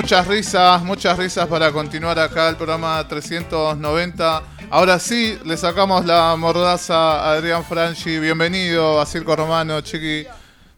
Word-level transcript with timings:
muchas 0.00 0.28
risas, 0.28 0.80
muchas 0.84 1.18
risas 1.18 1.48
para 1.48 1.72
continuar 1.72 2.20
acá 2.20 2.48
el 2.48 2.54
programa 2.54 3.04
390. 3.08 4.42
Ahora 4.70 4.96
sí, 5.00 5.36
le 5.44 5.56
sacamos 5.56 6.06
la 6.06 6.36
mordaza 6.36 7.18
a 7.18 7.32
Adrián 7.32 7.64
Franchi. 7.64 8.20
Bienvenido 8.20 9.00
a 9.00 9.06
Circo 9.06 9.34
Romano, 9.34 9.80
chiqui. 9.80 10.24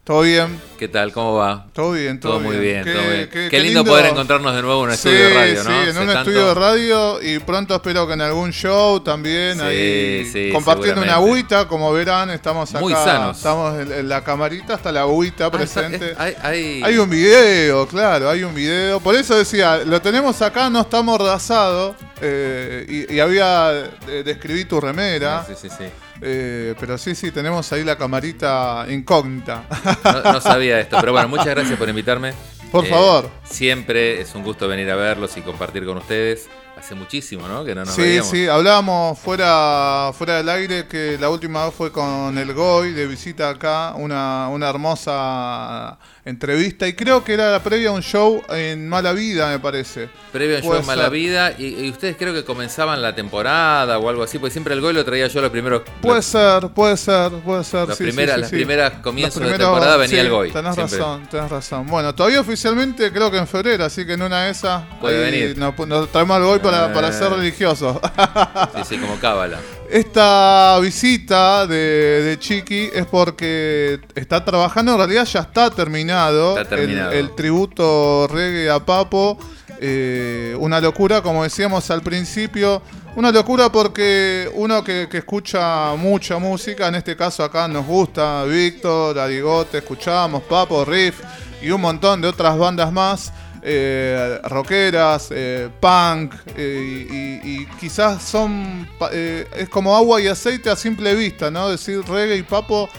¿Todo 0.03 0.21
bien? 0.23 0.59
¿Qué 0.79 0.87
tal? 0.87 1.13
¿Cómo 1.13 1.35
va? 1.35 1.67
Todo 1.73 1.91
bien, 1.91 2.19
todo, 2.19 2.31
Todo 2.33 2.41
muy 2.41 2.57
bien, 2.57 2.83
Qué- 2.83 2.91
todo 2.91 3.03
bien. 3.03 3.29
qué- 3.29 3.29
Qué, 3.43 3.49
qué 3.51 3.59
lindo, 3.59 3.85
poder 3.85 4.07
encontrarnos 4.07 4.55
de 4.55 4.63
nuevo 4.63 4.83
en 4.85 4.89
un 4.89 4.97
Sí, 4.97 5.09
estudio 5.09 5.27
de 5.29 5.33
radio, 5.35 5.63
¿no? 5.63 5.69
Sí, 5.69 5.75
en 5.75 5.89
Hace 5.89 5.99
un 5.99 6.05
tanto- 6.07 6.19
estudio 6.21 6.47
de 6.47 6.53
radio 6.55 7.21
y 7.21 7.37
pronto 7.39 7.75
espero 7.75 8.07
que 8.07 8.13
en 8.13 8.21
algún 8.21 8.51
show 8.51 8.99
también 9.01 9.57
Sí, 9.59 9.63
ahí 9.63 10.25
sí, 10.33 10.49
compartiendo 10.51 11.03
una 11.03 11.13
agüita, 11.13 11.67
como 11.67 11.93
verán, 11.93 12.31
estamos 12.31 12.71
acá. 12.71 12.79
Muy 12.79 12.93
sanos. 12.93 13.37
Estamos 13.37 13.79
en, 13.79 14.09
la 14.09 14.23
camarita, 14.23 14.73
hasta 14.73 14.91
la 14.91 15.01
agüita 15.01 15.45
Ah, 15.45 15.47
está- 15.47 15.57
presente. 15.59 16.11
es- 16.13 16.19
hay, 16.19 16.35
hay- 16.41 16.81
Hay 16.83 16.97
un 16.97 17.09
video, 17.09 17.87
claro, 17.87 18.27
hay 18.27 18.43
un 18.43 18.55
video. 18.55 18.99
Por 18.99 19.13
eso 19.13 19.37
decía, 19.37 19.81
lo 19.85 20.01
tenemos 20.01 20.41
acá, 20.41 20.67
no 20.71 20.81
está 20.81 21.03
mordazado. 21.03 21.95
eh, 22.23 22.85
y, 23.09 23.15
y 23.15 23.19
había 23.19 23.71
eh, 24.07 24.21
describí 24.23 24.65
tu 24.65 24.79
remera. 24.79 25.43
Sí, 25.47 25.53
sí, 25.59 25.69
sí. 25.75 25.85
Eh, 26.21 26.75
pero 26.79 26.97
sí, 26.97 27.15
sí, 27.15 27.31
tenemos 27.31 27.71
ahí 27.73 27.83
la 27.83 27.97
camarita 27.97 28.85
incógnita. 28.89 29.63
No, 30.03 30.33
no 30.33 30.41
sabía 30.41 30.79
esto, 30.79 30.97
pero 30.99 31.11
bueno, 31.13 31.27
muchas 31.27 31.47
gracias 31.47 31.77
por 31.77 31.89
invitarme. 31.89 32.33
Por 32.71 32.85
Eh, 32.85 32.89
favor. 32.89 33.29
Siempre 33.43 34.21
es 34.21 34.33
un 34.35 34.43
gusto 34.43 34.67
venir 34.67 34.89
a 34.91 34.95
verlos 34.95 35.35
y 35.37 35.41
compartir 35.41 35.85
con 35.85 35.97
ustedes. 35.97 36.47
Hace 36.77 36.95
muchísimo, 36.95 37.47
¿no? 37.47 37.63
Que 37.65 37.75
no 37.75 37.83
nos 37.85 37.93
sí, 37.93 38.01
veíamos. 38.01 38.29
sí, 38.31 38.47
hablábamos 38.47 39.19
fuera, 39.19 40.11
fuera 40.17 40.37
del 40.37 40.49
aire 40.49 40.87
que 40.87 41.17
la 41.19 41.29
última 41.29 41.65
vez 41.65 41.73
fue 41.75 41.91
con 41.91 42.35
el 42.37 42.53
Goy 42.53 42.93
de 42.93 43.05
visita 43.07 43.49
acá, 43.49 43.93
una, 43.95 44.47
una 44.47 44.69
hermosa 44.69 45.99
entrevista. 46.25 46.87
Y 46.87 46.93
creo 46.93 47.23
que 47.23 47.33
era 47.33 47.51
la 47.51 47.63
previa 47.63 47.89
a 47.89 47.91
un 47.93 48.01
show 48.03 48.41
en 48.49 48.87
Mala 48.87 49.11
Vida, 49.13 49.49
me 49.49 49.59
parece. 49.59 50.09
Previo 50.31 50.57
a 50.57 50.61
Puede 50.61 50.79
Show 50.79 50.87
Mala 50.87 51.03
ser. 51.03 51.11
Vida, 51.11 51.53
y, 51.57 51.85
y 51.85 51.89
ustedes 51.89 52.15
creo 52.17 52.33
que 52.33 52.43
comenzaban 52.43 53.01
la 53.01 53.15
temporada 53.15 53.97
o 53.97 54.07
algo 54.09 54.23
así, 54.23 54.37
porque 54.39 54.51
siempre 54.51 54.73
el 54.73 54.81
gol 54.81 54.95
lo 54.95 55.03
traía 55.05 55.27
yo 55.27 55.41
los 55.41 55.49
primeros. 55.51 55.81
Puede 56.01 56.21
ser, 56.21 56.69
puede 56.69 56.97
ser, 56.97 57.31
puede 57.43 57.63
ser. 57.63 57.87
Las 57.87 57.97
sí, 57.97 58.03
primeras- 58.05 58.35
sí, 58.35 58.41
las 58.41 58.49
sí. 58.49 58.55
primeras 58.55 58.93
comienzos 59.01 59.41
de 59.43 59.57
temporada 59.57 59.97
venía 59.97 60.21
el 60.21 60.29
Goy, 60.29 60.51
Tenés 60.51 60.75
siempre. 60.75 60.97
razón, 60.97 61.27
tenés 61.29 61.49
razón. 61.49 61.87
Bueno, 61.87 62.13
todavía 62.15 62.39
oficialmente 62.41 63.11
creo 63.11 63.31
que 63.31 63.37
en 63.37 63.47
febrero, 63.47 63.85
así 63.85 64.05
que 64.05 64.13
en 64.13 64.21
una 64.21 64.43
de 64.45 64.51
esas 64.51 64.83
Puede 65.01 65.19
venir. 65.19 65.57
Nos, 65.57 65.77
nos 65.87 66.11
traemos 66.11 66.37
al 66.37 66.43
Goy 66.43 66.59
para, 66.59 66.93
para 66.93 67.09
Eh. 67.09 67.13
ser 67.13 67.29
religiosos. 67.31 67.97
Sí, 68.75 68.81
sí, 68.89 68.97
como 68.97 69.15
cábala. 69.19 69.59
Esta 69.91 70.79
visita 70.79 71.67
de, 71.67 71.75
de 72.23 72.39
Chiqui 72.39 72.89
es 72.93 73.05
porque 73.07 73.99
está 74.15 74.43
trabajando, 74.45 74.93
en 74.93 74.97
realidad 74.99 75.25
ya 75.25 75.41
está 75.41 75.69
terminado, 75.69 76.57
Está 76.57 76.77
terminado. 76.77 77.11
El, 77.11 77.17
el 77.17 77.35
tributo 77.35 78.25
reggae 78.31 78.69
a 78.69 78.79
Papo. 78.79 79.37
eh, 79.81 80.55
una 80.59 80.79
locura, 80.79 81.21
como 81.21 81.43
decíamos 81.43 81.91
al 81.91 82.01
principio. 82.01 82.81
Una 83.17 83.31
locura 83.31 83.69
porque 83.69 84.49
uno 84.53 84.81
que, 84.81 85.09
que 85.11 85.17
escucha 85.17 85.93
mucha 85.97 86.37
música, 86.37 86.87
en 86.87 86.95
este 86.95 87.17
caso 87.17 87.43
acá 87.43 87.67
nos 87.67 87.85
gusta 87.85 88.45
Víctor, 88.45 89.19
Arigote, 89.19 89.79
escuchábamos 89.79 90.43
Papo, 90.43 90.85
Riff 90.85 91.19
y 91.61 91.69
un 91.71 91.81
montón 91.81 92.21
de 92.21 92.29
otras 92.29 92.57
bandas 92.57 92.93
más 92.93 93.33
eh, 93.63 94.39
rockeras, 94.43 95.29
eh, 95.31 95.69
punk, 95.79 96.33
eh, 96.55 97.39
y, 97.43 97.65
quizás 97.79 98.23
son, 98.23 98.87
eh, 99.11 99.47
es 99.55 99.69
como 99.69 99.95
agua 99.95 100.21
y 100.21 100.27
aceite 100.27 100.69
a 100.69 100.75
simple 100.75 101.13
vista, 101.15 101.51
¿no? 101.51 101.69
Decir 101.69 102.01
reggae 102.07 102.37
y 102.37 102.43
papo, 102.43 102.89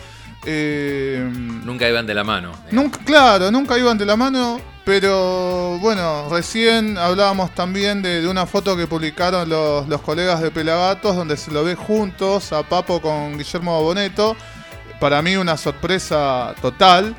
eh, 0.44 1.28
Nunca 1.64 1.88
iban 1.88 2.06
de 2.06 2.14
la 2.14 2.24
mano. 2.24 2.52
nunca, 2.70 2.98
claro, 3.04 3.50
nunca 3.50 3.78
iban 3.78 3.96
de 3.96 4.04
la 4.06 4.16
mano, 4.16 4.60
pero 4.84 5.78
bueno, 5.78 6.28
recién 6.30 6.98
hablábamos 6.98 7.54
también 7.54 8.02
de, 8.02 8.22
de 8.22 8.28
una 8.28 8.46
foto 8.46 8.76
que 8.76 8.88
publicaron 8.88 9.48
los, 9.48 9.86
los 9.88 10.00
colegas 10.02 10.40
de 10.40 10.50
Pelagatos, 10.50 11.14
donde 11.14 11.36
se 11.36 11.52
lo 11.52 11.62
ve 11.62 11.76
juntos 11.76 12.52
a 12.52 12.64
Papo 12.64 13.00
con 13.00 13.38
Guillermo 13.38 13.80
Boneto. 13.82 14.36
Para 14.98 15.22
mí 15.22 15.36
una 15.36 15.56
sorpresa 15.56 16.54
total. 16.60 17.14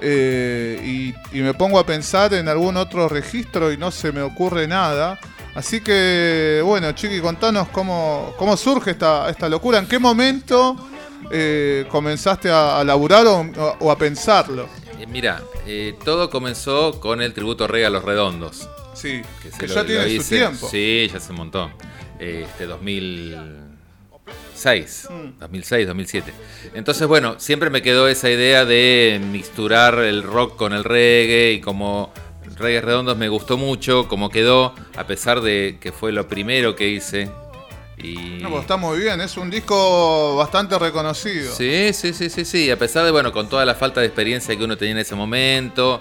Eh, 0.00 1.14
y, 1.32 1.38
me 1.40 1.54
pongo 1.54 1.78
a 1.78 1.86
pensar 1.86 2.34
en 2.34 2.48
algún 2.48 2.76
otro 2.76 3.08
registro 3.08 3.72
y 3.72 3.76
no 3.76 3.90
se 3.90 4.12
me 4.12 4.22
ocurre 4.22 4.66
nada. 4.66 5.18
Así 5.54 5.80
que, 5.80 6.60
bueno, 6.64 6.92
Chiqui, 6.92 7.20
contanos 7.20 7.68
cómo, 7.68 8.34
cómo 8.38 8.56
surge 8.56 8.92
esta, 8.92 9.28
esta 9.28 9.48
locura, 9.48 9.78
en 9.78 9.86
qué 9.86 9.98
momento 9.98 10.76
eh, 11.30 11.86
comenzaste 11.90 12.50
a, 12.50 12.78
a 12.78 12.84
laburar 12.84 13.26
o, 13.26 13.90
a 13.90 13.98
pensarlo. 13.98 14.68
Eh, 14.98 15.06
mira, 15.06 15.42
eh, 15.66 15.96
todo 16.04 16.30
comenzó 16.30 17.00
con 17.00 17.20
el 17.22 17.32
tributo 17.32 17.66
rey 17.66 17.84
a 17.84 17.90
los 17.90 18.04
redondos. 18.04 18.68
Sí, 18.94 19.22
que, 19.42 19.50
que 19.50 19.68
lo, 19.68 19.74
ya 19.74 19.84
tiene 19.84 20.20
su 20.20 20.28
tiempo. 20.28 20.68
Sí, 20.68 21.08
ya 21.10 21.18
hace 21.18 21.30
un 21.32 21.38
montón. 21.38 21.72
Este, 22.18 22.66
2000... 22.66 23.77
6, 24.54 25.08
2006, 25.40 25.86
2007. 25.86 26.32
Entonces, 26.74 27.06
bueno, 27.06 27.36
siempre 27.38 27.70
me 27.70 27.82
quedó 27.82 28.08
esa 28.08 28.30
idea 28.30 28.64
de 28.64 29.20
mixturar 29.30 29.98
el 30.00 30.22
rock 30.22 30.56
con 30.56 30.72
el 30.72 30.84
reggae 30.84 31.52
y 31.52 31.60
como 31.60 32.12
Reyes 32.56 32.84
Redondos 32.84 33.16
me 33.16 33.28
gustó 33.28 33.56
mucho, 33.56 34.08
como 34.08 34.30
quedó, 34.30 34.74
a 34.96 35.06
pesar 35.06 35.40
de 35.40 35.78
que 35.80 35.92
fue 35.92 36.12
lo 36.12 36.28
primero 36.28 36.74
que 36.74 36.88
hice. 36.88 37.30
Y... 37.96 38.38
No, 38.42 38.50
pues 38.50 38.62
está 38.62 38.76
muy 38.76 38.98
bien, 38.98 39.20
es 39.20 39.36
un 39.36 39.50
disco 39.50 40.36
bastante 40.36 40.78
reconocido. 40.78 41.54
Sí, 41.54 41.92
sí, 41.92 42.12
sí, 42.12 42.30
sí, 42.30 42.44
sí, 42.44 42.70
a 42.70 42.78
pesar 42.78 43.04
de, 43.04 43.10
bueno, 43.10 43.32
con 43.32 43.48
toda 43.48 43.64
la 43.64 43.74
falta 43.74 44.00
de 44.00 44.06
experiencia 44.06 44.56
que 44.56 44.64
uno 44.64 44.76
tenía 44.76 44.92
en 44.92 44.98
ese 44.98 45.14
momento, 45.14 45.98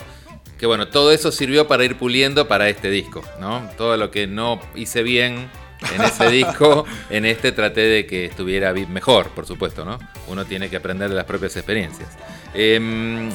que 0.58 0.66
bueno, 0.66 0.88
todo 0.88 1.12
eso 1.12 1.32
sirvió 1.32 1.68
para 1.68 1.86
ir 1.86 1.98
puliendo 1.98 2.48
para 2.48 2.70
este 2.70 2.90
disco, 2.90 3.24
¿no? 3.40 3.70
Todo 3.78 3.98
lo 3.98 4.12
que 4.12 4.28
no 4.28 4.60
hice 4.76 5.04
bien 5.04 5.50
en 5.96 6.02
ese 6.02 6.30
disco, 6.32 6.86
en 7.10 7.26
este 7.26 7.52
traté 7.52 7.82
de 7.82 8.06
que 8.06 8.26
estuviera 8.26 8.74
mejor, 8.74 9.30
por 9.30 9.46
supuesto, 9.46 9.86
¿no? 9.86 10.00
Uno 10.28 10.46
tiene 10.46 10.70
que 10.70 10.78
aprender 10.78 11.10
de 11.10 11.16
las 11.16 11.26
propias 11.26 11.56
experiencias. 11.56 12.10
Em, 12.54 13.30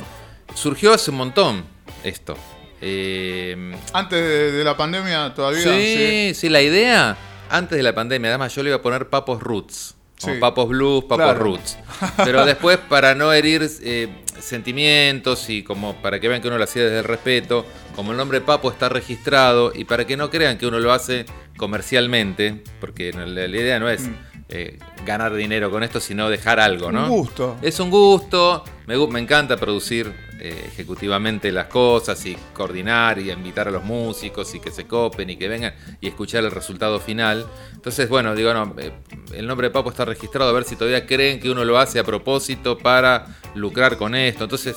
surgió 0.55 0.93
hace 0.95 1.11
un 1.11 1.17
montón 1.19 1.65
esto. 2.05 2.37
Em, 2.81 3.73
Antes 3.93 4.21
de, 4.21 4.53
de 4.53 4.65
la 4.65 4.77
pandemia 4.77 5.33
todavía. 5.35 5.63
Sí, 5.63 6.33
sí, 6.35 6.49
la 6.49 6.61
idea 6.63 7.17
antes 7.49 7.77
de 7.77 7.83
la 7.83 7.95
pandemia, 7.95 8.31
además 8.31 8.55
yo 8.55 8.63
le 8.63 8.71
iba 8.71 8.77
a 8.79 8.83
poner 8.83 9.09
Papos 9.09 9.41
Roots. 9.43 9.95
como 10.21 10.35
Sí. 10.35 10.41
Papos 10.41 10.69
Blues, 10.69 11.05
Papos 11.05 11.25
Claro. 11.25 11.39
Roots. 11.41 11.79
Pero 12.25 12.45
después, 12.47 12.79
para 12.79 13.15
no 13.15 13.33
herir 13.33 13.69
eh, 13.83 14.09
sentimientos 14.41 15.49
y 15.51 15.63
como 15.63 15.95
para 16.01 16.19
que 16.21 16.29
vean 16.29 16.41
que 16.41 16.49
uno 16.49 16.59
lo 16.59 16.65
hacía 16.65 16.83
desde 16.85 16.99
el 17.01 17.05
respeto, 17.05 17.67
como 17.95 18.13
el 18.13 18.17
nombre 18.17 18.41
Papo 18.41 18.71
está 18.71 18.89
registrado 18.89 19.73
y 19.75 19.85
para 19.85 20.07
que 20.07 20.17
no 20.17 20.31
crean 20.31 20.59
que 20.59 20.67
uno 20.67 20.79
lo 20.81 20.93
hace 20.93 21.27
comercialmente, 21.57 22.63
porque 22.81 23.13
la, 23.13 23.27
la 23.27 23.47
idea 23.57 23.79
no 23.81 23.89
es 23.89 24.03
Mm. 24.03 24.15
eh, 24.49 24.79
ganar 25.07 25.35
dinero 25.35 25.71
con 25.71 25.83
esto, 25.83 25.99
sino 25.99 26.29
dejar 26.29 26.61
algo, 26.61 26.89
Un 26.89 26.95
¿no? 26.95 27.09
gusto. 27.09 27.57
Es 27.63 27.81
un 27.81 27.89
gusto, 27.91 28.63
me, 28.87 29.19
encanta 29.19 29.57
producir 29.57 30.13
eh, 30.39 30.65
ejecutivamente 30.67 31.51
las 31.51 31.67
cosas 31.69 32.25
y 32.27 32.37
coordinar 32.53 33.19
y 33.19 33.31
invitar 33.31 33.69
a 33.69 33.71
los 33.71 33.83
músicos 33.83 34.55
y 34.55 34.61
que 34.61 34.71
se 34.71 34.87
copen 34.87 35.31
y 35.31 35.37
que 35.37 35.49
vengan 35.49 35.75
y 36.01 36.09
escuchar 36.09 36.45
el 36.45 36.51
resultado 36.51 37.01
final. 37.01 37.47
Entonces, 37.73 38.09
bueno, 38.11 38.35
digo, 38.35 38.53
no, 38.53 38.75
eh, 38.79 38.93
el 39.33 39.47
nombre 39.47 39.69
de 39.69 39.73
Papo 39.73 39.89
está 39.91 40.05
registrado, 40.05 40.51
a 40.51 40.53
ver 40.53 40.65
si 40.65 40.77
todavía 40.77 41.07
creen 41.07 41.41
que 41.41 41.51
uno 41.51 41.65
lo 41.65 41.79
hace 41.79 41.99
a 41.99 42.05
propósito 42.05 42.77
para 42.77 43.27
lucrar 43.55 43.97
con 43.97 44.15
esto. 44.15 44.45
Entonces, 44.45 44.77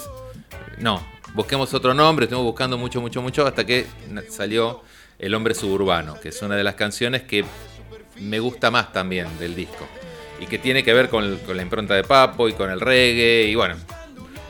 no, 0.78 1.06
busquemos 1.36 1.74
otro 1.74 1.94
nombre, 1.94 2.26
estuvimos 2.26 2.46
buscando 2.46 2.78
mucho, 2.78 3.02
mucho, 3.02 3.22
mucho 3.22 3.46
hasta 3.46 3.66
que 3.66 3.86
salió 4.30 4.82
El 5.20 5.36
hombre 5.36 5.54
suburbano, 5.54 6.20
que 6.20 6.30
es 6.30 6.42
una 6.42 6.56
de 6.56 6.64
las 6.64 6.76
canciones 6.76 7.24
que 7.24 7.46
me 8.20 8.40
gusta 8.40 8.72
más 8.72 8.92
también 8.92 9.28
del 9.38 9.56
disco. 9.56 9.88
Y 10.40 10.48
que 10.48 10.58
tiene 10.58 10.84
que 10.84 10.94
ver 10.94 11.10
con, 11.10 11.38
con 11.40 11.56
la 11.56 11.64
impronta 11.64 11.94
de 11.94 12.04
Papo 12.04 12.50
y 12.50 12.54
con 12.54 12.70
el 12.70 12.82
reggae. 12.82 13.48
Y 13.48 13.56
bueno, 13.56 13.76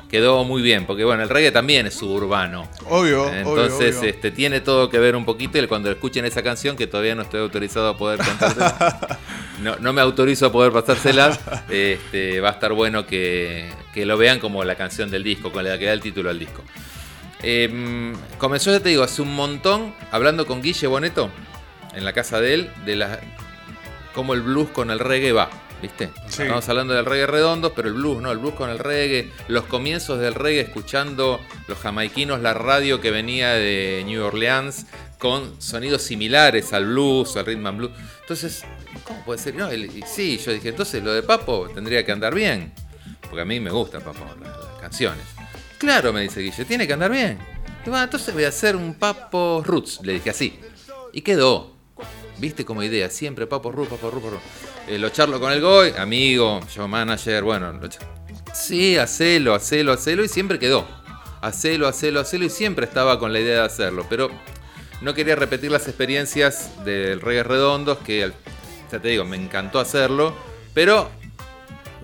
quedó 0.09 0.43
muy 0.43 0.61
bien, 0.61 0.85
porque 0.85 1.03
bueno, 1.03 1.23
el 1.23 1.29
reggae 1.29 1.51
también 1.51 1.87
es 1.87 1.95
suburbano. 1.95 2.67
Obvio, 2.89 3.31
Entonces, 3.33 3.95
obvio, 3.95 3.99
obvio. 3.99 4.09
este 4.09 4.31
tiene 4.31 4.61
todo 4.61 4.89
que 4.89 4.99
ver 4.99 5.15
un 5.15 5.25
poquito. 5.25 5.57
Y 5.57 5.67
cuando 5.67 5.91
escuchen 5.91 6.25
esa 6.25 6.43
canción, 6.43 6.75
que 6.75 6.87
todavía 6.87 7.15
no 7.15 7.23
estoy 7.23 7.41
autorizado 7.41 7.89
a 7.89 7.97
poder 7.97 8.19
no, 9.61 9.77
no 9.77 9.93
me 9.93 10.01
autorizo 10.01 10.47
a 10.47 10.51
poder 10.51 10.71
pasársela, 10.71 11.37
este, 11.69 12.39
va 12.39 12.49
a 12.49 12.53
estar 12.53 12.73
bueno 12.73 13.05
que, 13.05 13.69
que 13.93 14.05
lo 14.05 14.17
vean 14.17 14.39
como 14.39 14.63
la 14.63 14.75
canción 14.75 15.09
del 15.09 15.23
disco, 15.23 15.51
con 15.51 15.63
la 15.63 15.77
que 15.77 15.85
da 15.85 15.93
el 15.93 16.01
título 16.01 16.29
al 16.29 16.39
disco. 16.39 16.63
Em, 17.41 18.13
comenzó, 18.37 18.71
ya 18.71 18.79
te 18.79 18.89
digo, 18.89 19.03
hace 19.03 19.21
un 19.21 19.35
montón, 19.35 19.93
hablando 20.11 20.45
con 20.45 20.61
Guille 20.61 20.87
Boneto, 20.87 21.29
en 21.93 22.03
la 22.03 22.13
casa 22.13 22.41
de 22.41 22.53
él, 22.53 22.69
de 22.85 22.95
la, 22.95 23.19
cómo 24.13 24.33
el 24.33 24.41
blues 24.41 24.69
con 24.69 24.89
el 24.89 24.99
reggae 24.99 25.31
va, 25.31 25.49
¿viste? 25.81 26.09
Sí. 26.29 26.43
Estamos 26.43 26.67
hablando 26.69 26.93
del 26.93 27.05
reggae 27.05 27.27
redondo, 27.27 27.73
pero 27.73 27.87
el 27.87 27.93
blues, 27.93 28.21
¿no? 28.21 28.31
El 28.31 28.37
blues 28.39 28.53
con 28.55 28.69
el 28.69 28.79
reggae, 28.79 29.31
los 29.47 29.65
comienzos 29.65 30.19
del 30.19 30.33
reggae, 30.33 30.61
escuchando 30.61 31.39
los 31.67 31.77
jamaiquinos, 31.77 32.41
la 32.41 32.53
radio 32.53 33.01
que 33.01 33.11
venía 33.11 33.53
de 33.53 34.03
New 34.05 34.23
Orleans, 34.23 34.85
con 35.19 35.61
sonidos 35.61 36.01
similares 36.01 36.73
al 36.73 36.85
blues, 36.85 37.35
al 37.37 37.45
rhythm 37.45 37.65
and 37.67 37.77
blues. 37.77 37.91
Entonces, 38.21 38.63
¿cómo 39.03 39.23
puede 39.25 39.39
ser? 39.39 39.55
No, 39.55 39.69
el- 39.69 40.03
sí, 40.05 40.37
yo 40.43 40.51
dije, 40.51 40.69
entonces 40.69 41.03
lo 41.03 41.13
de 41.13 41.23
Papo 41.23 41.69
tendría 41.73 42.05
que 42.05 42.11
andar 42.11 42.33
bien, 42.33 42.73
porque 43.21 43.41
a 43.41 43.45
mí 43.45 43.59
me 43.59 43.71
gusta 43.71 43.99
Papo, 43.99 44.25
las, 44.41 44.49
las 44.57 44.81
canciones. 44.81 45.23
Claro, 45.77 46.11
me 46.13 46.21
dice 46.21 46.41
Guille, 46.41 46.65
tiene 46.65 46.87
que 46.87 46.93
andar 46.93 47.11
bien. 47.11 47.37
Entonces 47.85 48.33
voy 48.33 48.45
a 48.45 48.47
hacer 48.49 48.75
un 48.75 48.95
Papo 48.95 49.61
Roots, 49.63 49.99
le 50.03 50.13
dije 50.13 50.31
así. 50.31 50.59
Y 51.13 51.21
quedó. 51.21 51.73
Viste 52.39 52.65
como 52.65 52.81
idea, 52.83 53.09
siempre 53.09 53.45
Papo 53.47 53.71
Roots, 53.71 53.91
Papo 53.91 54.09
Roots, 54.09 54.23
Papo 54.25 54.35
Roots. 54.37 54.74
Eh, 54.87 54.99
lo 54.99 55.09
charlo 55.09 55.39
con 55.39 55.51
el 55.51 55.61
Goy, 55.61 55.93
amigo, 55.97 56.61
yo 56.75 56.87
manager, 56.87 57.43
bueno. 57.43 57.73
Lo 57.73 57.89
sí, 58.53 58.97
hacelo, 58.97 59.55
hacelo, 59.55 59.93
hacelo 59.93 60.23
y 60.23 60.27
siempre 60.27 60.59
quedó. 60.59 60.87
Hacelo, 61.41 61.87
hacelo, 61.87 62.19
hacelo 62.19 62.45
y 62.45 62.49
siempre 62.49 62.85
estaba 62.85 63.17
con 63.17 63.33
la 63.33 63.39
idea 63.39 63.61
de 63.61 63.65
hacerlo. 63.65 64.05
Pero 64.09 64.29
no 65.01 65.13
quería 65.13 65.35
repetir 65.35 65.71
las 65.71 65.87
experiencias 65.87 66.85
del 66.85 67.19
Reggae 67.19 67.43
Redondos, 67.43 67.97
que 67.99 68.31
ya 68.91 68.99
te 68.99 69.07
digo, 69.09 69.25
me 69.25 69.37
encantó 69.37 69.79
hacerlo, 69.79 70.35
pero 70.73 71.09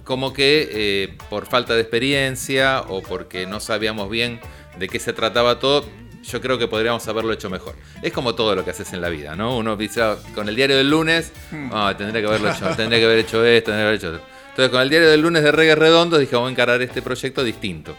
como 0.04 0.34
que 0.34 0.68
eh, 0.72 1.18
por 1.30 1.46
falta 1.46 1.76
de 1.76 1.82
experiencia 1.82 2.82
o 2.82 3.02
porque 3.04 3.46
no 3.46 3.60
sabíamos 3.60 4.10
bien 4.10 4.40
de 4.78 4.90
qué 4.90 5.00
se 5.00 5.14
trataba 5.14 5.60
todo, 5.60 5.86
yo 6.24 6.42
creo 6.42 6.58
que 6.58 6.68
podríamos 6.68 7.08
haberlo 7.08 7.34
hecho 7.34 7.50
mejor. 7.50 7.76
Es 8.02 8.12
como 8.14 8.36
todo 8.36 8.56
lo 8.56 8.64
que 8.64 8.72
haces 8.72 8.92
en 8.94 9.02
la 9.02 9.10
vida, 9.10 9.36
¿no? 9.36 9.58
Uno 9.58 9.76
dice, 9.76 10.02
ah, 10.02 10.18
con 10.36 10.48
el 10.50 10.56
diario 10.56 10.78
del 10.78 10.90
lunes, 10.90 11.32
ah, 11.72 11.94
tendría 11.98 12.22
que 12.22 12.28
haberlo 12.28 12.50
hecho, 12.52 12.66
tendría 12.76 13.00
que 13.00 13.06
haber 13.06 13.20
hecho 13.20 13.44
esto, 13.46 13.72
tendría 13.72 13.84
que 13.84 13.88
haber 13.88 13.96
hecho 13.96 14.14
esto. 14.16 14.26
Entonces, 14.50 14.70
con 14.72 14.82
el 14.82 14.90
diario 14.90 15.10
del 15.10 15.22
lunes 15.22 15.44
de 15.44 15.52
Reggae 15.52 15.76
Redondo, 15.76 16.18
dije, 16.18 16.36
voy 16.36 16.48
a 16.48 16.52
encarar 16.52 16.82
este 16.82 17.02
proyecto 17.02 17.44
distinto. 17.44 17.96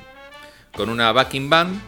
Con 0.77 0.89
una 0.91 1.11
backing 1.13 1.49
band, 1.51 1.81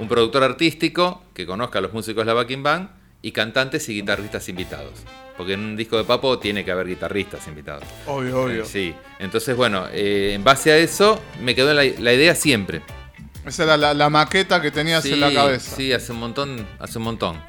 un 0.00 0.08
productor 0.08 0.42
artístico 0.44 1.24
que 1.34 1.46
conozca 1.46 1.78
a 1.78 1.82
los 1.82 1.92
músicos 1.92 2.22
de 2.22 2.26
la 2.26 2.34
backing 2.34 2.62
band 2.62 2.88
y 3.22 3.32
cantantes 3.32 3.88
y 3.88 3.94
guitarristas 3.94 4.48
invitados. 4.48 4.92
Porque 5.36 5.54
en 5.54 5.60
un 5.60 5.76
disco 5.76 5.96
de 5.96 6.04
Papo 6.04 6.38
tiene 6.38 6.64
que 6.64 6.70
haber 6.72 6.86
guitarristas 6.88 7.46
invitados. 7.48 7.84
Obvio, 8.06 8.42
obvio. 8.42 8.62
Eh, 8.62 8.66
Sí, 8.66 8.94
entonces 9.18 9.56
bueno, 9.56 9.86
eh, 9.92 10.32
en 10.34 10.42
base 10.44 10.72
a 10.72 10.76
eso 10.76 11.20
me 11.42 11.54
quedó 11.54 11.72
la, 11.74 11.84
la 11.84 12.12
idea 12.12 12.34
siempre. 12.34 12.82
Esa 13.48 13.64
era 13.64 13.76
la, 13.76 13.94
la 13.94 14.10
maqueta 14.10 14.60
que 14.62 14.70
tenías 14.70 15.02
en 15.12 15.20
la 15.20 15.28
cabeza. 15.32 15.76
Sí, 15.76 15.92
hace 15.92 16.12
un 16.12 16.18
montón, 16.20 16.66
hace 16.78 16.98
un 16.98 17.04
montón. 17.04 17.40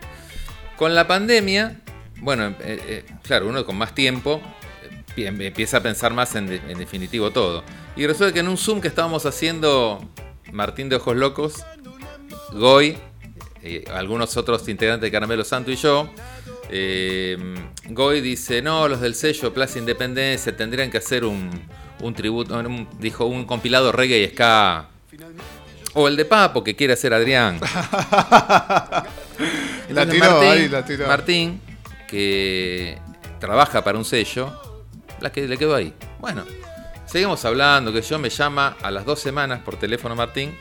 Con 0.77 0.95
la 0.95 1.07
pandemia, 1.07 1.79
bueno, 2.17 2.47
eh, 2.47 2.55
eh, 2.61 3.05
claro, 3.23 3.47
uno 3.47 3.65
con 3.65 3.77
más 3.77 3.93
tiempo 3.93 4.41
eh, 4.83 5.03
pi- 5.15 5.25
empieza 5.25 5.77
a 5.77 5.81
pensar 5.83 6.13
más 6.13 6.35
en, 6.35 6.47
de- 6.47 6.61
en 6.69 6.77
definitivo 6.77 7.31
todo. 7.31 7.63
Y 7.95 8.07
resulta 8.07 8.33
que 8.33 8.39
en 8.39 8.47
un 8.47 8.57
Zoom 8.57 8.79
que 8.81 8.87
estábamos 8.87 9.25
haciendo 9.25 9.99
Martín 10.53 10.87
de 10.89 10.95
Ojos 10.95 11.17
Locos, 11.17 11.65
Goy, 12.53 12.97
algunos 13.93 14.37
otros 14.37 14.67
integrantes 14.69 15.01
de 15.07 15.11
Caramelo 15.11 15.43
Santo 15.43 15.69
y 15.71 15.75
yo, 15.75 16.09
eh, 16.69 17.37
Goy 17.89 18.21
dice, 18.21 18.61
no, 18.61 18.87
los 18.87 19.01
del 19.01 19.15
sello 19.15 19.53
Plaza 19.53 19.79
Independencia 19.79 20.55
tendrían 20.55 20.89
que 20.89 20.99
hacer 20.99 21.25
un, 21.25 21.49
un 21.99 22.13
tributo, 22.13 22.57
un- 22.57 22.87
dijo, 22.99 23.25
un 23.25 23.43
compilado 23.45 23.91
reggae 23.91 24.23
y 24.23 24.27
ska. 24.29 24.87
O 25.93 26.07
el 26.07 26.15
de 26.15 26.25
Papo 26.25 26.63
que 26.63 26.75
quiere 26.75 26.93
hacer 26.93 27.13
Adrián. 27.13 27.59
La 29.89 30.05
tiró 30.07 30.39
ahí, 30.41 30.69
la 30.69 30.85
tiró. 30.85 31.07
Martín, 31.07 31.59
que 32.07 32.97
trabaja 33.39 33.83
para 33.83 33.97
un 33.97 34.05
sello, 34.05 34.53
la 35.19 35.31
que 35.31 35.47
le 35.47 35.57
quedó 35.57 35.73
ahí. 35.75 35.93
Bueno, 36.19 36.43
seguimos 37.07 37.43
hablando, 37.45 37.91
que 37.91 38.01
yo 38.01 38.19
me 38.19 38.29
llama 38.29 38.77
a 38.81 38.91
las 38.91 39.05
dos 39.05 39.19
semanas 39.19 39.61
por 39.65 39.77
teléfono 39.77 40.15
Martín. 40.15 40.55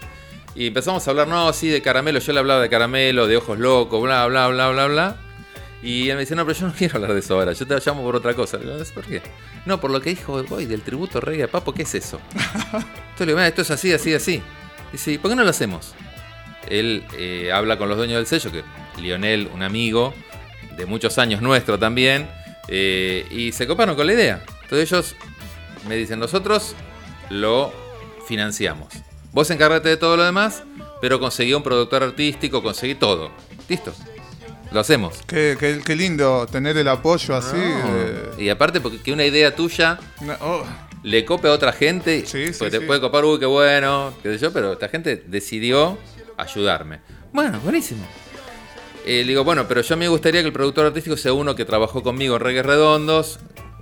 Y 0.55 0.69
empezamos 0.69 1.07
a 1.07 1.11
hablar, 1.11 1.29
no, 1.29 1.53
sí, 1.53 1.69
de 1.69 1.83
caramelo. 1.83 2.19
Yo 2.21 2.33
le 2.33 2.39
hablaba 2.39 2.63
de 2.63 2.71
caramelo, 2.71 3.27
de 3.27 3.37
ojos 3.37 3.59
locos, 3.59 4.03
bla, 4.03 4.27
bla, 4.27 4.49
bla, 4.49 4.71
bla, 4.71 4.87
bla. 4.87 5.17
Y 5.83 6.09
él 6.09 6.17
me 6.17 6.21
dice, 6.23 6.35
no, 6.35 6.45
pero 6.45 6.59
yo 6.59 6.67
no 6.67 6.73
quiero 6.73 6.97
hablar 6.97 7.13
de 7.13 7.21
eso 7.21 7.35
ahora. 7.39 7.53
Yo 7.53 7.67
te 7.67 7.79
llamo 7.85 8.03
por 8.03 8.17
otra 8.17 8.35
cosa. 8.35 8.57
Digo, 8.57 8.73
¿por 8.95 9.05
qué? 9.05 9.23
No, 9.67 9.79
por 9.79 9.91
lo 9.91 10.01
que 10.01 10.11
dijo 10.11 10.43
hoy 10.51 10.67
del 10.67 10.81
tributo 10.83 11.21
reggae 11.21 11.45
a 11.45 11.49
Papo, 11.49 11.73
¿qué 11.75 11.83
es 11.83 11.95
eso? 11.95 12.19
Entonces 12.35 13.21
le 13.21 13.27
digo, 13.27 13.37
"Mira, 13.37 13.47
esto 13.49 13.63
es 13.63 13.71
así, 13.71 13.93
así, 13.93 14.15
así. 14.15 14.43
Dice, 14.93 15.13
¿y 15.13 15.19
por 15.19 15.31
qué 15.31 15.37
no 15.37 15.45
lo 15.45 15.51
hacemos? 15.51 15.95
Él 16.69 17.05
eh, 17.17 17.51
habla 17.53 17.79
con 17.79 17.89
los 17.89 17.97
dueños 17.99 18.17
del 18.17 18.27
sello, 18.27 18.51
que 18.53 18.63
Lionel, 19.01 19.51
un 19.55 19.63
amigo 19.63 20.15
de 20.77 20.87
muchos 20.87 21.19
años 21.19 21.41
nuestro 21.43 21.79
también, 21.79 22.29
eh, 22.69 23.27
y 23.31 23.53
se 23.53 23.67
coparon 23.67 23.97
con 23.97 24.07
la 24.07 24.13
idea. 24.13 24.43
Entonces 24.65 24.91
ellos 24.93 25.17
me 25.89 25.97
dicen, 25.97 26.19
nosotros 26.19 26.75
lo 27.31 27.73
financiamos. 28.27 28.89
Vos 29.33 29.51
encárgate 29.51 29.89
de 29.91 29.97
todo 29.97 30.17
lo 30.17 30.25
demás, 30.25 30.63
pero 31.01 31.21
conseguí 31.21 31.55
un 31.55 31.63
productor 31.63 32.03
artístico, 32.03 32.63
conseguí 32.63 32.95
todo. 32.95 33.31
Listo. 33.69 33.95
Lo 34.71 34.81
hacemos. 34.81 35.15
Qué, 35.27 35.57
qué- 35.59 35.81
qué 35.85 35.97
lindo 35.97 36.47
tener 36.47 36.77
el 36.77 36.89
apoyo 36.89 37.35
así. 37.37 37.57
de- 37.57 38.31
Y 38.39 38.51
aparte, 38.51 38.81
porque 38.83 39.01
que 39.01 39.13
una 39.13 39.25
idea 39.25 39.55
tuya 39.57 39.99
No, 40.21 40.35
oh, 40.43 40.65
le 41.09 41.25
cope 41.25 41.49
a 41.49 41.53
otra 41.53 41.73
gente, 41.73 42.25
Sí, 42.27 42.47
te 42.59 42.71
sí. 42.71 42.81
puede 42.81 43.01
copar, 43.01 43.25
uy, 43.25 43.39
qué 43.39 43.47
bueno, 43.47 44.13
qué 44.23 44.33
sé 44.35 44.39
yo, 44.39 44.53
pero 44.53 44.75
esta 44.75 44.89
gente 44.89 45.25
decidió 45.27 45.97
ayudarme. 46.37 47.01
Bueno, 47.33 47.59
buenísimo. 47.61 48.07
Eh, 49.07 49.23
le 49.23 49.29
digo, 49.29 49.43
bueno, 49.43 49.67
pero 49.67 49.81
yo 49.81 49.97
me 49.97 50.07
gustaría 50.09 50.43
que 50.43 50.49
el 50.49 50.53
productor 50.53 50.85
artístico 50.87 51.17
sea 51.17 51.33
uno 51.33 51.55
que 51.55 51.65
trabajó 51.65 52.03
conmigo 52.03 52.37
en 52.37 52.41
Reggae 52.43 52.63
Redondos. 52.63 53.39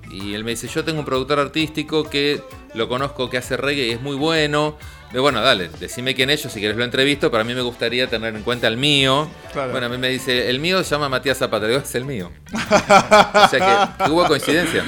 Y 0.08 0.34
él 0.34 0.44
me 0.44 0.52
dice, 0.52 0.68
yo 0.68 0.84
tengo 0.84 1.00
un 1.00 1.04
productor 1.04 1.40
artístico 1.40 2.08
que 2.08 2.40
lo 2.74 2.88
conozco, 2.88 3.28
que 3.28 3.38
hace 3.38 3.56
reggae 3.56 3.88
y 3.88 3.90
es 3.90 4.00
muy 4.00 4.14
bueno. 4.14 4.78
Bueno, 5.12 5.40
dale, 5.40 5.68
decime 5.80 6.14
quién 6.14 6.30
es, 6.30 6.44
yo 6.44 6.48
si 6.48 6.60
quieres 6.60 6.76
lo 6.76 6.84
entrevisto, 6.84 7.28
pero 7.30 7.40
a 7.40 7.44
mí 7.44 7.54
me 7.54 7.62
gustaría 7.62 8.06
tener 8.06 8.36
en 8.36 8.42
cuenta 8.42 8.68
el 8.68 8.76
mío. 8.76 9.28
Claro. 9.52 9.72
Bueno, 9.72 9.86
a 9.88 9.90
mí 9.90 9.98
me 9.98 10.08
dice, 10.08 10.48
el 10.48 10.60
mío 10.60 10.84
se 10.84 10.90
llama 10.90 11.08
Matías 11.08 11.38
Zapata. 11.38 11.66
Digo, 11.66 11.80
es 11.80 11.94
el 11.96 12.04
mío. 12.04 12.30
o 12.54 13.48
sea 13.48 13.94
que, 13.98 14.04
que 14.04 14.10
hubo 14.12 14.24
coincidencia. 14.28 14.84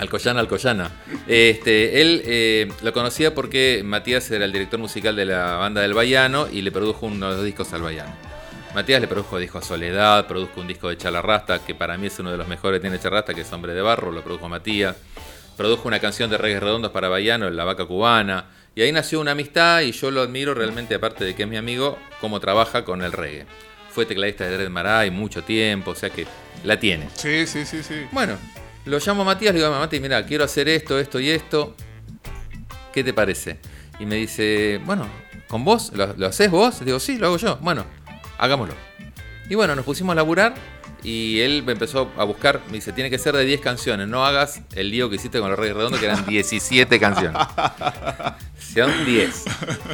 Alcoyana, 0.00 0.40
Alcoyana. 0.40 0.90
Este, 1.28 2.00
él 2.00 2.22
eh, 2.24 2.72
lo 2.80 2.92
conocía 2.94 3.34
porque 3.34 3.82
Matías 3.84 4.30
era 4.30 4.46
el 4.46 4.52
director 4.52 4.80
musical 4.80 5.14
de 5.14 5.26
la 5.26 5.56
banda 5.56 5.82
del 5.82 5.92
Baiano 5.92 6.48
y 6.50 6.62
le 6.62 6.72
produjo 6.72 7.06
uno 7.06 7.30
de 7.30 7.36
los 7.36 7.44
discos 7.44 7.72
al 7.74 7.82
Baiano. 7.82 8.14
Matías 8.74 9.00
le 9.00 9.08
produjo 9.08 9.38
disco 9.38 9.58
a 9.58 9.62
Soledad, 9.62 10.26
produjo 10.26 10.60
un 10.60 10.68
disco 10.68 10.88
de 10.88 10.96
Chalarrasta, 10.96 11.58
que 11.58 11.74
para 11.74 11.98
mí 11.98 12.06
es 12.06 12.18
uno 12.18 12.30
de 12.30 12.38
los 12.38 12.48
mejores 12.48 12.78
que 12.78 12.82
tiene 12.82 12.98
Chalarrasta, 12.98 13.34
que 13.34 13.42
es 13.42 13.52
Hombre 13.52 13.74
de 13.74 13.82
Barro, 13.82 14.10
lo 14.10 14.22
produjo 14.22 14.48
Matías. 14.48 14.96
Produjo 15.58 15.86
una 15.86 15.98
canción 15.98 16.30
de 16.30 16.38
reggae 16.38 16.60
redondos 16.60 16.92
para 16.92 17.10
Baiano, 17.10 17.50
La 17.50 17.64
Vaca 17.64 17.84
Cubana. 17.84 18.46
Y 18.74 18.80
ahí 18.80 18.92
nació 18.92 19.20
una 19.20 19.32
amistad 19.32 19.82
y 19.82 19.92
yo 19.92 20.10
lo 20.10 20.22
admiro 20.22 20.54
realmente, 20.54 20.94
aparte 20.94 21.24
de 21.26 21.34
que 21.34 21.42
es 21.42 21.48
mi 21.48 21.58
amigo, 21.58 21.98
cómo 22.22 22.40
trabaja 22.40 22.86
con 22.86 23.02
el 23.02 23.12
reggae. 23.12 23.44
Fue 23.90 24.06
tecladista 24.06 24.44
de 24.44 24.54
Dread 24.54 24.70
Marai 24.70 25.10
mucho 25.10 25.42
tiempo, 25.42 25.90
o 25.90 25.94
sea 25.94 26.08
que 26.08 26.26
la 26.64 26.80
tiene. 26.80 27.10
sí, 27.14 27.46
sí, 27.46 27.66
sí, 27.66 27.82
sí. 27.82 28.06
Bueno, 28.12 28.38
lo 28.90 28.98
llamo 28.98 29.22
a 29.22 29.24
Matías, 29.24 29.54
le 29.54 29.60
digo, 29.60 29.70
Mati, 29.70 30.00
mira, 30.00 30.24
quiero 30.26 30.44
hacer 30.44 30.68
esto, 30.68 30.98
esto 30.98 31.18
y 31.20 31.30
esto. 31.30 31.74
¿Qué 32.92 33.04
te 33.04 33.12
parece? 33.14 33.58
Y 33.98 34.06
me 34.06 34.16
dice, 34.16 34.80
bueno, 34.84 35.06
¿con 35.48 35.64
vos? 35.64 35.92
¿Lo, 35.94 36.12
lo 36.14 36.26
haces 36.26 36.50
vos? 36.50 36.80
Le 36.80 36.86
digo, 36.86 37.00
sí, 37.00 37.16
lo 37.18 37.26
hago 37.28 37.36
yo. 37.36 37.56
Bueno, 37.62 37.84
hagámoslo. 38.38 38.74
Y 39.48 39.54
bueno, 39.54 39.74
nos 39.74 39.84
pusimos 39.84 40.12
a 40.12 40.16
laburar 40.16 40.54
y 41.02 41.40
él 41.40 41.62
me 41.64 41.72
empezó 41.72 42.10
a 42.18 42.24
buscar, 42.24 42.60
me 42.66 42.74
dice, 42.74 42.92
tiene 42.92 43.08
que 43.10 43.18
ser 43.18 43.34
de 43.34 43.44
10 43.44 43.60
canciones, 43.60 44.06
no 44.06 44.24
hagas 44.26 44.60
el 44.74 44.90
lío 44.90 45.08
que 45.08 45.16
hiciste 45.16 45.40
con 45.40 45.50
los 45.50 45.58
Reyes 45.58 45.74
Redondos, 45.76 45.98
que 45.98 46.06
eran 46.06 46.26
17 46.26 47.00
canciones. 47.00 47.40
Son 48.74 49.04
10. 49.04 49.44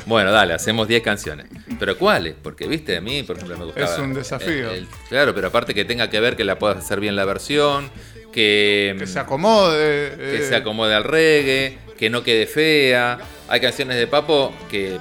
Bueno, 0.06 0.30
dale, 0.32 0.52
hacemos 0.54 0.88
10 0.88 1.02
canciones. 1.02 1.46
¿Pero 1.78 1.96
cuáles? 1.96 2.34
Porque, 2.42 2.66
viste, 2.66 2.96
a 2.96 3.00
mí, 3.00 3.22
por 3.22 3.36
ejemplo, 3.36 3.56
me 3.56 3.64
gustaba... 3.64 3.86
Es 3.92 3.98
un 3.98 4.12
desafío. 4.14 4.70
el- 4.70 4.78
el- 4.78 4.88
claro, 5.08 5.34
pero 5.34 5.48
aparte 5.48 5.74
que 5.74 5.84
tenga 5.84 6.10
que 6.10 6.20
ver 6.20 6.36
que 6.36 6.44
la 6.44 6.58
puedas 6.58 6.78
hacer 6.78 7.00
bien 7.00 7.16
la 7.16 7.24
versión, 7.24 7.90
que... 8.36 8.94
Que 8.98 9.06
se 9.06 9.18
acomode. 9.18 10.14
que 10.14 10.36
eh, 10.36 10.46
se 10.46 10.54
acomode 10.54 10.94
al 10.94 11.04
reggae, 11.04 11.78
que 11.96 12.10
no 12.10 12.22
quede 12.22 12.46
fea. 12.46 13.18
Hay 13.48 13.60
canciones 13.60 13.96
de 13.96 14.06
Papo 14.06 14.54
que 14.70 14.98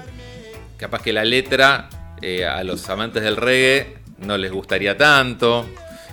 capaz 0.78 1.02
que 1.02 1.12
la 1.12 1.26
letra 1.26 1.90
eh, 2.22 2.46
a 2.46 2.64
los 2.64 2.90
amantes 2.90 3.22
del 3.22 3.36
reggae 3.36 3.98
no 4.20 4.38
les 4.38 4.54
gustaría 4.54 4.98
tanto. 4.98 5.66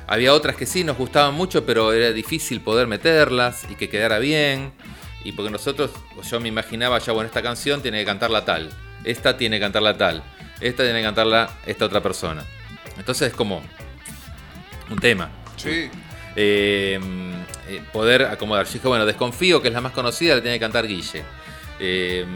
Había 0.09 0.35
otras 0.35 0.57
que 0.57 0.67
sí 0.67 0.83
nos 0.83 0.99
gustaban 0.99 1.35
mucho, 1.35 1.65
pero 1.65 1.93
era 1.93 2.11
difícil 2.11 2.61
poder 2.61 2.89
meterlas 2.89 3.67
y 3.71 3.77
que 3.77 3.89
quedara 3.89 4.19
bien. 4.19 4.73
Y 5.23 5.31
porque 5.31 5.53
nosotros, 5.53 5.93
yo 6.29 6.41
me 6.41 6.49
imaginaba 6.49 6.99
ya, 6.99 7.13
bueno, 7.13 7.29
esta 7.29 7.41
canción 7.41 7.83
tiene 7.83 8.01
que 8.01 8.05
cantarla 8.05 8.45
tal, 8.45 8.71
esta 9.05 9.37
tiene 9.37 9.59
que 9.59 9.61
cantarla 9.61 9.97
tal, 9.97 10.25
esta 10.61 10.83
tiene 10.83 10.99
que 10.99 11.05
cantarla 11.05 11.51
esta 11.67 11.85
otra 11.85 12.03
persona. 12.03 12.45
Entonces 12.99 13.29
es 13.29 13.35
como 13.35 13.63
un 14.91 14.99
tema 14.99 15.31
Sí. 15.57 15.89
Eh, 16.37 16.99
eh, 17.69 17.83
poder 17.93 18.25
acomodar. 18.25 18.67
Yo 18.67 18.73
dije, 18.75 18.89
bueno, 18.89 19.07
desconfío 19.07 19.61
que 19.63 19.69
es 19.69 19.75
la 19.75 19.81
más 19.81 19.93
conocida, 19.93 20.37
la 20.37 20.43
tiene 20.43 20.57
que 20.57 20.61
cantar 20.61 20.87
Guille. 20.87 21.25
Eh, 21.79 22.27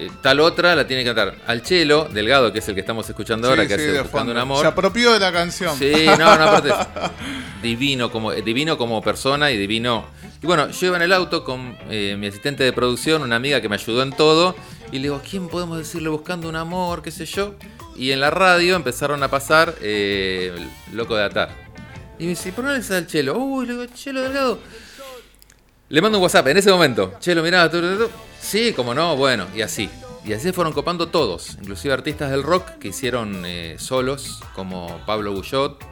eh, 0.00 0.10
tal 0.22 0.40
otra 0.40 0.74
la 0.74 0.86
tiene 0.86 1.04
que 1.04 1.14
cantar 1.14 1.34
Alchelo, 1.46 2.06
Delgado, 2.06 2.50
que 2.54 2.60
es 2.60 2.68
el 2.68 2.74
que 2.74 2.80
estamos 2.80 3.06
escuchando 3.06 3.48
ahora, 3.48 3.62
Sí, 3.64 3.68
que 3.68 3.78
sí, 3.78 3.88
hace 3.90 4.00
Buscando 4.00 4.32
un. 4.32 4.38
Amor. 4.38 4.62
Se 4.62 4.66
apropió 4.66 5.12
de 5.12 5.20
la 5.20 5.30
canción. 5.30 5.76
Sí, 5.76 5.92
no, 6.06 6.38
no, 6.38 6.44
aparte 6.44 6.72
divino 7.62 8.10
como, 8.10 8.32
eh, 8.32 8.40
divino 8.40 8.78
como 8.78 9.02
persona 9.02 9.50
y 9.50 9.58
divino. 9.58 10.06
Y 10.42 10.46
bueno, 10.46 10.70
yo 10.70 10.86
iba 10.86 10.96
en 10.96 11.02
el 11.02 11.12
auto 11.12 11.44
con 11.44 11.76
eh, 11.90 12.16
mi 12.18 12.28
asistente 12.28 12.64
de 12.64 12.72
producción, 12.72 13.20
una 13.20 13.36
amiga 13.36 13.60
que 13.60 13.68
me 13.68 13.74
ayudó 13.74 14.02
en 14.02 14.12
todo, 14.12 14.56
y 14.90 14.96
le 14.96 15.02
digo, 15.02 15.16
¿a 15.16 15.22
quién 15.22 15.48
podemos 15.48 15.76
decirle 15.76 16.08
buscando 16.08 16.48
un 16.48 16.56
amor, 16.56 17.02
qué 17.02 17.10
sé 17.10 17.26
yo? 17.26 17.54
Y 17.94 18.12
en 18.12 18.20
la 18.20 18.30
radio 18.30 18.76
empezaron 18.76 19.22
a 19.22 19.28
pasar 19.28 19.74
eh, 19.82 20.54
Loco 20.94 21.14
de 21.14 21.24
Atar. 21.24 21.69
Y 22.20 22.24
me 22.24 22.28
dice, 22.28 22.52
¿por 22.52 22.66
qué 22.66 22.70
no 22.70 22.76
le 22.76 22.96
al 22.96 23.06
Chelo? 23.06 23.38
Uy, 23.38 23.64
le 23.64 23.72
digo, 23.72 23.86
Chelo 23.94 24.20
Delgado. 24.20 24.58
Le 25.88 26.02
mando 26.02 26.18
un 26.18 26.22
WhatsApp 26.22 26.48
en 26.48 26.58
ese 26.58 26.70
momento. 26.70 27.14
Chelo, 27.18 27.42
mirá, 27.42 27.70
tu, 27.70 27.80
tu, 27.80 27.96
tu. 27.96 28.10
sí, 28.38 28.74
como 28.74 28.92
no, 28.92 29.16
bueno, 29.16 29.46
y 29.54 29.62
así. 29.62 29.88
y 30.22 30.34
así 30.34 30.42
se 30.42 30.52
fueron 30.52 30.74
copando 30.74 31.08
todos, 31.08 31.56
inclusive 31.58 31.94
artistas 31.94 32.30
del 32.30 32.42
rock 32.42 32.72
que 32.78 32.88
hicieron 32.88 33.42
eh, 33.46 33.76
solos, 33.78 34.40
como 34.54 35.00
Pablo 35.06 35.32
Guyot, 35.32 35.82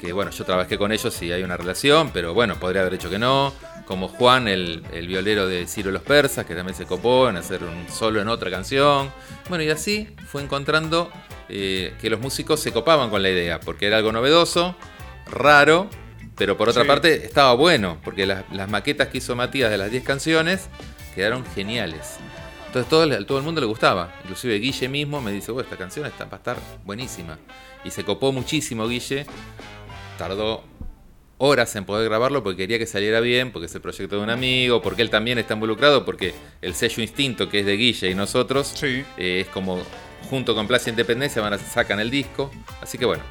que 0.00 0.12
bueno, 0.12 0.32
yo 0.32 0.44
trabajé 0.44 0.76
con 0.76 0.90
ellos 0.90 1.22
y 1.22 1.30
hay 1.30 1.44
una 1.44 1.56
relación, 1.56 2.10
pero 2.12 2.34
bueno, 2.34 2.58
podría 2.58 2.80
haber 2.80 2.94
hecho 2.94 3.08
que 3.08 3.20
no. 3.20 3.52
Como 3.86 4.08
Juan, 4.08 4.48
el, 4.48 4.84
el 4.92 5.06
violero 5.06 5.46
de 5.46 5.68
Ciro 5.68 5.92
los 5.92 6.02
Persas, 6.02 6.46
que 6.46 6.56
también 6.56 6.76
se 6.76 6.84
copó 6.84 7.28
en 7.28 7.36
hacer 7.36 7.62
un 7.62 7.86
solo 7.88 8.20
en 8.20 8.28
otra 8.28 8.50
canción. 8.50 9.12
Bueno, 9.48 9.62
y 9.62 9.70
así 9.70 10.08
fue 10.26 10.42
encontrando 10.42 11.10
eh, 11.48 11.94
que 12.00 12.08
los 12.08 12.20
músicos 12.20 12.60
se 12.60 12.72
copaban 12.72 13.10
con 13.10 13.22
la 13.22 13.30
idea, 13.30 13.58
porque 13.58 13.86
era 13.86 13.96
algo 13.96 14.12
novedoso, 14.12 14.76
raro, 15.30 15.88
pero 16.36 16.56
por 16.56 16.68
otra 16.68 16.82
Sí. 16.82 16.88
parte 16.88 17.24
estaba 17.26 17.54
bueno, 17.54 17.98
porque 18.04 18.26
las, 18.26 18.44
las 18.52 18.68
maquetas 18.68 19.08
que 19.08 19.18
hizo 19.18 19.34
Matías 19.36 19.70
de 19.70 19.78
las 19.78 19.90
10 19.90 20.04
canciones 20.04 20.68
quedaron 21.14 21.44
geniales. 21.54 22.16
Entonces 22.66 22.88
todo, 22.88 23.24
todo 23.26 23.38
el 23.38 23.44
mundo 23.44 23.60
le 23.60 23.66
gustaba. 23.66 24.14
Inclusive 24.22 24.54
Guille 24.58 24.88
mismo 24.88 25.20
me 25.20 25.32
dice, 25.32 25.50
"Oh, 25.50 25.60
esta 25.60 25.76
canción 25.76 26.06
está, 26.06 26.24
va 26.26 26.34
a 26.34 26.36
estar 26.36 26.56
buenísima. 26.84 27.38
Y 27.84 27.90
se 27.90 28.04
copó 28.04 28.30
muchísimo 28.32 28.86
Guille. 28.86 29.26
Tardó 30.18 30.62
horas 31.38 31.74
en 31.76 31.84
poder 31.84 32.08
grabarlo 32.08 32.42
porque 32.42 32.58
quería 32.58 32.78
que 32.78 32.86
saliera 32.86 33.20
bien, 33.20 33.50
porque 33.50 33.66
es 33.66 33.74
el 33.74 33.80
proyecto 33.80 34.16
de 34.16 34.22
un 34.22 34.30
amigo, 34.30 34.82
porque 34.82 35.02
él 35.02 35.10
también 35.10 35.38
está 35.38 35.54
involucrado, 35.54 36.04
porque 36.04 36.34
el 36.60 36.74
sello 36.74 37.02
Instinto, 37.02 37.48
que 37.48 37.60
es 37.60 37.66
de 37.66 37.76
Guille 37.76 38.10
y 38.10 38.14
nosotros, 38.14 38.72
Sí. 38.76 39.04
eh, 39.16 39.40
es 39.40 39.48
como 39.48 39.82
junto 40.28 40.54
con 40.54 40.68
Plaza 40.68 40.90
Independencia 40.90 41.40
van 41.42 41.54
a 41.54 41.58
sacan 41.58 41.98
el 41.98 42.10
disco. 42.10 42.50
Así 42.82 42.98
que 42.98 43.06
bueno. 43.06 43.22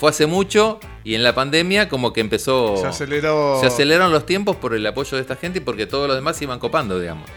Fue 0.00 0.08
hace 0.10 0.24
mucho 0.26 0.80
y 1.04 1.14
en 1.14 1.22
la 1.22 1.34
pandemia 1.34 1.88
como 1.90 2.12
que 2.14 2.20
empezó... 2.22 2.76
Se 2.78 2.86
aceleró. 2.86 3.58
Se 3.60 3.66
aceleraron 3.66 4.10
los 4.12 4.24
tiempos 4.24 4.56
por 4.56 4.74
el 4.74 4.86
apoyo 4.86 5.14
de 5.16 5.20
esta 5.20 5.36
gente 5.36 5.58
y 5.58 5.60
porque 5.60 5.86
todos 5.86 6.08
los 6.08 6.16
demás 6.16 6.38
se 6.38 6.44
iban 6.44 6.58
copando, 6.58 6.98
digamos. 6.98 7.28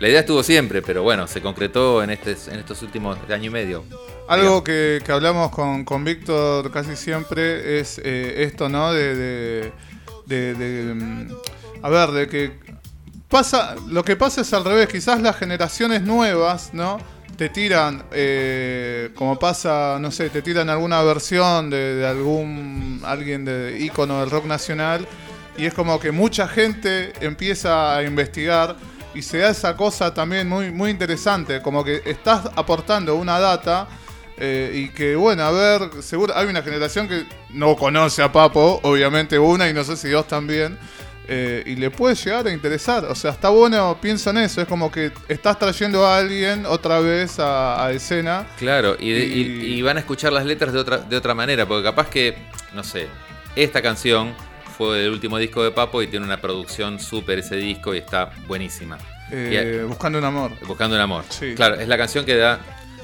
La 0.00 0.08
idea 0.08 0.20
estuvo 0.20 0.42
siempre, 0.42 0.82
pero 0.82 1.02
bueno, 1.04 1.26
se 1.28 1.40
concretó 1.40 2.02
en, 2.02 2.10
este, 2.10 2.32
en 2.52 2.58
estos 2.58 2.82
últimos 2.82 3.16
año 3.30 3.44
y 3.46 3.50
medio. 3.50 3.84
Algo 4.28 4.62
que, 4.64 5.00
que 5.04 5.12
hablamos 5.12 5.50
con, 5.52 5.84
con 5.84 6.04
Víctor 6.04 6.70
casi 6.72 6.96
siempre 6.96 7.78
es 7.80 8.00
eh, 8.04 8.42
esto, 8.44 8.68
¿no? 8.68 8.92
De, 8.92 9.14
de, 9.14 9.72
de- 10.26 10.54
de, 10.54 10.94
mm, 10.94 11.28
A 11.82 11.88
ver, 11.88 12.10
de 12.10 12.28
que 12.28 12.52
pasa. 13.28 13.74
Lo 13.88 14.04
que 14.04 14.16
pasa 14.16 14.42
es 14.42 14.52
al 14.52 14.64
revés. 14.64 14.88
Quizás 14.88 15.20
las 15.22 15.36
generaciones 15.36 16.02
nuevas, 16.02 16.70
¿no? 16.74 16.98
Te 17.38 17.50
tiran, 17.50 18.02
eh, 18.10 19.10
como 19.14 19.38
pasa, 19.38 19.96
no 20.00 20.10
sé, 20.10 20.28
te 20.28 20.42
tiran 20.42 20.68
alguna 20.68 21.00
versión 21.02 21.70
de, 21.70 22.04
algún. 22.04 23.00
alguien 23.04 23.44
de 23.44 23.78
ícono 23.78 24.18
del 24.18 24.28
rock 24.28 24.46
nacional. 24.46 25.06
Y 25.56 25.64
es 25.66 25.72
como 25.72 26.00
que 26.00 26.10
mucha 26.10 26.48
gente 26.48 27.12
empieza 27.20 27.96
a 27.96 28.02
investigar 28.02 28.74
y 29.14 29.22
se 29.22 29.38
da 29.38 29.50
esa 29.50 29.76
cosa 29.76 30.12
también 30.12 30.48
muy, 30.48 30.72
muy 30.72 30.90
interesante, 30.90 31.62
como 31.62 31.84
que 31.84 32.02
estás 32.06 32.50
aportando 32.56 33.14
una 33.14 33.38
data 33.38 33.86
eh, 34.36 34.72
y 34.74 34.88
que, 34.88 35.14
bueno, 35.14 35.44
a 35.44 35.52
ver, 35.52 36.02
seguro 36.02 36.36
hay 36.36 36.46
una 36.46 36.62
generación 36.62 37.06
que 37.06 37.24
no 37.50 37.76
conoce 37.76 38.20
a 38.20 38.32
Papo, 38.32 38.80
obviamente 38.82 39.38
una, 39.38 39.68
y 39.68 39.72
no 39.72 39.84
sé 39.84 39.96
si 39.96 40.08
dos 40.08 40.26
también, 40.26 40.76
eh, 41.28 41.62
y 41.66 41.76
le 41.76 41.90
puede 41.90 42.14
llegar 42.14 42.46
a 42.46 42.50
interesar. 42.52 43.04
O 43.04 43.14
sea, 43.14 43.32
está 43.32 43.50
bueno, 43.50 43.98
pienso 44.00 44.30
en 44.30 44.38
eso, 44.38 44.60
es 44.62 44.66
como 44.66 44.90
que 44.90 45.12
estás 45.28 45.58
trayendo 45.58 46.06
a 46.06 46.16
alguien 46.18 46.64
otra 46.66 47.00
vez 47.00 47.38
a, 47.38 47.84
a 47.84 47.92
escena. 47.92 48.46
Claro, 48.58 48.96
y, 48.98 49.10
de- 49.10 49.26
y- 49.26 49.40
Y- 49.40 49.74
y 49.78 49.82
van 49.82 49.96
a 49.98 50.00
escuchar 50.00 50.32
las 50.32 50.44
letras 50.46 50.72
de 50.72 50.78
otra, 50.78 50.98
de 50.98 51.16
otra 51.16 51.34
manera, 51.34 51.66
porque 51.66 51.84
capaz 51.84 52.08
que, 52.08 52.36
no 52.74 52.82
sé, 52.82 53.06
esta 53.54 53.82
canción 53.82 54.34
fue 54.76 55.04
el 55.04 55.10
último 55.10 55.38
disco 55.38 55.62
de 55.62 55.70
Papo 55.70 56.00
y 56.02 56.06
tiene 56.06 56.24
una 56.24 56.40
producción 56.40 56.98
súper 57.00 57.40
ese 57.40 57.56
disco 57.56 57.94
y 57.94 57.98
está 57.98 58.30
buenísima. 58.46 58.96
eh, 59.30 59.84
buscando 59.86 60.18
un 60.18 60.24
amor. 60.24 60.52
Buscando 60.66 60.96
un 60.96 61.02
amor. 61.02 61.24
Sí. 61.28 61.52
Claro, 61.54 61.74
es 61.74 61.86
la 61.88 61.98
canción 61.98 62.24
que 62.24 62.36
da 62.36 62.60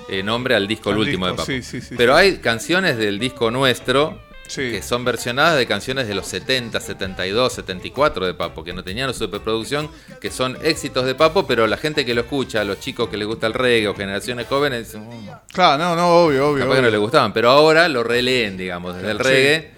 eh, 0.09 0.23
nombre 0.23 0.55
al 0.55 0.67
disco, 0.69 0.91
el 0.91 0.99
último 0.99 1.27
disco, 1.27 1.43
de 1.43 1.59
Papo. 1.59 1.63
sí, 1.67 1.81
sí, 1.81 1.81
sí, 1.87 1.95
Pero 1.97 2.15
hay 2.15 2.39
canciones 2.39 2.97
del 2.97 3.19
disco 3.19 3.51
nuestro 3.51 4.19
Sí. 4.47 4.71
que 4.71 4.83
son 4.83 5.05
versionadas 5.05 5.57
de 5.57 5.67
canciones 5.67 6.07
de 6.07 6.15
los 6.15 6.27
70, 6.27 6.79
72, 6.79 7.53
74 7.53 8.27
de 8.27 8.35
Papo, 8.35 8.63
que 8.63 8.73
no 8.73 8.85
tenían 8.85 9.13
superproducción, 9.15 9.91
que 10.21 10.31
son 10.31 10.57
éxitos 10.63 11.07
de 11.07 11.15
Papo, 11.15 11.47
pero 11.47 11.67
la 11.67 11.77
gente 11.79 12.05
que 12.05 12.15
lo 12.15 12.21
escucha, 12.21 12.63
los 12.65 12.79
chicos 12.79 13.09
que 13.09 13.17
les 13.17 13.27
gusta 13.27 13.47
el 13.47 13.55
reggae 13.55 13.89
o 13.89 13.95
generaciones 13.95 14.47
jóvenes, 14.47 14.87
dicen, 14.87 15.09
"Mm, 15.09 15.29
Claro, 15.53 15.83
no, 15.83 15.97
no, 15.97 16.09
obvio, 16.25 16.51
obvio. 16.51 16.65
capaz 16.65 16.75
que 16.77 16.83
no 16.83 16.89
obvio. 16.89 16.91
le 16.91 16.99
gustaban, 16.99 17.33
pero 17.33 17.51
ahora 17.51 17.89
lo 17.89 18.03
releen, 18.05 18.57
digamos, 18.57 18.95
desde 18.97 19.11
el 19.11 19.19
reggae, 19.19 19.71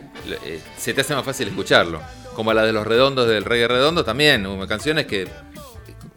eh, 0.44 0.60
se 0.76 0.92
te 0.94 1.00
hace 1.02 1.14
más 1.14 1.24
fácil 1.24 1.48
escucharlo. 1.48 2.00
Como 2.34 2.52
la 2.52 2.64
de 2.64 2.72
los 2.72 2.86
redondos 2.86 3.28
del 3.28 3.44
reggae 3.44 3.68
redondo 3.68 4.04
también, 4.04 4.44
hubo 4.46 4.66
canciones 4.66 5.06
que 5.06 5.26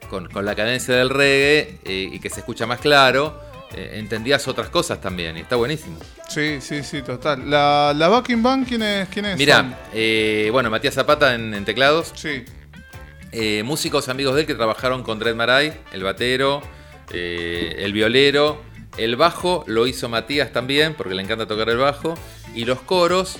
con, 0.09 0.27
con 0.27 0.43
la 0.43 0.55
cadencia 0.55 0.95
del 0.95 1.09
reggae 1.11 1.79
eh, 1.85 2.09
y 2.13 2.19
que 2.19 2.29
se 2.31 2.39
escucha 2.39 2.65
más 2.65 2.79
claro, 2.79 3.39
eh, 3.73 3.91
entendías 3.95 4.47
otras 4.47 4.69
cosas 4.69 4.99
también, 5.01 5.37
y 5.37 5.41
está 5.41 5.55
buenísimo. 5.55 5.97
Sí, 6.27 6.59
sí, 6.61 6.83
sí, 6.83 7.01
total. 7.01 7.49
La, 7.49 7.93
la 7.95 8.07
Backing 8.07 8.41
Band, 8.43 8.67
¿quién 8.67 8.81
es? 8.83 9.09
¿Quién 9.09 9.25
es? 9.25 9.37
Mira, 9.37 9.79
eh, 9.93 10.49
bueno, 10.51 10.69
Matías 10.69 10.93
Zapata 10.95 11.33
en, 11.35 11.53
en 11.53 11.65
teclados, 11.65 12.11
Sí, 12.15 12.43
eh, 13.31 13.61
músicos 13.63 14.09
amigos 14.09 14.35
de 14.35 14.41
él 14.41 14.47
que 14.47 14.55
trabajaron 14.55 15.03
con 15.03 15.19
Dred 15.19 15.35
Maray, 15.35 15.73
el 15.93 16.03
batero, 16.03 16.61
eh, 17.13 17.75
el 17.79 17.93
violero, 17.93 18.61
el 18.97 19.15
bajo 19.15 19.63
lo 19.67 19.85
hizo 19.87 20.09
Matías 20.09 20.51
también, 20.51 20.95
porque 20.95 21.13
le 21.13 21.21
encanta 21.21 21.45
tocar 21.47 21.69
el 21.69 21.77
bajo, 21.77 22.15
y 22.55 22.65
los 22.65 22.81
coros 22.81 23.37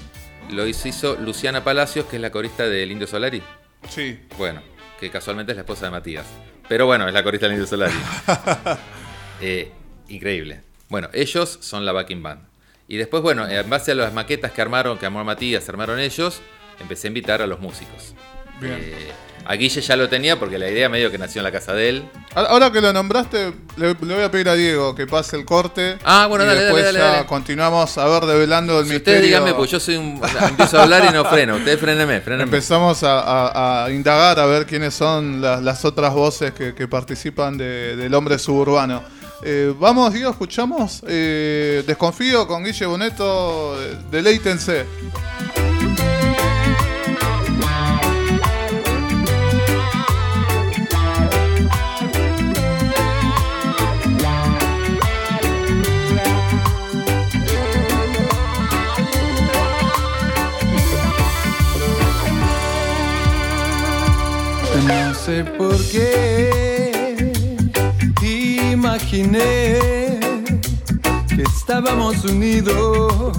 lo 0.52 0.68
hizo, 0.68 0.88
hizo 0.88 1.16
Luciana 1.16 1.64
Palacios, 1.64 2.06
que 2.06 2.18
es 2.18 2.22
la 2.22 2.32
corista 2.32 2.68
del 2.68 2.92
Indio 2.92 3.08
Solari. 3.08 3.42
sí. 3.88 4.20
Bueno, 4.38 4.62
que 5.00 5.10
casualmente 5.10 5.54
es 5.54 5.56
la 5.56 5.62
esposa 5.62 5.86
de 5.86 5.92
Matías. 5.92 6.26
Pero 6.68 6.86
bueno, 6.86 7.08
es 7.08 7.14
la 7.14 7.24
corista 7.24 7.48
del 7.48 7.54
Indio 7.56 7.68
Solari. 7.68 7.94
Eh, 9.42 9.72
increíble. 10.10 10.62
Bueno, 10.90 11.10
ellos 11.14 11.58
son 11.62 11.86
la 11.86 11.92
backing 11.92 12.22
band. 12.24 12.42
Y 12.88 12.98
después, 12.98 13.22
bueno, 13.22 13.48
en 13.48 13.70
base 13.70 13.92
a 13.92 13.96
las 13.96 14.14
maquetas 14.14 14.52
que 14.52 14.62
armaron, 14.62 14.98
que 14.98 15.06
armó 15.06 15.24
Matías, 15.24 15.68
armaron 15.70 16.00
ellos, 16.00 16.42
empecé 16.80 17.08
a 17.08 17.10
invitar 17.10 17.42
a 17.42 17.48
los 17.48 17.60
músicos. 17.60 18.16
Bien. 18.60 18.74
Eh, 18.82 19.12
a 19.46 19.54
Guille 19.56 19.82
ya 19.82 19.96
lo 19.96 20.10
tenía 20.10 20.38
porque 20.38 20.60
la 20.60 20.70
idea 20.70 20.90
medio 20.90 21.10
que 21.10 21.18
nació 21.18 21.40
en 21.40 21.44
la 21.46 21.52
casa 21.52 21.74
de 21.74 21.90
él. 21.90 22.04
Ahora- 22.36 22.72
que 22.72 22.82
lo 22.82 22.92
nombraste, 22.92 23.54
le, 23.78 23.88
le 24.02 24.14
voy 24.16 24.24
a 24.24 24.30
pedir 24.30 24.50
a 24.50 24.54
Diego 24.56 24.94
que 24.96 25.08
pase 25.08 25.38
el 25.38 25.46
corte. 25.46 25.98
Ah, 26.04 26.26
bueno, 26.28 26.44
y 26.44 26.48
dale, 26.48 26.62
después 26.62 26.84
dale, 26.84 27.00
ya 27.00 27.06
dale, 27.14 27.26
continuamos 27.26 27.98
a 27.98 28.06
ver 28.08 28.24
develando 28.26 28.80
el 28.80 28.86
Si 28.88 28.94
misterio. 28.94 29.20
ustedes 29.20 29.24
díganme, 29.24 29.54
pues 29.56 29.72
yo 29.72 29.80
soy 29.80 29.96
un. 29.96 30.22
Empiezo 30.50 30.80
a 30.80 30.84
hablar 30.84 31.06
y 31.10 31.14
no 31.14 31.24
freno. 31.26 31.56
Ustedes 31.56 31.80
frenenme, 31.80 32.22
frenenme. 32.22 32.44
Empezamos 32.44 33.02
a, 33.04 33.20
a- 33.22 33.86
a 33.86 33.92
indagar 33.92 34.40
a 34.40 34.46
ver 34.46 34.66
quiénes 34.66 34.94
son 34.94 35.42
la- 35.42 35.62
las 35.62 35.86
otras 35.86 36.14
voces 36.14 36.52
que, 36.52 36.76
que 36.76 36.88
participan 36.88 37.58
de- 37.58 37.96
del 37.96 38.14
hombre 38.14 38.38
suburbano. 38.40 39.04
Eh, 39.42 39.74
vamos, 39.80 40.14
Diego, 40.14 40.32
escuchamos 40.32 41.02
eh, 41.08 41.84
Desconfío 41.88 42.46
con 42.46 42.64
Guille 42.64 42.86
Boneto, 42.86 43.82
eh, 43.82 43.96
deleítense. 44.12 44.86
No 64.86 65.14
sé 65.14 65.44
por 65.44 65.78
qué 65.90 66.29
imaginé 69.12 70.20
que 71.36 71.42
estábamos 71.42 72.24
unidos 72.26 73.34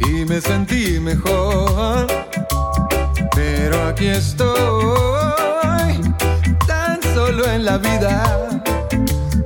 y 0.00 0.24
me 0.24 0.40
sentí 0.40 1.00
mejor. 1.00 2.06
Pero 3.34 3.88
aquí 3.88 4.06
estoy, 4.06 4.54
tan 6.66 7.02
solo 7.14 7.50
en 7.50 7.64
la 7.64 7.78
vida, 7.78 8.62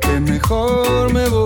que 0.00 0.20
mejor 0.20 1.12
me 1.12 1.28
voy. 1.28 1.41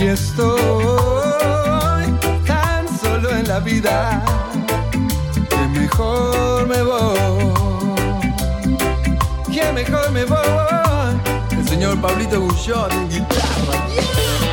Aquí 0.00 0.08
estoy, 0.08 0.58
tan 2.46 2.88
solo 3.00 3.28
en 3.36 3.46
la 3.46 3.60
vida, 3.60 4.24
que 5.50 5.78
mejor 5.78 6.66
me 6.66 6.82
voy. 6.82 7.52
Que 9.52 9.72
mejor 9.72 10.10
me 10.12 10.24
voy. 10.24 11.20
El 11.50 11.68
señor 11.68 12.00
Pablito 12.00 12.40
Bullón 12.40 13.08
guitarra. 13.10 14.49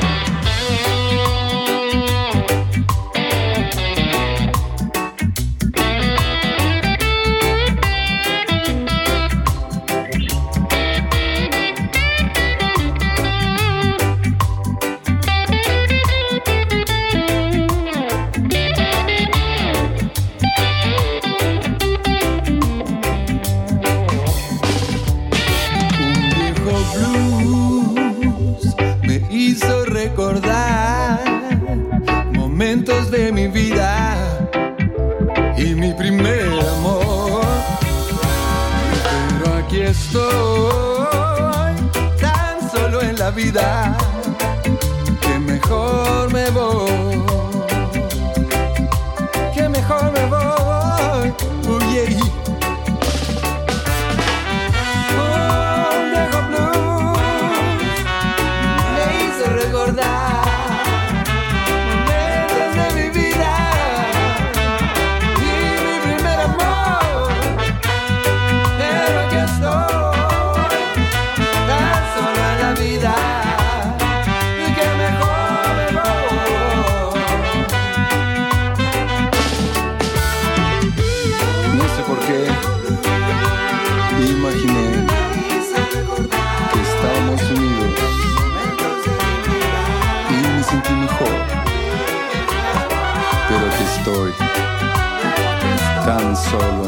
Solo 96.49 96.86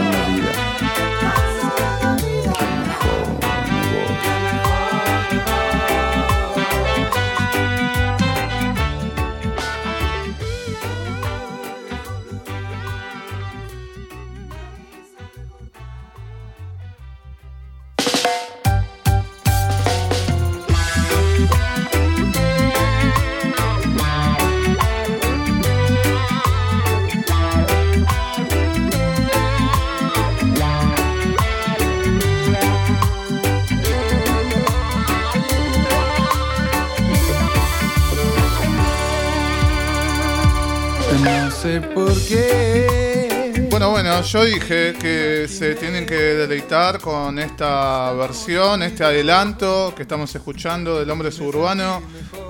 yo 44.32 44.46
dije 44.46 44.94
que 45.00 45.48
se 45.50 45.76
tienen 45.76 46.06
que 46.06 46.14
deleitar 46.16 47.00
con 47.00 47.40
esta 47.40 48.12
versión, 48.14 48.84
este 48.84 49.04
adelanto 49.04 49.94
que 49.96 50.04
estamos 50.04 50.34
escuchando 50.36 51.00
del 51.00 51.10
hombre 51.10 51.32
suburbano. 51.32 52.02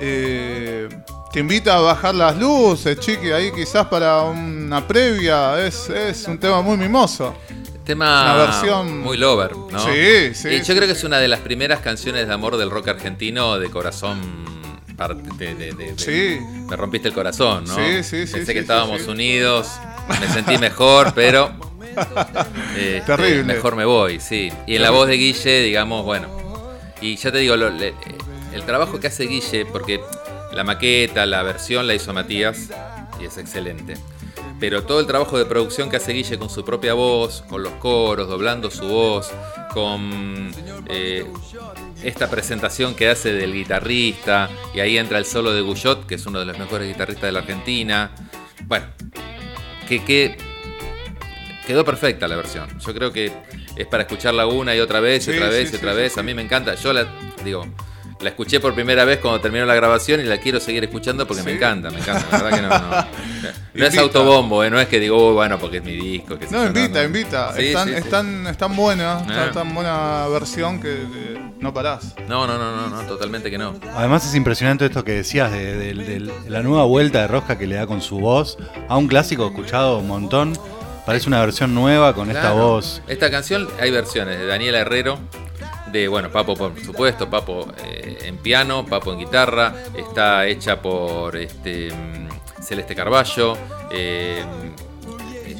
Eh, 0.01 0.89
te 1.31 1.39
invita 1.39 1.77
a 1.77 1.79
bajar 1.79 2.15
las 2.15 2.35
luces, 2.37 2.99
chiqui, 2.99 3.31
ahí 3.31 3.51
quizás 3.51 3.87
para 3.87 4.21
una 4.23 4.85
previa. 4.87 5.63
Es, 5.65 5.89
es 5.89 6.25
un 6.27 6.37
tema 6.37 6.61
muy 6.61 6.75
mimoso. 6.77 7.35
Tema 7.85 8.23
Una 8.23 8.35
versión- 8.45 8.99
muy 9.01 9.17
lover, 9.17 9.55
¿no? 9.55 9.79
Sí, 9.79 10.33
sí, 10.35 10.49
Y 10.49 10.57
yo 10.59 10.65
sí, 10.65 10.73
creo 10.75 10.87
que 10.87 10.93
sí. 10.93 10.99
es 10.99 11.03
una 11.05 11.17
de 11.17 11.27
las 11.27 11.39
primeras 11.39 11.79
canciones 11.79 12.27
de 12.27 12.33
amor 12.33 12.57
del 12.57 12.69
rock 12.69 12.89
argentino 12.89 13.57
de 13.57 13.69
corazón. 13.69 14.47
parte 14.97 15.55
de- 15.55 15.71
de- 15.71 15.93
Sí. 15.97 16.39
Me 16.69 16.75
rompiste 16.75 17.07
el 17.07 17.13
corazón, 17.13 17.63
¿no? 17.63 17.73
Sí, 17.73 18.03
sí, 18.03 18.27
sí, 18.27 18.33
Pensé 18.33 18.53
que 18.53 18.59
estábamos 18.59 19.07
unidos, 19.07 19.69
me 20.19 20.27
sentí 20.27 20.57
mejor, 20.57 21.13
pero. 21.15 21.68
Este, 22.77 23.01
Terrible. 23.01 23.43
Mejor 23.55 23.75
me 23.75 23.85
voy, 23.85 24.19
sí. 24.19 24.51
Y 24.67 24.75
en 24.75 24.81
la 24.81 24.91
voz 24.91 25.07
de 25.07 25.15
Guille, 25.15 25.61
digamos, 25.61 26.03
bueno. 26.05 26.27
Y 27.01 27.15
ya 27.15 27.31
te 27.31 27.37
digo, 27.39 27.55
lo- 27.55 27.69
le- 27.69 27.93
el 28.53 28.63
trabajo 28.63 28.99
que 28.99 29.07
hace 29.07 29.25
Guille, 29.25 29.65
porque 29.65 30.01
la 30.53 30.63
maqueta, 30.63 31.25
la 31.25 31.43
versión 31.43 31.87
la 31.87 31.93
hizo 31.95 32.13
Matías, 32.13 32.69
y 33.21 33.25
es 33.25 33.37
excelente. 33.37 33.95
Pero 34.59 34.83
todo 34.83 34.99
el 34.99 35.05
trabajo 35.07 35.37
de 35.37 35.45
producción 35.45 35.89
que 35.89 35.97
hace 35.97 36.11
Guille 36.11 36.37
con 36.37 36.49
su 36.49 36.65
propia 36.65 36.93
voz, 36.93 37.43
con 37.49 37.63
los 37.63 37.71
coros, 37.73 38.27
doblando 38.27 38.69
su 38.69 38.85
voz, 38.87 39.31
con 39.73 40.51
eh, 40.87 41.25
esta 42.03 42.29
presentación 42.29 42.93
que 42.95 43.07
hace 43.09 43.31
del 43.31 43.53
guitarrista, 43.53 44.49
y 44.73 44.81
ahí 44.81 44.97
entra 44.97 45.17
el 45.17 45.25
solo 45.25 45.53
de 45.53 45.61
Guyot, 45.61 46.05
que 46.05 46.15
es 46.15 46.25
uno 46.25 46.39
de 46.39 46.45
los 46.45 46.57
mejores 46.57 46.87
guitarristas 46.89 47.23
de 47.23 47.31
la 47.31 47.39
Argentina. 47.39 48.11
Bueno, 48.65 48.87
que, 49.87 50.03
que 50.03 50.35
quedó 51.69 51.85
perfecta 51.85 52.27
la 52.27 52.35
versión. 52.35 52.67
Yo 52.79 52.93
creo 52.95 53.13
que 53.13 53.31
es 53.75 53.85
para 53.85 54.03
escucharla 54.03 54.47
una 54.47 54.75
y 54.75 54.79
otra 54.79 54.99
vez, 54.99 55.27
y 55.27 55.31
Sí, 55.31 55.37
otra 55.37 55.49
vez, 55.49 55.69
sí, 55.69 55.75
y 55.75 55.77
otra 55.77 55.91
sí, 55.91 55.97
vez. 55.97 56.13
sí, 56.13 56.19
A 56.19 56.23
sí. 56.23 56.25
mí 56.25 56.33
me 56.33 56.41
encanta. 56.41 56.73
Yo 56.73 56.91
la 56.93 57.05
digo, 57.45 57.63
la 58.21 58.29
escuché 58.29 58.59
por 58.59 58.73
primera 58.73 59.05
vez 59.05 59.19
cuando 59.19 59.39
terminó 59.39 59.65
la 59.67 59.75
grabación 59.75 60.19
y 60.19 60.23
la 60.23 60.39
quiero 60.39 60.59
seguir 60.59 60.83
escuchando 60.83 61.27
porque 61.27 61.43
me 61.43 61.51
encanta, 61.53 61.91
me 61.91 61.99
encanta. 61.99 62.25
La 62.37 62.43
verdad 62.43 62.57
que 62.57 62.61
no, 62.63 62.69
no. 62.69 63.07
No 63.75 63.85
es 63.85 63.97
autobombo, 63.97 64.61
¿eh? 64.63 64.69
no 64.69 64.77
es 64.79 64.87
que 64.89 64.99
digo, 64.99 65.29
"Uy, 65.29 65.35
bueno, 65.35 65.57
porque 65.57 65.77
es 65.77 65.83
mi 65.83 65.93
disco. 65.95 66.37
No, 66.51 66.63
yo", 66.63 66.67
invita, 66.67 67.01
invita. 67.03 67.53
Sí, 67.55 67.67
están, 67.67 67.87
sí, 67.87 67.93
sí. 67.93 67.99
están, 67.99 68.47
están 68.47 68.75
buenas, 68.75 69.21
Ah. 69.21 69.27
está 69.29 69.51
tan 69.51 69.73
buena 69.73 70.27
versión 70.27 70.81
que, 70.81 70.89
que 70.89 71.39
no 71.61 71.73
parás. 71.73 72.13
No, 72.27 72.45
no, 72.45 72.57
no, 72.57 72.75
no, 72.75 72.89
no, 72.89 73.01
totalmente 73.03 73.49
que 73.49 73.57
no. 73.57 73.75
Además 73.95 74.25
es 74.27 74.35
impresionante 74.35 74.85
esto 74.85 75.05
que 75.05 75.13
decías 75.13 75.51
de, 75.53 75.77
de- 75.77 75.93
de- 75.93 76.19
de 76.19 76.49
la 76.49 76.61
nueva 76.61 76.83
vuelta 76.85 77.21
de 77.21 77.27
Rosca 77.27 77.57
que 77.57 77.67
le 77.67 77.75
da 77.75 77.87
con 77.87 78.01
su 78.01 78.19
voz 78.19 78.57
a 78.89 78.97
un 78.97 79.07
clásico 79.07 79.45
escuchado 79.47 79.99
un 79.99 80.07
montón. 80.07 80.57
Parece 81.09 81.27
una 81.27 81.39
versión 81.41 81.73
nueva 81.73 82.13
con 82.13 82.29
esta 82.29 82.51
voz. 82.51 83.01
Esta 83.07 83.31
canción 83.31 83.67
hay 83.81 83.89
versiones 83.89 84.37
de 84.37 84.45
Daniela 84.45 84.77
Herrero, 84.77 85.17
de, 85.91 86.07
bueno, 86.07 86.29
Papo 86.29 86.55
por 86.55 86.79
supuesto, 86.85 87.27
Papo 87.27 87.67
eh, 87.83 88.19
en 88.25 88.37
piano, 88.37 88.85
Papo 88.85 89.11
en 89.13 89.17
guitarra, 89.19 89.73
está 89.97 90.45
hecha 90.45 90.79
por 90.79 91.35
este, 91.35 91.91
mm, 91.91 92.61
Celeste 92.61 92.93
Carballo, 92.93 93.57
eh, 93.91 94.43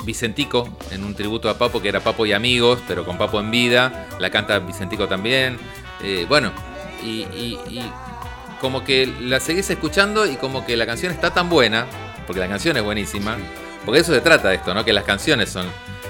Vicentico, 0.05 0.69
en 0.91 1.03
un 1.03 1.15
tributo 1.15 1.49
a 1.49 1.57
Papo, 1.57 1.81
que 1.81 1.89
era 1.89 1.99
Papo 1.99 2.27
y 2.27 2.33
Amigos, 2.33 2.77
pero 2.87 3.03
con 3.03 3.17
Papo 3.17 3.39
en 3.39 3.49
vida, 3.49 4.07
la 4.19 4.29
canta 4.29 4.59
Vicentico 4.59 5.07
también. 5.07 5.57
Eh, 6.03 6.27
bueno, 6.29 6.51
y, 7.03 7.21
y- 7.33 7.59
y 7.69 7.91
como 8.61 8.83
que 8.83 9.07
la 9.21 9.39
seguís 9.39 9.67
escuchando 9.71 10.27
y 10.27 10.35
como 10.35 10.63
que 10.63 10.77
la 10.77 10.85
canción 10.85 11.11
está 11.11 11.33
tan 11.33 11.49
buena, 11.49 11.87
porque 12.27 12.39
la 12.39 12.47
canción 12.47 12.77
es 12.77 12.83
buenísima, 12.83 13.35
porque 13.89 14.01
eso 14.01 14.13
se 14.13 14.21
trata 14.21 14.53
esto, 14.53 14.71
¿no? 14.71 14.85
Que 14.85 14.93
las 14.93 15.03
canciones 15.03 15.49
son... 15.49 15.65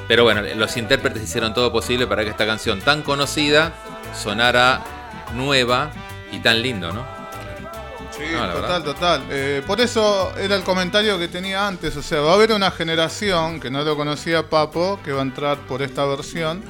Pero 0.06 0.26
bueno, 0.26 0.42
los 0.42 0.76
intérpretes 0.76 1.24
hicieron 1.24 1.54
todo 1.54 1.72
posible 1.72 2.08
para 2.08 2.26
que 2.26 2.32
esta 2.32 2.46
canción 2.46 2.82
tan 2.82 3.04
conocida 3.04 3.72
sonara 4.14 4.84
nueva 5.34 5.90
y 6.30 6.40
tan 6.40 6.62
lindo, 6.62 6.92
¿no? 6.92 7.06
Sí, 8.12 8.24
No, 8.34 8.52
total, 8.52 8.84
total. 8.84 9.24
Eh, 9.30 9.64
por 9.66 9.80
eso 9.80 10.34
era 10.38 10.58
el 10.58 10.64
comentario 10.64 11.18
que 11.18 11.30
tenía 11.30 11.66
antes. 11.66 11.96
O 11.96 12.02
sea, 12.02 12.20
va 12.20 12.32
a 12.32 12.34
haber 12.34 12.52
una 12.52 12.70
generación 12.70 13.62
que 13.62 13.72
no 13.72 13.82
lo 13.86 13.96
conocía 13.96 14.50
Papo 14.50 15.00
que 15.02 15.14
va 15.14 15.20
a 15.20 15.24
entrar 15.24 15.60
por 15.60 15.82
esta 15.82 16.04
versión. 16.04 16.62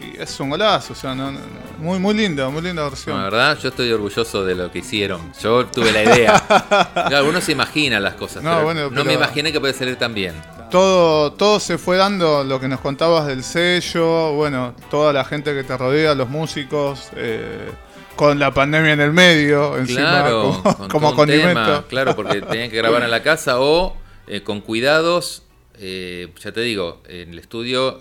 Y 0.00 0.20
es 0.20 0.38
un 0.40 0.50
golazo. 0.50 0.92
O 0.92 0.96
sea, 0.96 1.14
no- 1.14 1.30
no- 1.32 1.40
muy, 1.78 1.98
muy 1.98 2.14
linda, 2.14 2.48
muy 2.48 2.62
linda 2.62 2.84
versión. 2.84 3.16
la 3.18 3.24
verdad, 3.24 3.58
yo 3.60 3.68
estoy 3.68 3.90
orgulloso 3.92 4.44
de 4.44 4.54
lo 4.54 4.70
que 4.70 4.78
hicieron. 4.80 5.32
Yo 5.40 5.66
tuve 5.66 5.92
la 5.92 6.02
idea. 6.04 6.42
Claro, 7.08 7.28
uno 7.28 7.40
se 7.40 7.52
imagina 7.52 7.98
las 8.00 8.14
cosas, 8.14 8.42
No, 8.42 8.50
pero 8.52 8.64
bueno, 8.64 8.90
no 8.90 9.04
me 9.04 9.14
imaginé 9.14 9.52
que 9.52 9.60
puede 9.60 9.74
salir 9.74 9.96
tan 9.96 10.14
bien. 10.14 10.34
todo, 10.70 11.32
todo 11.32 11.60
se 11.60 11.76
fue 11.78 11.96
dando, 11.96 12.44
lo 12.44 12.58
que 12.60 12.68
nos 12.68 12.80
contabas 12.80 13.26
del 13.26 13.42
sello, 13.44 14.32
bueno, 14.32 14.74
toda 14.90 15.12
la 15.12 15.24
gente 15.24 15.52
que 15.54 15.64
te 15.64 15.76
rodea, 15.76 16.14
los 16.14 16.28
músicos, 16.28 17.08
eh, 17.16 17.70
con 18.16 18.38
la 18.38 18.52
pandemia 18.54 18.92
en 18.92 19.00
el 19.00 19.12
medio, 19.12 19.76
encima, 19.76 20.00
Claro, 20.00 20.62
como, 20.90 21.08
con 21.10 21.16
condimento. 21.16 21.60
tema, 21.64 21.84
claro, 21.88 22.14
porque 22.16 22.40
tenían 22.42 22.70
que 22.70 22.76
grabar 22.76 23.02
en 23.02 23.10
la 23.10 23.22
casa 23.22 23.60
o 23.60 23.96
eh, 24.26 24.42
con 24.42 24.60
cuidados. 24.60 25.42
eh, 25.78 26.28
ya 26.40 26.52
te 26.52 26.60
digo, 26.60 27.02
en 27.08 27.30
el 27.32 27.38
estudio 27.38 28.00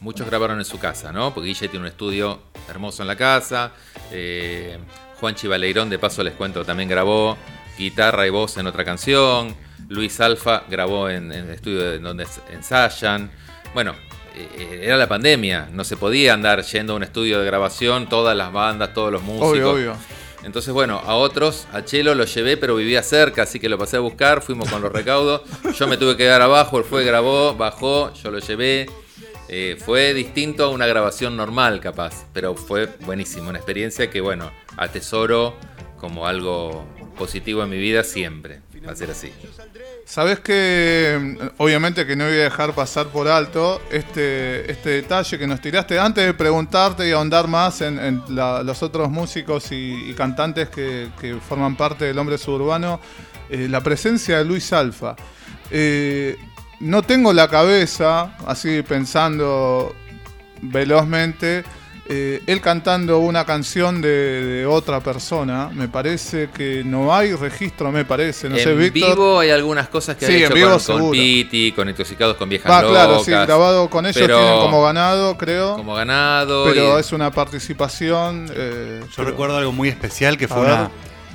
muchos 0.00 0.26
grabaron 0.26 0.58
en 0.58 0.64
su 0.64 0.78
casa, 0.78 1.12
¿no? 1.12 1.32
Porque 1.34 1.48
Guille 1.48 1.68
tiene 1.68 1.84
un 1.84 1.88
estudio 1.90 2.40
hermoso 2.68 3.02
en 3.02 3.08
la 3.08 3.16
casa. 3.16 3.72
eh, 4.12 4.78
Juan 5.20 5.34
Chivaleirón, 5.34 5.88
de 5.88 5.98
paso 5.98 6.22
les 6.22 6.34
cuento, 6.34 6.64
también 6.64 6.88
grabó 6.88 7.38
guitarra 7.78 8.26
y 8.26 8.30
voz 8.30 8.56
en 8.58 8.66
otra 8.66 8.84
canción. 8.84 9.54
Luis 9.88 10.20
Alfa 10.20 10.64
grabó 10.68 11.08
en, 11.08 11.32
en 11.32 11.44
el 11.46 11.50
estudio 11.50 11.98
donde 12.00 12.26
ensayan. 12.52 13.30
Bueno, 13.72 13.94
eh, 14.34 14.80
era 14.82 14.96
la 14.96 15.08
pandemia, 15.08 15.68
no 15.72 15.84
se 15.84 15.96
podía 15.96 16.34
andar 16.34 16.62
yendo 16.62 16.92
a 16.92 16.96
un 16.96 17.02
estudio 17.02 17.38
de 17.40 17.46
grabación, 17.46 18.08
todas 18.08 18.36
las 18.36 18.52
bandas, 18.52 18.92
todos 18.92 19.10
los 19.12 19.22
músicos. 19.22 19.50
Obvio, 19.52 19.70
obvio. 19.70 19.96
Entonces, 20.42 20.72
bueno, 20.72 21.00
a 21.04 21.16
otros, 21.16 21.66
a 21.72 21.84
Chelo 21.84 22.14
lo 22.14 22.24
llevé, 22.24 22.56
pero 22.56 22.76
vivía 22.76 23.02
cerca, 23.02 23.42
así 23.42 23.58
que 23.58 23.68
lo 23.68 23.78
pasé 23.78 23.96
a 23.96 24.00
buscar, 24.00 24.42
fuimos 24.42 24.68
con 24.68 24.80
los 24.82 24.92
recaudos. 24.92 25.40
Yo 25.76 25.88
me 25.88 25.96
tuve 25.96 26.12
que 26.12 26.24
quedar 26.24 26.42
abajo, 26.42 26.78
él 26.78 26.84
fue, 26.84 27.04
grabó, 27.04 27.54
bajó, 27.54 28.12
yo 28.12 28.30
lo 28.30 28.38
llevé. 28.38 28.86
Eh, 29.48 29.76
fue 29.78 30.12
distinto 30.12 30.64
a 30.64 30.68
una 30.70 30.86
grabación 30.86 31.36
normal, 31.36 31.80
capaz, 31.80 32.26
pero 32.32 32.54
fue 32.54 32.86
buenísimo, 33.00 33.48
una 33.48 33.58
experiencia 33.58 34.10
que, 34.10 34.20
bueno, 34.20 34.50
atesoro 34.76 35.54
como 35.98 36.26
algo 36.26 36.84
positivo 37.16 37.62
en 37.62 37.70
mi 37.70 37.78
vida 37.78 38.04
siempre. 38.04 38.60
Va 38.86 38.92
a 38.92 38.96
ser 38.96 39.10
así. 39.10 39.32
Sabes 40.04 40.38
que 40.40 41.18
mm, 41.20 41.36
obviamente 41.56 42.06
que 42.06 42.14
no 42.14 42.24
voy 42.24 42.34
a 42.34 42.44
dejar 42.44 42.72
pasar 42.72 43.06
por 43.08 43.26
alto 43.26 43.80
este, 43.90 44.70
este 44.70 44.90
detalle 44.90 45.38
que 45.38 45.46
nos 45.46 45.60
tiraste 45.60 45.98
antes 45.98 46.24
de 46.24 46.34
preguntarte 46.34 47.08
y 47.08 47.12
ahondar 47.12 47.48
más 47.48 47.80
en, 47.80 48.22
los 48.28 48.82
otros 48.82 49.10
músicos 49.10 49.72
y, 49.72 50.14
cantantes 50.14 50.68
que, 50.68 51.08
que 51.20 51.34
forman 51.36 51.76
parte 51.76 52.04
del 52.04 52.18
hombre 52.18 52.38
suburbano, 52.38 53.00
eh, 53.48 53.66
la 53.68 53.80
presencia 53.80 54.38
de 54.38 54.44
Luis 54.44 54.72
Alfa. 54.72 55.16
Eh, 55.70 56.36
no 56.80 57.02
tengo 57.02 57.32
la 57.32 57.48
cabeza, 57.48 58.36
así 58.46 58.82
pensando 58.82 59.94
velozmente, 60.62 61.64
eh, 62.08 62.40
él 62.46 62.60
cantando 62.60 63.18
una 63.18 63.44
canción 63.44 64.00
de, 64.00 64.08
de 64.08 64.66
otra 64.66 65.00
persona, 65.00 65.70
me 65.72 65.88
parece 65.88 66.48
que 66.54 66.82
no 66.84 67.12
hay 67.12 67.34
registro, 67.34 67.90
me 67.90 68.04
parece, 68.04 68.48
no 68.48 68.56
sé, 68.56 68.70
en 68.70 68.78
Víctor. 68.78 69.10
vivo 69.16 69.40
hay 69.40 69.50
algunas 69.50 69.88
cosas 69.88 70.16
que 70.16 70.24
Sí, 70.26 70.32
han 70.32 70.38
en 70.38 70.44
hecho 70.44 70.54
vivo 70.54 70.78
con, 70.86 71.00
con. 71.00 71.10
Piti, 71.10 71.72
con 71.72 71.88
Intoxicados 71.88 72.36
con 72.36 72.48
Viejas 72.48 72.70
Va, 72.70 72.82
Locas. 72.82 72.96
claro, 73.06 73.24
sí, 73.24 73.30
grabado 73.32 73.90
con 73.90 74.06
ellos 74.06 74.16
pero 74.20 74.38
tienen 74.38 74.60
como 74.60 74.82
ganado, 74.84 75.36
creo. 75.36 75.74
como 75.76 75.94
ganado. 75.94 76.64
pero 76.66 76.96
y- 76.96 77.00
es 77.00 77.12
una 77.12 77.32
participación. 77.32 78.46
eh, 78.54 79.00
Yo 79.02 79.08
pero- 79.16 79.30
recuerdo 79.30 79.56
algo 79.56 79.72
muy 79.72 79.88
especial 79.88 80.38
que 80.38 80.44
A 80.44 80.48
fue 80.48 80.60
ver. 80.60 80.78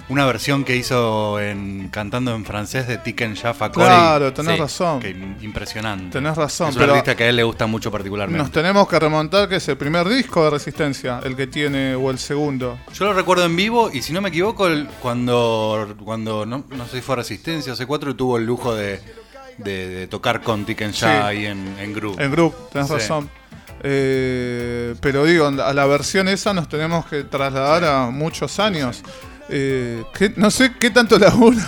Una, 0.10 0.26
versión 0.26 0.64
que 0.64 0.76
hizo 0.76 1.40
en 1.40 1.90
cantando 1.90 2.34
en 2.36 2.46
francés 2.46 2.88
de 2.88 2.98
Tiken 2.98 3.36
Jaffa 3.36 3.72
Corey. 3.72 3.88
Claro, 3.90 4.34
tenés 4.34 4.56
Sí, 4.56 4.60
razón. 4.62 5.00
Que 5.00 5.10
impresionante. 5.42 6.12
Tenés 6.12 6.36
razón, 6.36 6.70
Es 6.70 6.76
un 6.76 6.82
pero 6.82 6.94
artista 6.94 7.16
que 7.16 7.24
a 7.26 7.30
él 7.30 7.36
le 7.36 7.44
gusta 7.44 7.66
mucho 7.68 7.92
particularmente. 7.92 8.42
Nos 8.44 8.52
tenemos 8.52 8.88
que 8.88 9.00
remontar 9.00 9.48
que 9.50 9.56
es 9.58 9.68
el 9.70 9.78
primer 9.78 10.08
disco 10.10 10.44
de 10.44 10.50
Resistencia, 10.50 11.20
el 11.24 11.36
que 11.36 11.48
tiene, 11.48 11.96
o 11.96 12.12
el 12.12 12.20
segundo. 12.20 12.78
Yo 12.94 13.06
lo 13.06 13.14
recuerdo 13.14 13.46
en 13.46 13.56
vivo 13.56 13.90
y 13.92 14.02
si 14.02 14.14
no 14.14 14.22
me 14.22 14.30
equivoco, 14.30 14.68
el- 14.68 14.88
cuando, 15.02 15.96
cuando 16.04 16.46
no, 16.46 16.66
no 16.70 16.86
sé 16.88 16.98
si 16.98 17.02
fue 17.02 17.16
Resistencia 17.16 17.74
o 17.74 17.76
C4 17.76 18.16
tuvo 18.16 18.38
el 18.38 18.46
lujo 18.46 18.76
de, 18.76 19.00
de- 19.58 19.88
de 19.90 20.08
tocar 20.08 20.42
con 20.42 20.66
Tiken 20.66 20.94
Sí. 20.94 21.02
Jah 21.02 21.28
ahí 21.28 21.46
en, 21.46 21.76
en 21.80 21.94
Group. 21.94 22.20
En 22.20 22.32
Group, 22.32 22.54
tenés 22.72 22.88
Sí. 22.88 22.94
razón. 22.96 23.30
Eh, 23.84 24.94
pero 25.02 25.26
digo, 25.26 25.48
a 25.48 25.74
la 25.74 25.86
versión 25.88 26.28
esa 26.28 26.54
nos 26.54 26.70
tenemos 26.70 27.06
que 27.08 27.24
trasladar 27.24 27.84
a 27.84 28.10
muchos 28.12 28.60
años. 28.60 29.02
Eh, 29.54 30.04
¿qué- 30.18 30.32
no 30.38 30.50
sé 30.50 30.74
qué 30.80 30.90
tanto 30.92 31.20
laburo 31.20 31.60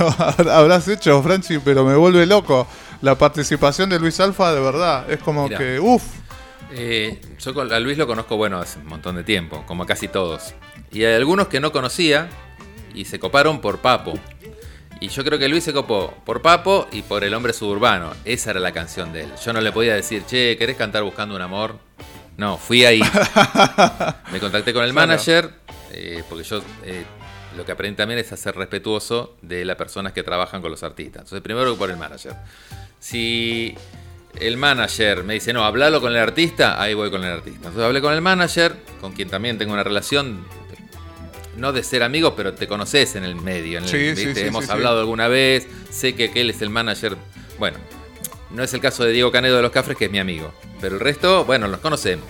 habrás 0.52 0.88
hecho, 0.88 1.22
Franchi, 1.22 1.60
pero 1.60 1.84
me 1.84 1.96
vuelve 1.96 2.26
loco. 2.26 2.66
La 3.02 3.16
participación 3.18 3.90
de 3.90 4.00
Luis 4.00 4.20
Alfa, 4.22 4.54
de 4.54 4.62
verdad, 4.62 5.12
es 5.12 5.20
como 5.20 5.44
Mirá. 5.48 5.58
que, 5.58 5.80
uff, 5.80 6.04
Eh, 6.72 7.20
yo 7.40 7.60
a 7.62 7.80
Luis 7.80 7.98
lo 7.98 8.08
conozco, 8.08 8.38
bueno, 8.38 8.60
hace 8.60 8.80
un 8.80 8.86
montón 8.88 9.16
de 9.18 9.24
tiempo, 9.24 9.64
como 9.68 9.86
casi 9.86 10.08
todos. 10.08 10.54
Y 10.92 11.04
hay 11.04 11.16
algunos 11.16 11.48
que 11.50 11.60
no 11.60 11.72
conocía 11.74 12.30
y 12.96 13.06
se 13.06 13.20
coparon 13.20 13.60
por 13.60 13.80
Papo. 13.80 14.14
Y 15.02 15.10
yo 15.10 15.26
creo 15.26 15.38
que 15.38 15.50
Luis 15.50 15.66
se 15.66 15.74
copó 15.74 16.14
por 16.26 16.42
Papo 16.42 16.88
y 16.92 17.02
por 17.02 17.26
El 17.26 17.34
Hombre 17.34 17.52
Suburbano. 17.52 18.12
Esa 18.24 18.52
era 18.52 18.62
la 18.62 18.72
canción 18.72 19.12
de 19.12 19.24
él. 19.24 19.32
Yo 19.44 19.52
no 19.52 19.60
le 19.60 19.72
podía 19.74 19.96
decir, 19.96 20.24
che, 20.26 20.56
¿querés 20.58 20.78
cantar 20.78 21.04
Buscando 21.04 21.36
un 21.36 21.42
Amor? 21.42 21.78
No, 22.38 22.58
fui 22.58 22.86
ahí. 22.86 23.02
Me 24.32 24.40
contacté 24.40 24.74
con 24.74 24.84
el 24.86 24.94
manager, 24.94 25.52
eh, 25.92 26.24
porque 26.30 26.44
yo 26.46 26.62
eh, 26.86 27.04
lo 27.58 27.66
que 27.66 27.72
aprendí 27.72 27.98
también 27.98 28.20
es 28.20 28.32
a 28.32 28.38
ser 28.38 28.56
respetuoso 28.56 29.36
de 29.42 29.64
las 29.66 29.76
personas 29.76 30.14
que 30.14 30.24
trabajan 30.24 30.62
con 30.62 30.72
los 30.72 30.84
artistas. 30.84 31.22
Entonces, 31.24 31.42
primero 31.42 31.76
por 31.76 31.90
el 31.90 31.98
manager. 31.98 32.34
Si 33.00 33.76
el 34.40 34.58
manager 34.58 35.24
me 35.24 35.34
dice, 35.36 35.54
no, 35.54 35.64
hablalo 35.66 36.02
con 36.02 36.12
el 36.12 36.18
artista, 36.18 36.82
ahí 36.82 36.94
voy 36.94 37.12
con 37.12 37.24
el 37.24 37.32
artista. 37.32 37.58
Entonces 37.60 37.84
hablé 37.84 38.02
con 38.02 38.14
el 38.14 38.22
manager, 38.22 38.76
con 39.02 39.12
quien 39.14 39.30
también 39.30 39.58
tengo 39.58 39.74
una 39.74 39.84
relación, 39.84 40.44
no 41.58 41.72
de 41.72 41.84
ser 41.84 42.02
amigos, 42.04 42.34
pero 42.36 42.54
te 42.54 42.68
conoces 42.68 43.16
en 43.16 43.24
el 43.24 43.36
medio. 43.36 43.78
en 43.78 43.84
el- 43.84 43.90
Sí, 43.90 44.16
sí, 44.16 44.34
sí, 44.34 44.42
Hemos 44.42 44.70
hablado 44.70 45.00
alguna 45.02 45.28
vez, 45.28 45.68
sé 45.92 46.16
que 46.16 46.26
aquel 46.26 46.50
es 46.50 46.62
el 46.62 46.70
manager. 46.70 47.16
Bueno, 47.60 47.78
no 48.52 48.64
es 48.64 48.74
el 48.74 48.80
caso 48.82 49.04
de 49.04 49.12
Diego 49.12 49.32
Canedo 49.32 49.58
de 49.58 49.62
los 49.62 49.72
Cafres, 49.72 49.98
que 49.98 50.06
es 50.06 50.12
mi 50.12 50.20
amigo. 50.20 50.52
Pero 50.82 50.96
el 50.96 51.02
resto, 51.02 51.46
bueno, 51.46 51.68
los 51.68 51.80
conocemos. 51.80 52.26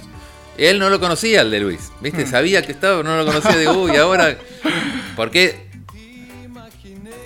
Él 0.57 0.77
no 0.77 0.89
lo 0.91 0.99
conocía, 0.99 1.41
el 1.41 1.49
de 1.49 1.59
Luis. 1.61 1.91
¿Viste? 2.01 2.27
Sabía 2.27 2.61
que 2.63 2.73
estaba, 2.73 3.01
no 3.01 3.17
lo 3.17 3.25
conocía. 3.25 3.57
Digo, 3.57 3.71
uy, 3.73 3.95
ahora. 3.95 4.37
Porque. 5.15 5.67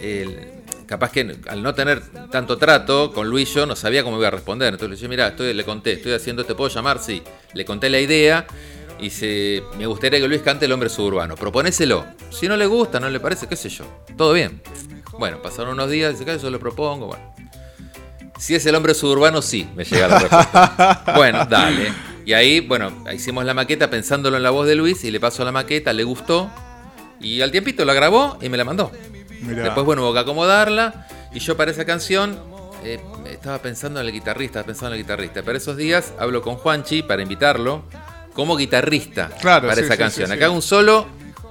el- 0.02 0.54
capaz 0.86 1.12
que 1.12 1.36
al 1.50 1.62
no 1.62 1.74
tener 1.76 2.02
tanto 2.32 2.58
trato 2.58 3.12
con 3.14 3.30
Luis, 3.30 3.54
yo 3.54 3.66
no 3.66 3.76
sabía 3.76 4.04
cómo 4.04 4.18
iba 4.18 4.28
a 4.30 4.32
responder. 4.32 4.70
Entonces 4.74 4.90
le 4.90 4.96
dije, 4.96 5.08
mira, 5.10 5.28
estoy, 5.28 5.54
le 5.54 5.66
conté, 5.66 5.94
estoy 5.94 6.14
haciendo, 6.14 6.46
¿te 6.46 6.56
puedo 6.56 6.70
llamar? 6.74 7.00
Sí. 7.00 7.22
Le 7.54 7.66
conté 7.66 7.90
la 7.90 8.00
idea. 8.00 8.48
Y 9.00 9.10
se, 9.12 9.62
me 9.78 9.86
gustaría 9.86 10.20
que 10.20 10.28
Luis 10.28 10.42
cante 10.42 10.66
El 10.66 10.72
Hombre 10.72 10.90
Suburbano. 10.90 11.36
Proponéselo. 11.36 12.06
Si 12.32 12.48
no 12.48 12.56
le 12.58 12.66
gusta, 12.66 13.00
no 13.00 13.10
le 13.10 13.20
parece, 13.20 13.48
qué 13.48 13.56
sé 13.56 13.70
yo. 13.70 13.86
Todo 14.18 14.34
bien. 14.34 14.62
Bueno, 15.20 15.42
pasaron 15.42 15.74
unos 15.74 15.90
días, 15.90 16.14
dice, 16.14 16.24
"Claro, 16.24 16.40
yo 16.40 16.50
lo 16.50 16.60
propongo. 16.60 17.08
Bueno. 17.08 17.34
Si 18.40 18.56
es 18.56 18.66
el 18.66 18.74
hombre 18.76 18.94
suburbano, 18.94 19.42
sí, 19.42 19.68
me 19.76 19.84
llega 19.84 20.08
la 20.08 20.20
respuesta. 20.20 21.04
bueno, 21.16 21.46
dale. 21.46 21.92
Y 22.26 22.34
ahí, 22.34 22.60
bueno, 22.62 22.92
hicimos 23.14 23.44
la 23.46 23.54
maqueta 23.54 23.90
pensándolo 23.90 24.38
en 24.38 24.44
la 24.44 24.52
voz 24.52 24.68
de 24.68 24.76
Luis 24.76 25.04
y 25.04 25.12
le 25.12 25.20
pasó 25.20 25.44
la 25.44 25.52
maqueta, 25.52 25.92
le 25.94 26.04
gustó. 26.04 26.50
Y 27.20 27.42
al 27.42 27.52
tiempito 27.52 27.84
la 27.86 27.94
grabó 27.94 28.38
y 28.42 28.50
me 28.50 28.58
la 28.58 28.64
mandó. 28.66 28.92
mirá. 29.42 29.64
Después, 29.64 29.86
bueno, 29.86 30.04
hubo 30.04 30.14
que 30.14 30.20
acomodarla. 30.20 31.08
Y 31.34 31.40
yo 31.40 31.58
para 31.58 31.72
esa 31.72 31.86
canción 31.86 32.40
eh, 32.84 33.00
estaba 33.32 33.60
pensando 33.62 34.00
en 34.00 34.06
el 34.08 34.12
guitarrista, 34.12 34.60
estaba 34.60 34.66
pensando 34.68 34.96
en 34.96 35.00
el 35.00 35.04
guitarrista. 35.06 35.42
Pero 35.44 35.58
esos 35.58 35.78
días 35.78 36.14
hablo 36.20 36.42
con 36.42 36.56
Juanchi 36.56 37.04
para 37.04 37.22
invitarlo 37.22 37.84
como 38.34 38.56
guitarrista 38.56 39.30
Claro, 39.42 39.68
para 39.68 39.76
sí, 39.76 39.82
esa 39.86 39.94
sí, 39.94 40.00
canción. 40.00 40.28
sí. 40.28 40.34
Acá 40.34 40.46
hago 40.46 40.54
un 40.56 40.62
solo 40.62 41.08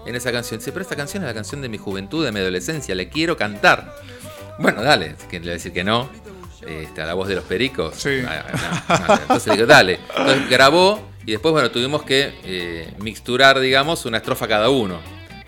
en 0.07 0.15
esa 0.15 0.31
canción. 0.33 0.61
Dice, 0.61 0.71
pero 0.73 0.83
esta 0.83 0.95
canción 0.97 1.23
es 1.25 1.29
la 1.29 1.35
canción 1.35 1.61
de 1.63 1.69
mi 1.69 1.79
juventud, 1.79 2.25
de 2.25 2.31
mi 2.33 2.41
adolescencia, 2.41 2.95
le 2.95 3.09
quiero 3.09 3.37
cantar. 3.37 3.95
Bueno, 4.59 4.83
dale, 4.83 5.17
que 5.29 5.37
le 5.39 5.47
voy 5.47 5.51
a 5.51 5.55
decir 5.55 5.73
que 5.73 5.85
no. 5.85 6.09
Este, 6.67 7.01
a 7.03 7.07
la 7.07 7.15
voz 7.15 7.29
de 7.29 7.37
los 7.37 7.45
pericos. 7.45 7.95
Sí. 7.97 8.23
Ah, 8.27 8.45
no, 8.89 9.07
no, 9.09 9.15
Entonces 9.23 9.47
le 9.49 9.53
digo, 9.55 9.67
dale. 9.67 10.01
Entonces 10.17 10.49
grabó 10.51 11.01
y 11.25 11.33
después, 11.33 11.53
bueno, 11.53 11.71
tuvimos 11.71 12.03
que 12.03 12.35
eh, 12.45 12.93
mixturar, 12.99 13.61
digamos, 13.61 14.05
una 14.05 14.17
estrofa 14.19 14.49
cada 14.49 14.69
uno. 14.69 14.99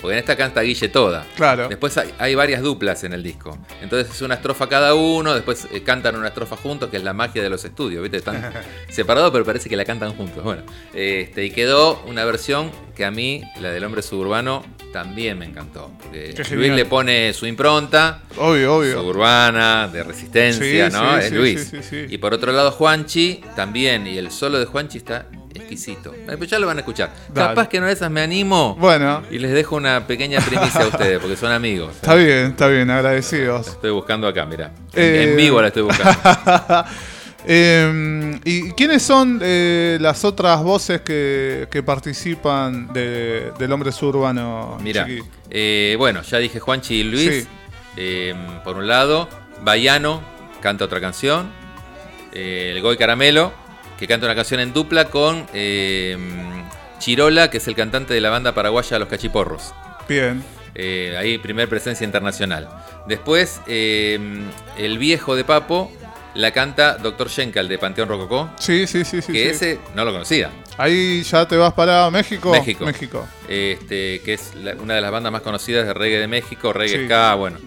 Porque 0.01 0.15
en 0.15 0.19
esta 0.21 0.37
canta 0.37 0.61
Guille 0.63 0.89
toda. 0.89 1.27
Claro. 1.37 1.69
Después 1.69 1.97
hay, 1.99 2.15
hay 2.19 2.35
varias 2.35 2.63
duplas 2.63 3.05
en 3.05 3.13
el 3.13 3.23
disco. 3.23 3.59
Entonces 3.83 4.15
es 4.15 4.23
una 4.23 4.35
estrofa 4.35 4.69
cada 4.69 4.95
uno, 4.95 5.35
después 5.35 5.67
eh, 5.73 5.83
cantan 5.83 6.17
una 6.17 6.29
estrofa 6.29 6.57
juntos, 6.57 6.91
que 6.91 6.99
es 6.99 7.05
la 7.05 7.13
magia 7.13 7.43
de 7.43 7.51
los 7.51 7.65
estudios, 7.65 8.03
¿viste? 8.03 8.19
Están 8.19 8.53
separados, 8.89 9.31
pero 9.33 9.45
parece 9.45 9.69
que 9.69 9.77
la 9.77 9.85
cantan 9.85 10.15
juntos. 10.15 10.45
Bueno, 10.45 10.63
este, 10.95 11.45
y 11.45 11.51
quedó 11.51 12.03
una 12.07 12.25
versión 12.25 12.71
que 12.95 13.05
a 13.05 13.11
mí, 13.11 13.43
la 13.61 13.71
del 13.71 13.85
hombre 13.85 14.03
suburbano, 14.03 14.65
también 14.93 15.39
me 15.39 15.45
encantó. 15.47 15.91
Porque 16.03 16.33
Luis 16.37 16.49
genial. 16.49 16.77
le 16.77 16.85
pone 16.87 17.33
su 17.33 17.47
impronta, 17.47 18.23
Obvio, 18.37 18.77
obvio. 18.77 18.99
suburbana, 19.01 19.89
de 19.89 20.03
resistencia, 20.03 20.91
Sí, 20.91 20.97
¿no? 20.97 21.13
sí, 21.15 21.19
es 21.21 21.29
sí, 21.29 21.35
Luis. 21.35 21.73
Y 22.11 22.19
por 22.19 22.35
otro 22.35 22.53
lado, 22.53 22.71
Juanchi 22.73 23.43
también, 23.57 24.07
y 24.07 24.17
el 24.19 24.31
solo 24.31 24.59
de 24.59 24.65
Juanchi 24.67 24.99
está 24.99 25.27
exquisito. 25.55 26.15
Eh, 26.15 26.37
pues 26.37 26.49
ya 26.51 26.59
lo 26.59 26.67
van 26.67 26.77
a 26.77 26.81
escuchar. 26.81 27.11
Dale. 27.35 27.49
Capaz 27.49 27.69
que 27.69 27.81
no 27.81 27.89
esas 27.89 28.11
me 28.11 28.21
animo. 28.21 28.77
Bueno, 28.79 29.23
Y 29.31 29.39
les 29.39 29.53
dejo 29.53 29.77
una 29.77 30.07
pequeña 30.07 30.41
primicia 30.41 30.83
a 30.83 30.87
ustedes, 30.87 31.19
porque 31.19 31.37
son 31.37 31.51
amigos. 31.53 31.95
está 31.97 32.15
bien, 32.15 32.47
está 32.49 32.69
bien, 32.69 32.91
agradecidos. 32.91 33.67
Estoy 33.69 33.91
buscando 33.91 34.27
acá, 34.29 34.47
mira. 34.47 34.73
Eh, 34.95 35.27
En 35.31 35.37
vivo 35.37 35.61
la 35.61 35.69
estoy 35.69 35.83
buscando. 35.83 36.19
Eh, 37.47 38.39
¿Y 38.45 38.73
quiénes 38.73 39.03
son 39.03 39.41
eh, 39.43 39.97
las 40.01 40.25
otras 40.25 40.63
voces 40.63 41.01
que, 41.03 41.69
que 41.71 41.83
participan 41.83 42.93
de- 42.93 43.53
del 43.59 43.73
hombre 43.73 43.93
suburbano? 43.93 44.77
Mira, 44.83 45.07
eh, 45.51 45.95
bueno, 45.99 46.23
ya 46.23 46.39
dije 46.39 46.59
Juanchi 46.61 46.97
y 46.97 47.05
Luis. 47.05 47.43
Sí. 47.45 47.49
Eh, 47.97 48.35
por 48.65 48.77
un 48.77 48.87
lado, 48.87 49.29
Bayano 49.63 50.21
canta 50.61 50.85
otra 50.85 51.01
canción. 51.01 51.51
Eh, 52.33 52.73
el 52.75 52.83
Goy 52.83 52.97
Caramelo, 52.97 53.53
que 53.99 54.07
canta 54.07 54.27
una 54.27 54.35
canción 54.35 54.61
en 54.61 54.73
dupla 54.73 55.07
con 55.07 55.47
eh, 55.55 56.17
Chirola, 56.99 57.51
que 57.51 57.59
es 57.59 57.67
el 57.69 57.75
cantante 57.75 58.15
de 58.15 58.21
la 58.21 58.31
banda 58.31 58.53
paraguaya 58.55 58.99
Los 58.99 59.09
Cachiporros. 59.09 59.73
Bien. 60.09 60.43
Ahí 61.19 61.39
primer 61.39 61.69
presencia 61.69 62.05
internacional. 62.05 62.69
Después, 63.09 63.61
el 63.67 64.99
viejo 64.99 65.35
de 65.35 65.43
Papo 65.43 65.91
la 66.35 66.51
canta 66.53 66.97
Dr. 66.99 67.29
Schenkel 67.31 67.69
de 67.69 67.79
Panteón 67.79 68.09
Rococó. 68.09 68.51
Sí, 68.59 68.87
sí, 68.87 69.05
sí, 69.05 69.21
sí. 69.23 69.33
que 69.33 69.43
sí. 69.45 69.49
ese 69.51 69.79
no 69.95 70.05
lo 70.05 70.13
conocía. 70.13 70.51
Ahí 70.77 71.23
ya 71.23 71.47
te 71.49 71.57
vas 71.57 71.73
para 71.73 72.11
México. 72.11 72.51
México. 72.51 72.85
México. 72.85 73.29
este, 73.49 74.21
que 74.25 74.35
es 74.35 74.55
la- 74.55 74.75
una 74.75 74.95
de 74.95 75.01
las 75.01 75.11
bandas 75.11 75.33
más 75.33 75.43
conocidas 75.43 75.87
de 75.87 75.95
reggae 75.95 76.19
de 76.21 76.29
México, 76.29 76.73
reggae 76.73 76.99
Sí. 76.99 77.05
ska, 77.07 77.35
bueno. 77.35 77.59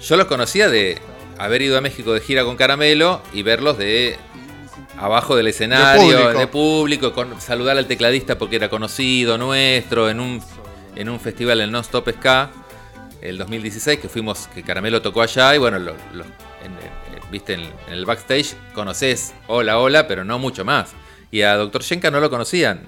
Yo 0.00 0.16
los 0.16 0.26
conocía 0.26 0.68
de 0.68 0.98
haber 1.38 1.62
ido 1.62 1.76
a 1.78 1.80
México 1.80 2.12
de 2.12 2.20
gira 2.20 2.44
con 2.44 2.56
Caramelo 2.56 3.22
y 3.32 3.42
verlos 3.42 3.78
de 3.78 4.16
abajo 4.98 5.34
del 5.36 5.48
escenario, 5.48 6.00
público. 6.02 6.38
de 6.38 6.46
público, 6.46 7.12
con, 7.12 7.40
saludar 7.40 7.76
al 7.78 7.86
tecladista 7.86 8.38
porque 8.38 8.56
era 8.56 8.68
conocido 8.68 9.36
nuestro, 9.38 10.08
en 10.08 10.20
un, 10.20 10.42
en 10.94 11.08
un 11.08 11.18
festival 11.20 11.60
en 11.62 11.72
Non-Stop 11.72 12.08
Ska, 12.18 12.50
el 13.20 13.38
2016, 13.38 13.98
que 13.98 14.08
fuimos, 14.08 14.46
que 14.54 14.62
Caramelo 14.62 15.02
tocó 15.02 15.22
allá 15.22 15.54
y 15.54 15.58
bueno, 15.58 15.78
lo- 15.78 15.96
lo- 16.12 16.24
en- 16.24 16.30
en- 16.80 17.03
viste 17.34 17.54
en, 17.54 17.60
en 17.62 17.92
el 17.92 18.06
backstage 18.06 18.54
conoces 18.74 19.34
hola, 19.48 19.78
hola, 19.78 20.06
pero 20.08 20.24
no 20.24 20.38
mucho 20.38 20.64
más. 20.64 20.92
Y 21.30 21.42
a 21.42 21.56
Dr. 21.56 21.82
Shenka 21.82 22.10
no 22.10 22.20
lo 22.20 22.30
conocían. 22.30 22.82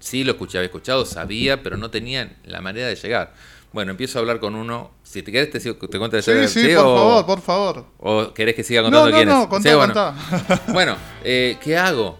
Sí, 0.00 0.24
lo 0.24 0.32
escuché, 0.32 0.58
había 0.58 0.66
escuchado, 0.66 1.06
sabía, 1.06 1.62
pero 1.62 1.76
no 1.76 1.88
tenían 1.90 2.36
la 2.44 2.60
manera 2.60 2.88
de 2.88 2.96
llegar. 2.96 3.32
Bueno, 3.72 3.92
empiezo 3.92 4.18
a 4.18 4.20
hablar 4.20 4.40
con 4.40 4.54
uno. 4.56 4.90
Si 5.04 5.22
te 5.22 5.30
querés, 5.30 5.50
te, 5.50 5.60
sigo- 5.60 5.76
te 5.88 5.98
cuento 5.98 6.16
la 6.16 6.22
Sí, 6.22 6.30
historia. 6.32 6.48
sí, 6.48 6.74
por 6.74 6.84
o, 6.86 6.96
favor, 6.96 7.26
por 7.26 7.40
favor. 7.40 7.86
¿O 7.98 8.34
querés 8.34 8.54
que 8.56 8.64
siga 8.64 8.82
No, 8.82 8.86
contando 8.90 9.10
no, 9.10 9.16
quién 9.16 9.28
no, 9.28 9.42
es? 9.42 9.46
contá, 9.48 9.68
Sí, 9.70 9.74
bueno. 9.76 9.94
contá. 9.94 10.72
Bueno, 10.72 10.96
eh, 11.24 11.56
¿qué 11.62 11.76
hago? 11.78 12.18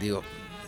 Digo, 0.00 0.22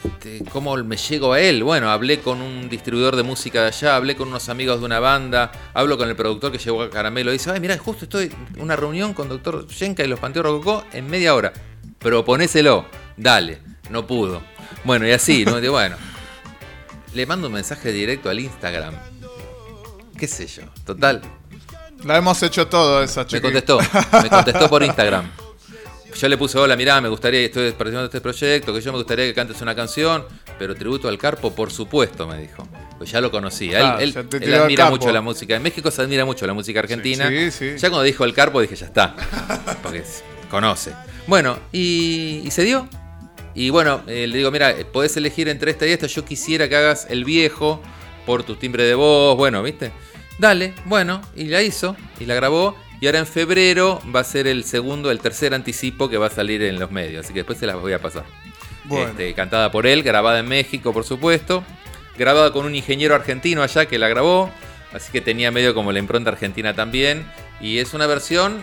este, 0.04 0.42
¿cómo 0.50 0.76
me 0.76 0.96
llego 0.96 1.32
a 1.32 1.40
él? 1.40 1.62
Bueno, 1.62 1.90
hablé 1.90 2.20
con 2.20 2.40
un 2.40 2.68
distribuidor 2.68 3.16
de 3.16 3.22
música 3.22 3.62
de 3.62 3.68
allá, 3.68 3.96
hablé 3.96 4.16
con 4.16 4.28
unos 4.28 4.48
amigos 4.48 4.80
de 4.80 4.86
una 4.86 5.00
banda, 5.00 5.52
hablo 5.74 5.98
con 5.98 6.08
el 6.08 6.16
productor 6.16 6.52
que 6.52 6.58
llegó 6.58 6.82
a 6.82 6.90
Caramelo 6.90 7.30
y 7.30 7.34
dice, 7.34 7.50
ay, 7.50 7.60
mira, 7.60 7.76
justo 7.78 8.04
estoy 8.04 8.32
en 8.54 8.62
una 8.62 8.76
reunión 8.76 9.14
con 9.14 9.28
Doctor 9.28 9.66
Yenka 9.66 10.04
y 10.04 10.08
los 10.08 10.18
Panteos 10.20 10.44
Rococó 10.46 10.84
en 10.92 11.08
media 11.08 11.34
hora. 11.34 11.52
Proponéselo, 11.98 12.86
dale, 13.16 13.58
no 13.90 14.06
pudo. 14.06 14.42
Bueno, 14.84 15.06
y 15.06 15.12
así, 15.12 15.44
¿no? 15.44 15.60
Bueno, 15.70 15.96
le 17.14 17.26
mando 17.26 17.48
un 17.48 17.54
mensaje 17.54 17.92
directo 17.92 18.30
al 18.30 18.40
Instagram. 18.40 18.94
¿Qué 20.16 20.26
sé 20.26 20.46
yo? 20.46 20.62
Total, 20.84 21.20
La 22.04 22.16
hemos 22.16 22.42
hecho 22.42 22.66
todo 22.68 23.02
esa 23.02 23.22
me 23.22 23.26
chica. 23.26 23.42
contestó, 23.42 23.78
me 24.22 24.28
contestó 24.30 24.68
por 24.68 24.82
Instagram. 24.82 25.30
Yo 26.18 26.28
le 26.28 26.36
puse, 26.36 26.58
hola, 26.58 26.76
mirá, 26.76 27.00
me 27.00 27.08
gustaría, 27.08 27.40
estoy 27.40 27.64
participando 27.72 28.00
de 28.00 28.06
este 28.06 28.20
proyecto, 28.20 28.74
que 28.74 28.80
yo 28.80 28.92
me 28.92 28.98
gustaría 28.98 29.24
que 29.26 29.34
cantes 29.34 29.60
una 29.62 29.74
canción, 29.74 30.24
pero 30.58 30.74
tributo 30.74 31.08
al 31.08 31.16
Carpo, 31.18 31.54
por 31.54 31.70
supuesto, 31.72 32.26
me 32.26 32.38
dijo. 32.38 32.66
Pues 32.98 33.10
ya 33.10 33.20
lo 33.20 33.30
conocía. 33.30 33.78
Él- 33.78 33.84
Ah, 33.86 33.96
él, 34.00 34.12
él 34.42 34.54
admira 34.64 34.84
mucho 34.90 35.06
la 35.12 35.20
música. 35.22 35.56
En 35.56 35.62
México 35.62 35.90
se 35.90 36.02
admira 36.02 36.24
mucho 36.24 36.46
la 36.46 36.52
música 36.52 36.80
argentina. 36.80 37.28
Sí, 37.28 37.50
sí. 37.50 37.70
Ya 37.78 37.88
cuando 37.88 38.02
dijo 38.02 38.24
el 38.24 38.34
Carpo 38.34 38.60
dije, 38.60 38.76
ya 38.76 38.86
está. 38.86 39.16
Porque 39.82 40.02
conoce. 40.50 40.92
Bueno, 41.26 41.58
y, 41.72 42.42
y 42.44 42.50
se 42.50 42.64
dio. 42.64 42.88
Y 43.54 43.70
bueno, 43.70 44.02
eh, 44.06 44.26
le 44.26 44.36
digo, 44.36 44.50
mira, 44.50 44.70
eh, 44.70 44.84
podés 44.84 45.16
elegir 45.16 45.48
entre 45.48 45.70
esta 45.70 45.86
y 45.86 45.90
esta. 45.92 46.06
Yo 46.06 46.24
quisiera 46.24 46.68
que 46.68 46.76
hagas 46.76 47.06
el 47.08 47.24
viejo 47.24 47.82
por 48.26 48.42
tu 48.42 48.56
timbre 48.56 48.84
de 48.84 48.94
voz. 48.94 49.36
Bueno, 49.36 49.62
¿viste? 49.62 49.92
Dale, 50.38 50.74
bueno, 50.86 51.20
y 51.36 51.44
la 51.44 51.62
hizo, 51.62 51.96
y 52.18 52.24
la 52.26 52.34
grabó. 52.34 52.76
Y 53.00 53.06
ahora 53.06 53.20
en 53.20 53.26
febrero 53.26 54.00
va 54.14 54.20
a 54.20 54.24
ser 54.24 54.46
el 54.46 54.64
segundo, 54.64 55.10
el 55.10 55.20
tercer 55.20 55.54
anticipo 55.54 56.10
que 56.10 56.18
va 56.18 56.26
a 56.26 56.30
salir 56.30 56.62
en 56.62 56.78
los 56.78 56.90
medios. 56.90 57.24
Así 57.24 57.32
que 57.32 57.40
después 57.40 57.58
se 57.58 57.66
las 57.66 57.76
voy 57.76 57.94
a 57.94 57.98
pasar. 57.98 58.24
Bueno. 58.84 59.08
Este, 59.08 59.32
cantada 59.32 59.70
por 59.72 59.86
él, 59.86 60.02
grabada 60.02 60.38
en 60.40 60.48
México, 60.48 60.92
por 60.92 61.04
supuesto. 61.04 61.64
Grabada 62.18 62.52
con 62.52 62.66
un 62.66 62.74
ingeniero 62.74 63.14
argentino 63.14 63.62
allá 63.62 63.86
que 63.86 63.98
la 63.98 64.08
grabó. 64.08 64.50
Así 64.92 65.10
que 65.12 65.22
tenía 65.22 65.50
medio 65.50 65.74
como 65.74 65.92
la 65.92 65.98
impronta 65.98 66.30
argentina 66.30 66.74
también. 66.74 67.24
Y 67.58 67.78
es 67.78 67.94
una 67.94 68.06
versión 68.06 68.62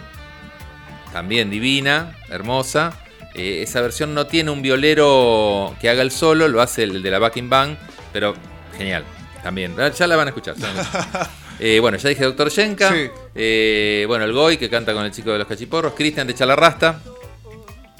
también 1.11 1.49
divina, 1.49 2.15
hermosa. 2.29 2.93
Eh, 3.33 3.63
esa 3.63 3.81
versión 3.81 4.13
no 4.13 4.27
tiene 4.27 4.51
un 4.51 4.61
violero 4.61 5.75
que 5.81 5.89
haga 5.89 6.03
el 6.03 6.11
solo, 6.11 6.47
lo 6.47 6.61
hace 6.61 6.83
el 6.83 7.01
de 7.01 7.11
la 7.11 7.17
backing 7.17 7.49
band, 7.49 7.77
pero 8.13 8.35
genial, 8.77 9.03
también. 9.41 9.75
Ya 9.97 10.05
la 10.05 10.15
van 10.15 10.27
a 10.27 10.29
escuchar. 10.29 10.55
Eh, 11.59 11.79
bueno, 11.79 11.97
ya 11.97 12.09
dije 12.09 12.23
Doctor 12.23 12.49
Yenka. 12.49 12.91
Sí. 12.91 13.09
Eh, 13.35 14.05
bueno, 14.07 14.25
el 14.25 14.33
Goy 14.33 14.57
que 14.57 14.69
canta 14.69 14.93
con 14.93 15.05
el 15.05 15.11
chico 15.11 15.31
de 15.31 15.39
los 15.39 15.47
cachiporros. 15.47 15.93
Cristian 15.93 16.27
de 16.27 16.33
Chalarrasta 16.33 17.01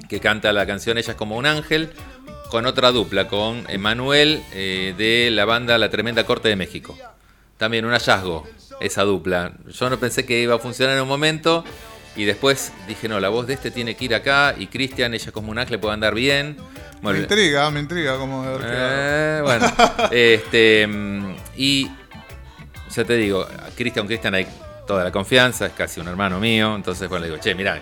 que 0.07 0.19
canta 0.19 0.53
la 0.53 0.65
canción 0.65 0.97
Ella 0.97 1.11
es 1.11 1.17
como 1.17 1.37
un 1.37 1.45
ángel. 1.45 1.91
Con 2.49 2.65
otra 2.65 2.91
dupla, 2.91 3.27
con 3.27 3.65
Emanuel 3.67 4.41
eh, 4.53 4.95
de 4.97 5.29
la 5.31 5.43
banda 5.43 5.77
La 5.77 5.89
Tremenda 5.89 6.23
Corte 6.25 6.47
de 6.47 6.55
México. 6.55 6.97
También 7.57 7.83
un 7.83 7.91
hallazgo, 7.91 8.47
esa 8.79 9.03
dupla. 9.03 9.51
Yo 9.67 9.89
no 9.89 9.99
pensé 9.99 10.25
que 10.25 10.39
iba 10.41 10.55
a 10.55 10.59
funcionar 10.59 10.95
en 10.95 11.01
un 11.01 11.09
momento. 11.09 11.65
Y 12.15 12.23
después 12.23 12.71
dije, 12.87 13.09
no, 13.09 13.19
la 13.19 13.27
voz 13.27 13.47
de 13.47 13.53
este 13.53 13.69
tiene 13.69 13.95
que 13.95 14.05
ir 14.05 14.15
acá. 14.15 14.55
Y 14.57 14.67
Cristian, 14.67 15.13
ella 15.13 15.31
como 15.33 15.51
un 15.51 15.59
ángel, 15.59 15.77
puede 15.81 15.95
andar 15.95 16.15
bien. 16.15 16.55
Me 17.01 17.17
intriga, 17.17 17.69
me 17.69 17.81
intriga 17.81 18.17
cómo 18.17 18.43
de 18.43 18.59
eh, 18.63 19.41
bueno, 19.43 19.71
este, 20.11 20.87
y 21.55 21.91
ya 22.93 23.03
te 23.03 23.15
digo, 23.17 23.47
Cristian, 23.75 24.07
Cristian 24.07 24.33
hay 24.35 24.47
toda 24.85 25.03
la 25.03 25.11
confianza, 25.11 25.65
es 25.65 25.73
casi 25.73 25.99
un 25.99 26.07
hermano 26.07 26.39
mío, 26.39 26.75
entonces 26.75 27.09
bueno, 27.09 27.25
le 27.25 27.31
digo, 27.31 27.41
che, 27.41 27.53
mirá, 27.55 27.79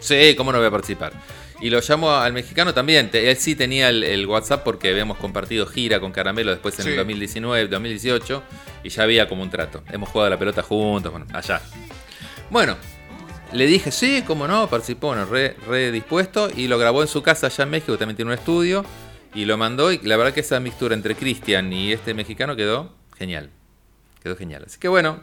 sí, 0.00 0.34
¿cómo 0.36 0.52
no 0.52 0.58
voy 0.58 0.66
a 0.66 0.70
participar? 0.70 1.12
Y 1.60 1.70
lo 1.70 1.80
llamo 1.80 2.12
al 2.12 2.32
mexicano 2.32 2.72
también, 2.72 3.10
él 3.12 3.36
sí 3.36 3.56
tenía 3.56 3.88
el, 3.88 4.04
el 4.04 4.26
WhatsApp 4.26 4.62
porque 4.62 4.90
habíamos 4.90 5.18
compartido 5.18 5.66
gira 5.66 5.98
con 5.98 6.12
Caramelo 6.12 6.52
después 6.52 6.78
en 6.78 6.84
Sí. 6.84 6.90
el 6.90 6.96
2019, 6.96 7.66
2018, 7.68 8.42
y 8.84 8.88
ya 8.90 9.02
había 9.02 9.28
como 9.28 9.42
un 9.42 9.50
trato. 9.50 9.82
Hemos 9.90 10.08
jugado 10.08 10.28
a 10.28 10.30
la 10.30 10.38
pelota 10.38 10.62
juntos, 10.62 11.10
bueno, 11.10 11.26
allá. 11.32 11.60
Bueno, 12.50 12.76
le 13.52 13.66
dije, 13.66 13.90
sí, 13.90 14.22
cómo 14.26 14.46
no, 14.46 14.68
participó, 14.68 15.08
bueno, 15.08 15.24
re, 15.26 15.56
re 15.66 15.90
dispuesto 15.90 16.48
y 16.54 16.68
lo 16.68 16.78
grabó 16.78 17.02
en 17.02 17.08
su 17.08 17.22
casa 17.22 17.48
allá 17.48 17.64
en 17.64 17.70
México, 17.70 17.98
también 17.98 18.14
tiene 18.16 18.30
un 18.30 18.38
estudio, 18.38 18.84
y 19.34 19.44
lo 19.44 19.56
mandó 19.58 19.90
y 19.90 19.98
la 20.04 20.16
verdad 20.16 20.32
que 20.32 20.40
esa 20.40 20.60
mixtura 20.60 20.94
entre 20.94 21.14
Cristian 21.16 21.72
y 21.72 21.92
este 21.92 22.14
mexicano 22.14 22.54
quedó 22.56 22.94
genial, 23.18 23.50
quedó 24.22 24.36
genial. 24.36 24.64
Así 24.66 24.78
que 24.78 24.88
bueno, 24.88 25.20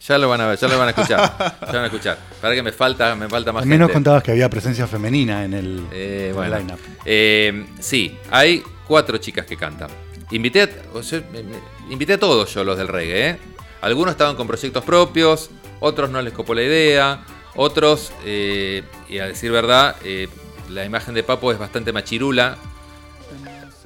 ya 0.00 0.18
lo 0.18 0.28
van 0.28 0.40
a 0.42 0.46
ver, 0.46 0.58
ya 0.58 0.68
lo 0.68 0.78
van 0.78 0.88
a 0.88 0.90
escuchar, 0.90 1.18
ya 1.60 1.72
van 1.72 1.82
a 1.82 1.86
escuchar. 1.86 2.18
Para 2.40 2.54
que 2.54 2.62
me 2.62 2.72
falta, 2.72 3.14
me 3.14 3.28
falta 3.28 3.52
más 3.52 3.62
También 3.62 3.80
nos 3.80 3.88
gente. 3.88 3.94
contabas 3.94 4.22
que 4.22 4.30
había 4.32 4.48
presencia 4.50 4.86
femenina 4.86 5.44
en 5.44 5.54
el, 5.54 5.86
Eh, 5.92 6.26
el 6.28 6.34
bueno. 6.34 6.58
lineup. 6.58 6.78
Eh, 7.04 7.66
sí, 7.80 8.16
hay 8.30 8.62
cuatro 8.86 9.18
chicas 9.18 9.46
que 9.46 9.56
cantan. 9.56 9.88
Invité 10.30 10.62
a, 10.62 10.68
o 10.92 11.02
sea, 11.02 11.22
me- 11.32 11.42
me- 11.42 11.56
invité 11.90 12.14
a 12.14 12.18
todos 12.20 12.52
yo 12.52 12.64
los 12.64 12.76
del 12.76 12.88
reggae. 12.88 13.30
¿eh? 13.30 13.38
Algunos 13.80 14.12
estaban 14.12 14.36
con 14.36 14.46
proyectos 14.46 14.84
propios, 14.84 15.50
otros 15.80 16.10
no 16.10 16.20
les 16.22 16.32
copó 16.32 16.54
la 16.54 16.62
idea, 16.62 17.24
otros, 17.54 18.12
eh, 18.24 18.82
y 19.08 19.18
a 19.18 19.26
decir 19.26 19.50
verdad, 19.52 19.96
eh, 20.04 20.28
la 20.68 20.84
imagen 20.84 21.14
de 21.14 21.22
Papo 21.22 21.52
es 21.52 21.58
bastante 21.58 21.92
machirula 21.92 22.58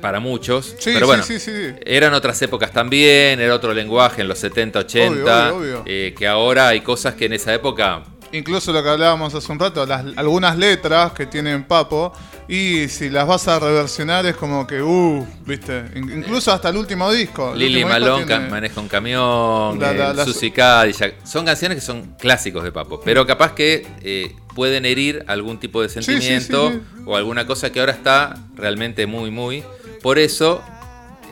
para 0.01 0.21
muchos. 0.21 0.75
Sí, 0.79 0.91
pero 0.95 1.07
bueno, 1.07 1.23
sí, 1.23 1.39
sí, 1.39 1.53
eran 1.85 2.15
otras 2.15 2.41
épocas 2.43 2.73
también, 2.73 3.41
era 3.41 3.55
otro 3.55 3.73
lenguaje 3.75 4.23
en 4.23 4.29
los 4.29 4.39
70, 4.39 4.79
80, 4.81 5.13
Obvio, 5.13 5.25
obvio, 5.25 5.57
obvio. 5.81 5.83
eh, 5.87 6.15
que 6.17 6.27
ahora 6.27 6.69
hay 6.69 6.81
cosas 6.81 7.15
que 7.15 7.27
en 7.27 7.33
esa 7.35 7.53
época 7.55 8.03
Incluso 8.33 8.73
lo 8.73 8.81
que 8.81 8.89
hablábamos 8.89 9.35
hace 9.35 9.51
un 9.51 9.59
rato, 9.59 9.85
las, 9.85 10.05
algunas 10.15 10.57
letras 10.57 11.11
que 11.11 11.27
tienen 11.27 11.65
Papo, 11.65 12.13
y 12.47 12.87
si 12.87 13.11
las 13.11 13.27
vas 13.27 13.49
a 13.49 13.59
reversionar 13.59 14.25
es 14.25 14.37
como 14.37 14.69
que, 14.69 14.81
uh, 14.81 15.27
viste, 15.45 15.87
In- 15.97 16.19
incluso 16.19 16.53
hasta 16.53 16.69
el 16.69 16.77
último 16.77 17.11
disco. 17.11 17.55
el 17.55 17.59
Lili 17.59 17.83
tiene- 17.85 18.27
ca- 18.27 18.39
maneja 18.39 18.81
un 18.81 18.87
camión, 18.87 19.81
La- 19.81 19.93
la- 19.93 20.23
eh, 20.23 20.25
Susi 20.25 20.53
Cadillac. 20.53 21.27
Son 21.27 21.45
canciones 21.45 21.75
que 21.79 21.81
son 21.85 22.15
clásicos 22.21 22.63
de 22.63 22.71
Papo, 22.71 23.01
pero 23.05 23.27
capaz 23.27 23.53
que 23.53 23.85
eh, 24.03 24.33
pueden 24.55 24.87
herir 24.87 25.25
algún 25.27 25.59
tipo 25.59 25.83
de 25.83 25.89
sentimiento 25.89 26.73
o 27.07 27.17
alguna 27.17 27.49
cosa 27.49 27.73
que 27.73 27.81
ahora 27.81 27.91
está 27.93 28.37
realmente 28.55 29.07
muy, 29.09 29.33
muy. 29.33 29.65
Por 30.03 30.19
eso, 30.19 30.63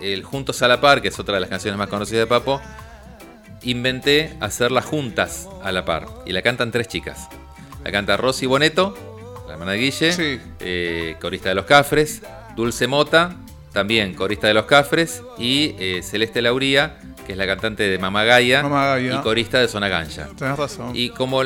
el 0.03 0.23
Juntos 0.25 0.63
a 0.63 0.69
la 0.69 0.81
Par, 0.81 1.01
que 1.03 1.09
es 1.09 1.19
otra 1.19 1.35
de 1.35 1.41
las 1.41 1.51
canciones 1.51 1.79
más 1.79 1.89
conocidas 1.89 2.21
de 2.21 2.27
Papo, 2.27 2.61
inventé 3.63 4.37
hacerlas 4.41 4.85
juntas 4.85 5.49
a 5.63 5.73
la 5.73 5.85
par. 5.85 6.07
Y 6.27 6.33
la 6.33 6.43
cantan 6.43 6.71
tres 6.71 6.89
chicas. 6.89 7.29
La 7.85 7.91
canta 7.91 8.17
Rosy 8.17 8.47
Boneto, 8.47 8.97
la 9.47 9.55
hermana 9.55 9.73
de 9.73 9.79
Guille, 9.79 10.13
Sí. 10.13 10.41
eh, 10.61 11.17
corista 11.21 11.49
de 11.49 11.55
los 11.55 11.65
Cafres, 11.65 12.23
Dulce 12.57 12.87
Mota, 12.87 13.37
también 13.73 14.15
corista 14.15 14.47
de 14.47 14.55
los 14.55 14.67
Cafres, 14.67 15.23
y 15.39 15.75
eh, 15.79 16.01
Celeste 16.03 16.43
Lauría, 16.43 16.99
que 17.27 17.33
es 17.33 17.39
la 17.39 17.47
cantante 17.47 17.83
de 17.89 17.99
Mamá 17.99 18.25
Gaia, 18.25 18.63
Mamá 18.63 18.87
Gaia. 18.87 19.15
y 19.15 19.19
corista 19.23 19.59
de 19.61 19.69
Zona 19.69 19.89
Ganja. 19.89 20.29
Tenés 20.37 20.57
razón. 20.59 20.93
Y 20.95 21.11
como 21.11 21.43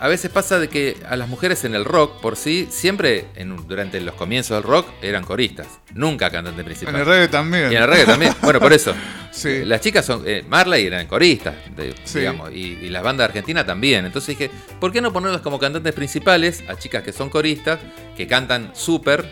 a 0.00 0.08
veces 0.08 0.30
pasa 0.30 0.58
de 0.58 0.68
que 0.68 0.96
a 1.08 1.16
las 1.16 1.28
mujeres 1.28 1.64
en 1.64 1.74
el 1.74 1.84
rock 1.84 2.20
por 2.20 2.36
sí, 2.36 2.68
siempre 2.70 3.26
en 3.36 3.56
durante 3.66 4.00
los 4.00 4.14
comienzos 4.14 4.56
del 4.56 4.62
rock 4.62 4.86
eran 5.02 5.24
coristas, 5.24 5.66
nunca 5.94 6.30
cantante 6.30 6.62
principal. 6.64 6.94
en 6.94 7.00
el 7.00 7.06
reggae 7.06 7.28
también. 7.28 7.72
Y 7.72 7.76
en 7.76 7.82
el 7.82 7.88
reggae 7.88 8.06
también. 8.06 8.32
Bueno, 8.42 8.60
por 8.60 8.72
eso. 8.72 8.94
Sí. 9.32 9.64
Las 9.64 9.80
chicas 9.80 10.04
son. 10.06 10.22
eh, 10.26 10.44
Marley 10.48 10.86
eran 10.86 11.06
coristas, 11.06 11.54
de- 11.76 11.94
Sí. 12.04 12.20
digamos. 12.20 12.50
Y, 12.52 12.78
y 12.82 12.88
las 12.88 13.02
bandas 13.02 13.26
argentinas 13.28 13.66
también. 13.66 14.04
Entonces 14.06 14.36
dije, 14.38 14.50
¿por 14.80 14.92
qué 14.92 15.00
no 15.00 15.12
ponerlas 15.12 15.40
como 15.42 15.58
cantantes 15.58 15.92
principales 15.92 16.62
a 16.68 16.76
chicas 16.76 17.02
que 17.02 17.12
son 17.12 17.28
coristas, 17.30 17.78
que 18.16 18.26
cantan 18.26 18.70
súper 18.74 19.28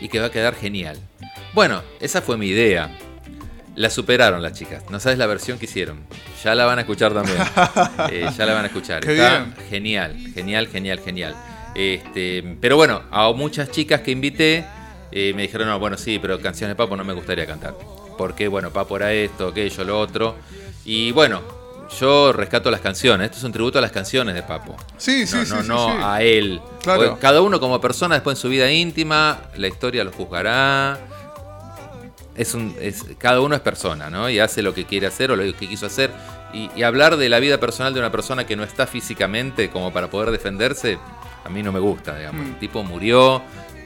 y 0.00 0.08
que 0.08 0.20
va 0.20 0.26
a 0.26 0.30
quedar 0.30 0.54
genial? 0.54 0.98
Bueno, 1.54 1.82
esa 2.00 2.20
fue 2.22 2.36
mi 2.36 2.48
idea. 2.48 2.90
La 3.76 3.90
superaron 3.90 4.42
las 4.42 4.54
chicas. 4.54 4.82
No 4.90 4.98
sabes 4.98 5.18
la 5.18 5.26
versión 5.26 5.58
que 5.58 5.66
hicieron. 5.66 6.00
Ya 6.42 6.54
la 6.54 6.64
van 6.64 6.78
a 6.78 6.82
escuchar 6.82 7.12
también. 7.12 7.38
Eh, 8.10 8.28
ya 8.36 8.46
la 8.46 8.54
van 8.54 8.64
a 8.64 8.66
escuchar. 8.68 9.00
Qué 9.00 9.14
Está 9.14 9.38
bien. 9.38 9.54
genial, 9.68 10.16
genial, 10.34 10.68
genial, 10.68 11.00
genial. 11.00 11.36
Este, 11.74 12.56
pero 12.60 12.76
bueno, 12.76 13.02
a 13.10 13.30
muchas 13.32 13.70
chicas 13.70 14.00
que 14.00 14.10
invité 14.12 14.64
eh, 15.12 15.32
me 15.34 15.42
dijeron, 15.42 15.68
no, 15.68 15.78
bueno, 15.78 15.96
sí, 15.96 16.18
pero 16.18 16.40
canciones 16.40 16.72
de 16.72 16.76
Papo 16.76 16.96
no 16.96 17.04
me 17.04 17.12
gustaría 17.12 17.46
cantar. 17.46 17.74
Porque, 18.16 18.48
bueno, 18.48 18.70
Papo 18.70 18.96
era 18.96 19.12
esto, 19.12 19.48
aquello, 19.48 19.84
lo 19.84 20.00
otro. 20.00 20.36
Y 20.84 21.12
bueno, 21.12 21.42
yo 21.98 22.32
rescato 22.32 22.70
las 22.70 22.80
canciones. 22.80 23.26
Esto 23.26 23.38
es 23.38 23.44
un 23.44 23.52
tributo 23.52 23.78
a 23.78 23.82
las 23.82 23.92
canciones 23.92 24.34
de 24.34 24.42
Papo. 24.42 24.76
Sí, 24.96 25.26
sí, 25.26 25.36
no, 25.36 25.44
sí, 25.44 25.52
no, 25.52 25.62
sí, 25.62 25.68
no 25.68 25.86
sí. 25.86 25.98
a 26.02 26.22
él. 26.22 26.60
Claro. 26.82 27.18
Cada 27.20 27.40
uno 27.42 27.60
como 27.60 27.80
persona 27.80 28.14
después 28.14 28.38
en 28.38 28.42
su 28.42 28.48
vida 28.48 28.70
íntima, 28.70 29.40
la 29.56 29.68
historia 29.68 30.04
lo 30.04 30.12
juzgará. 30.12 30.98
Es 32.36 32.54
un, 32.54 32.74
es, 32.80 33.04
cada 33.18 33.40
uno 33.40 33.54
es 33.54 33.60
persona, 33.60 34.10
¿no? 34.10 34.28
Y 34.28 34.38
hace 34.38 34.62
lo 34.62 34.74
que 34.74 34.84
quiere 34.84 35.06
hacer 35.06 35.30
o 35.30 35.36
lo 35.36 35.42
que 35.42 35.68
quiso 35.68 35.86
hacer. 35.86 36.10
Y, 36.52 36.70
y 36.76 36.82
hablar 36.82 37.16
de 37.16 37.28
la 37.28 37.38
vida 37.40 37.58
personal 37.58 37.94
de 37.94 38.00
una 38.00 38.12
persona 38.12 38.46
que 38.46 38.56
no 38.56 38.62
está 38.62 38.86
físicamente 38.86 39.70
como 39.70 39.92
para 39.92 40.10
poder 40.10 40.30
defenderse, 40.30 40.98
a 41.44 41.48
mí 41.48 41.62
no 41.62 41.72
me 41.72 41.80
gusta, 41.80 42.16
digamos. 42.16 42.44
Mm. 42.44 42.48
El 42.48 42.58
tipo 42.58 42.82
murió, 42.82 43.42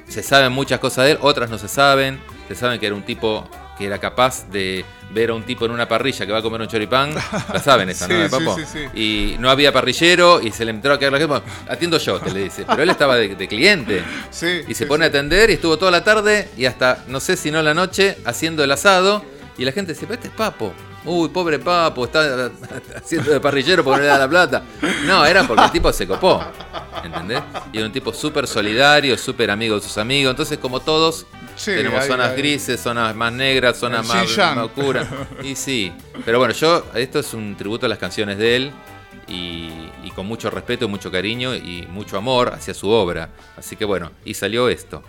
se 0.09 0.23
saben 0.23 0.53
muchas 0.53 0.81
cosas 0.81 1.05
de 1.05 1.13
él, 1.13 1.19
otras 1.21 1.51
no 1.51 1.59
se 1.59 1.69
saben. 1.69 2.21
Se 2.49 2.55
saben 2.57 2.81
que 2.81 2.87
era 2.87 2.97
un 2.97 3.05
tipo 3.05 3.49
que 3.81 3.87
era 3.87 3.99
capaz 3.99 4.47
de 4.51 4.85
ver 5.11 5.31
a 5.31 5.35
un 5.35 5.43
tipo 5.43 5.65
en 5.65 5.71
una 5.71 5.89
parrilla 5.89 6.27
que 6.27 6.33
va 6.33 6.41
a 6.41 6.43
comer 6.43 6.61
un 6.61 6.69
choripán, 6.69 7.15
la 7.53 7.61
saben 7.61 7.89
esa, 7.89 8.07
¿no? 8.07 8.15
Sí, 8.15 8.23
sí, 8.25 8.31
Papo. 8.31 8.57
sí, 8.59 8.65
sí. 8.71 9.01
Y 9.01 9.39
no 9.39 9.49
había 9.49 9.73
parrillero 9.73 10.39
y 10.43 10.53
se 10.53 10.67
le 10.67 10.71
entró 10.71 10.93
a 10.93 10.99
quedar 10.99 11.13
la 11.13 11.19
gente, 11.19 11.51
atiendo 11.67 11.97
yo, 11.97 12.21
te 12.21 12.31
le 12.31 12.45
dice. 12.45 12.67
Pero 12.69 12.83
él 12.83 12.91
estaba 12.91 13.17
de, 13.17 13.35
de 13.35 13.49
cliente. 13.49 14.05
Y 14.69 14.75
se 14.75 14.85
pone 14.85 15.07
a 15.07 15.09
atender 15.09 15.49
y 15.49 15.55
estuvo 15.55 15.79
toda 15.79 15.91
la 15.91 16.05
tarde 16.05 16.51
y 16.59 16.67
hasta, 16.67 17.05
no 17.09 17.21
sé 17.21 17.39
si 17.39 17.51
no 17.51 17.63
la 17.63 17.73
noche, 17.73 18.19
haciendo 18.27 18.63
el 18.63 18.71
asado. 18.71 19.25
Y 19.57 19.65
la 19.65 19.73
gente 19.73 19.95
dice, 19.95 20.05
pero 20.07 20.17
este 20.17 20.29
es 20.29 20.35
Papo. 20.35 20.75
Uy, 21.07 21.31
pobre 21.31 21.59
Papo, 21.59 22.05
está 22.05 22.51
haciendo 22.95 23.31
de 23.31 23.41
parrillero 23.41 23.83
porque 23.83 24.01
no 24.01 24.03
le 24.03 24.09
da 24.09 24.19
la 24.19 24.29
plata. 24.29 24.63
No, 25.07 25.25
era 25.25 25.45
porque 25.45 25.65
el 25.65 25.71
tipo 25.71 25.91
se 25.91 26.07
copó. 26.07 26.45
¿Entendés? 27.03 27.41
Y 27.73 27.79
era 27.79 27.87
un 27.87 27.93
tipo 27.93 28.13
súper 28.13 28.47
solidario, 28.47 29.17
súper 29.17 29.51
amigo 29.51 29.77
de 29.77 29.81
sus 29.81 29.97
amigos. 29.97 30.33
Entonces, 30.33 30.59
como 30.59 30.81
todos, 30.81 31.25
Sí, 31.61 31.73
tenemos 31.73 32.07
zonas 32.07 32.35
grises, 32.37 32.81
zonas 32.81 33.15
más 33.15 33.33
negras, 33.33 33.77
zonas 33.77 34.07
más, 34.09 34.37
más 34.37 34.57
oscuras. 34.59 35.07
Y 35.43 35.55
sí. 35.55 35.93
Pero 36.25 36.39
bueno, 36.39 36.55
yo, 36.55 36.87
esto 36.95 37.19
es 37.19 37.35
un 37.35 37.55
tributo 37.55 37.85
a 37.85 37.89
las 37.89 37.99
canciones 37.99 38.39
de 38.39 38.57
él. 38.57 38.73
Y, 39.29 39.71
y 40.03 40.11
con 40.15 40.27
mucho 40.27 40.51
respeto, 40.51 40.89
mucho 40.89 41.11
cariño 41.13 41.55
y 41.55 41.87
mucho 41.91 42.17
amor 42.17 42.53
hacia 42.55 42.73
su 42.73 42.89
obra. 42.89 43.29
Así 43.57 43.77
que 43.77 43.85
bueno, 43.85 44.11
y 44.25 44.35
salió 44.35 44.69
esto. 44.71 45.05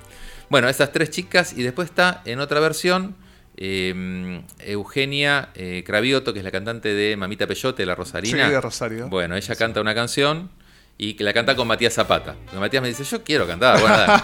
Bueno, 0.50 0.68
esas 0.68 0.92
tres 0.92 1.10
chicas, 1.10 1.54
y 1.54 1.64
después 1.64 1.90
está 1.90 2.22
en 2.26 2.42
otra 2.42 2.60
versión 2.60 3.16
eh, 3.56 4.42
Eugenia 4.60 5.50
eh, 5.56 5.84
Cravioto, 5.86 6.34
que 6.34 6.40
es 6.40 6.46
la 6.46 6.52
cantante 6.52 6.94
de 6.94 7.16
Mamita 7.16 7.48
Peyote, 7.48 7.86
La 7.86 7.96
Rosarina. 7.96 8.46
Sí, 8.46 8.52
de 8.52 8.60
Rosario. 8.60 9.08
Bueno, 9.08 9.36
ella 9.36 9.56
canta 9.56 9.80
una 9.80 9.96
canción 9.96 10.50
y 10.98 11.14
que 11.14 11.24
la 11.24 11.34
canta 11.34 11.56
con 11.56 11.68
Matías 11.68 11.94
Zapata. 11.94 12.36
Porque 12.44 12.60
Matías 12.60 12.82
me 12.82 12.90
dice, 12.90 13.04
yo 13.04 13.24
quiero 13.24 13.48
cantar. 13.48 13.80
Bueno, 13.80 13.96
dale, 13.98 14.22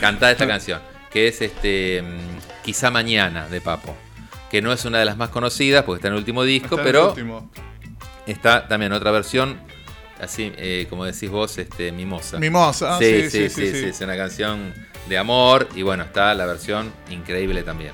dale, 0.00 0.32
esta 0.32 0.46
canción, 0.46 0.80
que 1.10 1.28
es 1.28 1.40
este 1.42 2.02
mm, 2.02 2.62
Quizá 2.64 2.90
Mañana 2.90 3.48
de 3.48 3.60
Papo. 3.60 3.96
Que 4.50 4.62
no 4.62 4.72
es 4.72 4.84
una 4.84 4.98
de 4.98 5.04
las 5.04 5.16
más 5.16 5.28
conocidas 5.30 5.84
porque 5.84 5.98
está 5.98 6.08
en 6.08 6.14
el 6.14 6.18
último 6.18 6.42
disco, 6.44 6.74
Está 6.76 6.82
pero 6.82 7.08
último. 7.10 7.50
está 8.26 8.66
también 8.68 8.92
otra 8.92 9.10
versión, 9.12 9.60
así 10.20 10.52
eh, 10.56 10.86
como 10.90 11.04
decís 11.04 11.30
vos, 11.30 11.56
este, 11.58 11.92
Mimosa. 11.92 12.38
Mimosa. 12.38 12.96
ah, 12.96 12.98
sí, 12.98 13.30
sí, 13.30 13.48
sí, 13.48 13.70
sí, 13.72 13.84
es 13.86 14.00
una 14.00 14.16
canción 14.16 14.74
de 15.08 15.18
amor 15.18 15.68
y 15.76 15.82
bueno, 15.82 16.02
está 16.04 16.34
la 16.34 16.46
versión 16.46 16.92
increíble 17.10 17.62
también. 17.62 17.92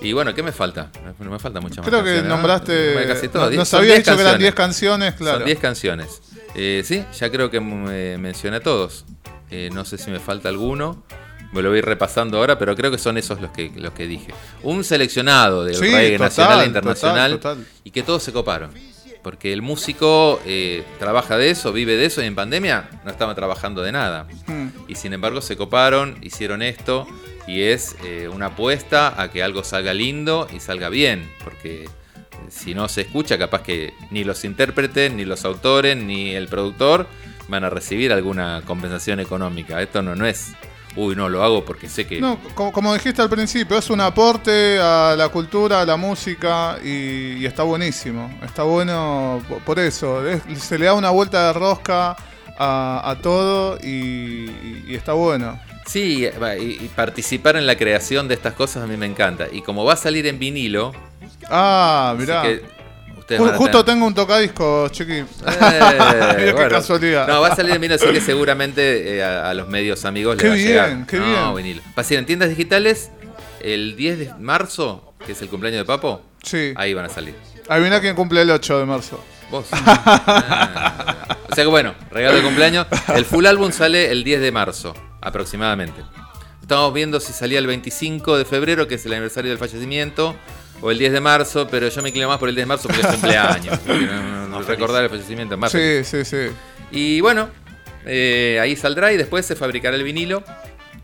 Y 0.00 0.12
bueno, 0.12 0.32
¿qué 0.34 0.42
me 0.44 0.52
falta? 0.52 0.90
No 1.18 1.30
me 1.30 1.38
falta 1.40 1.60
mucha 1.60 1.80
más 1.80 1.90
Creo 1.90 2.04
que 2.04 2.22
nombraste. 2.22 3.04
Casi 3.08 3.28
todo. 3.28 3.44
no- 3.46 3.50
Die- 3.50 3.56
Nos 3.56 3.74
había 3.74 3.94
10 3.94 3.98
dicho 4.04 4.14
que 4.14 4.20
eran 4.22 4.32
canciones. 4.34 4.38
10 4.42 4.54
canciones, 4.54 5.14
claro. 5.14 5.38
Son 5.38 5.46
10 5.46 5.58
canciones. 5.58 6.22
Eh, 6.54 6.82
sí, 6.84 7.04
ya 7.18 7.30
creo 7.30 7.50
que 7.50 7.60
me 7.60 8.16
mencioné 8.18 8.58
a 8.58 8.60
todos. 8.60 9.04
Eh, 9.50 9.70
no 9.72 9.84
sé 9.84 9.98
si 9.98 10.10
me 10.12 10.20
falta 10.20 10.48
alguno. 10.50 11.02
Me 11.52 11.62
lo 11.62 11.70
voy 11.70 11.80
repasando 11.80 12.38
ahora, 12.38 12.58
pero 12.58 12.76
creo 12.76 12.90
que 12.90 12.98
son 12.98 13.16
esos 13.16 13.40
los 13.40 13.50
que, 13.50 13.72
los 13.74 13.92
que 13.92 14.06
dije. 14.06 14.34
Un 14.62 14.84
seleccionado 14.84 15.64
del 15.64 15.76
Sí, 15.76 15.82
reggae 15.86 16.12
total, 16.12 16.26
nacional 16.26 16.60
e 16.60 16.66
internacional 16.66 17.30
total, 17.32 17.56
total. 17.58 17.72
y 17.84 17.90
que 17.90 18.02
todos 18.02 18.22
se 18.22 18.32
coparon. 18.32 18.70
Porque 19.22 19.52
el 19.52 19.62
músico 19.62 20.40
eh, 20.46 20.84
trabaja 20.98 21.36
de 21.36 21.50
eso, 21.50 21.72
vive 21.72 21.96
de 21.96 22.06
eso 22.06 22.22
y 22.22 22.26
en 22.26 22.34
pandemia 22.34 22.88
no 23.04 23.10
estaba 23.10 23.34
trabajando 23.34 23.82
de 23.82 23.92
nada. 23.92 24.26
Mm. 24.46 24.68
Y 24.88 24.94
sin 24.94 25.12
embargo 25.12 25.40
se 25.40 25.56
coparon, 25.56 26.18
hicieron 26.22 26.62
esto 26.62 27.06
y 27.46 27.62
es 27.62 27.96
eh, 28.04 28.28
una 28.32 28.46
apuesta 28.46 29.20
a 29.20 29.30
que 29.30 29.42
algo 29.42 29.64
salga 29.64 29.92
lindo 29.92 30.46
y 30.54 30.60
salga 30.60 30.88
bien. 30.88 31.30
Porque 31.42 31.84
eh, 31.84 31.88
si 32.48 32.74
no 32.74 32.88
se 32.88 33.02
escucha, 33.02 33.38
capaz 33.38 33.62
que 33.62 33.92
ni 34.10 34.22
los 34.22 34.44
intérpretes, 34.44 35.12
ni 35.12 35.24
los 35.24 35.44
autores, 35.44 35.96
ni 35.96 36.34
el 36.34 36.46
productor 36.48 37.06
van 37.48 37.64
a 37.64 37.70
recibir 37.70 38.12
alguna 38.12 38.62
compensación 38.66 39.18
económica. 39.20 39.82
Esto 39.82 40.00
no, 40.00 40.14
no 40.14 40.26
es, 40.26 40.52
uy, 40.98 41.14
no, 41.16 41.28
lo 41.28 41.42
hago 41.42 41.64
porque 41.64 41.88
sé 41.88 42.06
que... 42.06 42.20
No, 42.20 42.38
como, 42.54 42.72
como 42.72 42.92
dijiste 42.94 43.22
al 43.22 43.30
principio, 43.30 43.78
es 43.78 43.88
un 43.90 44.00
aporte 44.00 44.78
a 44.80 45.14
la 45.16 45.28
cultura, 45.28 45.80
a 45.80 45.86
la 45.86 45.96
música 45.96 46.76
y, 46.84 47.34
y 47.38 47.46
está 47.46 47.62
buenísimo. 47.62 48.30
Está 48.44 48.64
bueno 48.64 49.42
po- 49.48 49.58
por 49.58 49.78
eso. 49.78 50.26
es- 50.28 50.42
se 50.60 50.78
le 50.78 50.86
da 50.86 50.94
una 50.94 51.10
vuelta 51.10 51.46
de 51.48 51.52
rosca 51.52 52.16
a, 52.58 53.10
a 53.10 53.16
todo 53.22 53.78
y, 53.82 54.50
está 54.94 55.12
bueno. 55.12 55.58
Sí, 55.86 56.26
y, 56.60 56.88
participar 56.94 57.56
en 57.56 57.66
la 57.66 57.76
creación 57.76 58.28
de 58.28 58.34
estas 58.34 58.52
cosas 58.54 58.82
a 58.82 58.86
mí 58.86 58.96
me 58.96 59.06
encanta. 59.06 59.46
Y 59.50 59.62
como 59.62 59.84
va 59.84 59.94
a 59.94 59.96
salir 59.96 60.26
en 60.26 60.38
vinilo, 60.38 60.92
Ah, 61.50 62.10
así 62.14 62.20
mirá. 62.22 62.42
que 62.42 62.62
ustedes 63.34 63.40
Ju- 63.40 63.56
justo 63.56 63.84
tengo 63.84 64.06
un 64.06 64.14
tocadisco, 64.14 64.88
chiqui. 64.88 65.12
Eh, 65.18 65.24
Qué 66.36 66.52
bueno. 66.52 66.68
casualidad. 66.70 67.26
No, 67.28 67.40
va 67.40 67.48
a 67.48 67.56
salir 67.56 67.74
en 67.74 67.80
vinilo, 67.80 67.96
así 68.02 68.12
que 68.12 68.20
seguramente 68.20 69.16
eh, 69.18 69.24
a, 69.24 69.50
a 69.50 69.54
los 69.54 69.68
medios 69.68 70.04
amigos 70.04 70.36
Qué 70.36 70.44
le 70.44 70.50
va 70.50 70.54
bien, 70.56 70.68
a 70.68 70.70
llegar. 70.88 71.06
qué 71.06 71.16
No, 71.18 71.54
bien. 71.54 71.66
vinilo. 71.66 71.82
Va 71.96 72.00
a 72.02 72.04
ser 72.04 72.18
en 72.18 72.26
tiendas 72.26 72.48
digitales 72.48 73.10
el 73.60 73.96
10 73.96 74.18
de 74.18 74.34
marzo, 74.38 75.14
que 75.26 75.32
es 75.32 75.42
el 75.42 75.48
cumpleaños 75.48 75.80
de 75.80 75.84
Papo. 75.84 76.22
Sí. 76.42 76.72
Ahí 76.76 76.94
van 76.94 77.04
a 77.06 77.08
salir. 77.08 77.34
Adivina 77.68 78.00
quién 78.00 78.14
cumple 78.14 78.42
el 78.42 78.50
8 78.50 78.78
de 78.78 78.84
marzo. 78.86 79.22
Vos. 79.50 79.66
Ah. 80.30 81.36
o 81.50 81.54
sea 81.54 81.64
que 81.64 81.68
bueno, 81.70 81.94
regalo 82.10 82.36
de 82.36 82.42
cumpleaños. 82.42 82.86
El 83.14 83.24
full 83.24 83.46
álbum 83.46 83.72
sale 83.72 84.10
el 84.10 84.22
10 84.24 84.40
de 84.40 84.52
marzo, 84.52 84.94
aproximadamente. 85.20 86.02
Estamos 86.62 86.92
viendo 86.92 87.18
si 87.20 87.32
salía 87.32 87.58
el 87.58 87.66
25 87.66 88.36
de 88.36 88.44
febrero, 88.44 88.86
que 88.86 88.96
es 88.96 89.06
el 89.06 89.12
aniversario 89.12 89.50
del 89.50 89.58
fallecimiento, 89.58 90.36
o 90.80 90.90
el 90.90 90.98
10 90.98 91.12
de 91.12 91.20
marzo, 91.20 91.66
pero 91.70 91.88
yo 91.88 92.02
me 92.02 92.08
inclino 92.10 92.28
más 92.28 92.38
por 92.38 92.48
el 92.48 92.54
10 92.54 92.62
de 92.62 92.66
marzo 92.66 92.88
porque 92.88 93.00
es 93.02 93.06
cumpleaños. 93.12 93.78
no- 93.86 94.48
no- 94.48 94.62
recordar 94.62 95.04
el 95.04 95.10
fallecimiento 95.10 95.56
más. 95.56 95.70
Sí, 95.72 96.04
sí, 96.04 96.24
sí. 96.24 96.48
Y 96.90 97.20
bueno, 97.20 97.48
eh, 98.06 98.58
ahí 98.60 98.74
saldrá 98.76 99.12
y 99.12 99.16
después 99.16 99.44
se 99.46 99.54
fabricará 99.56 99.96
el 99.96 100.02
vinilo. 100.04 100.42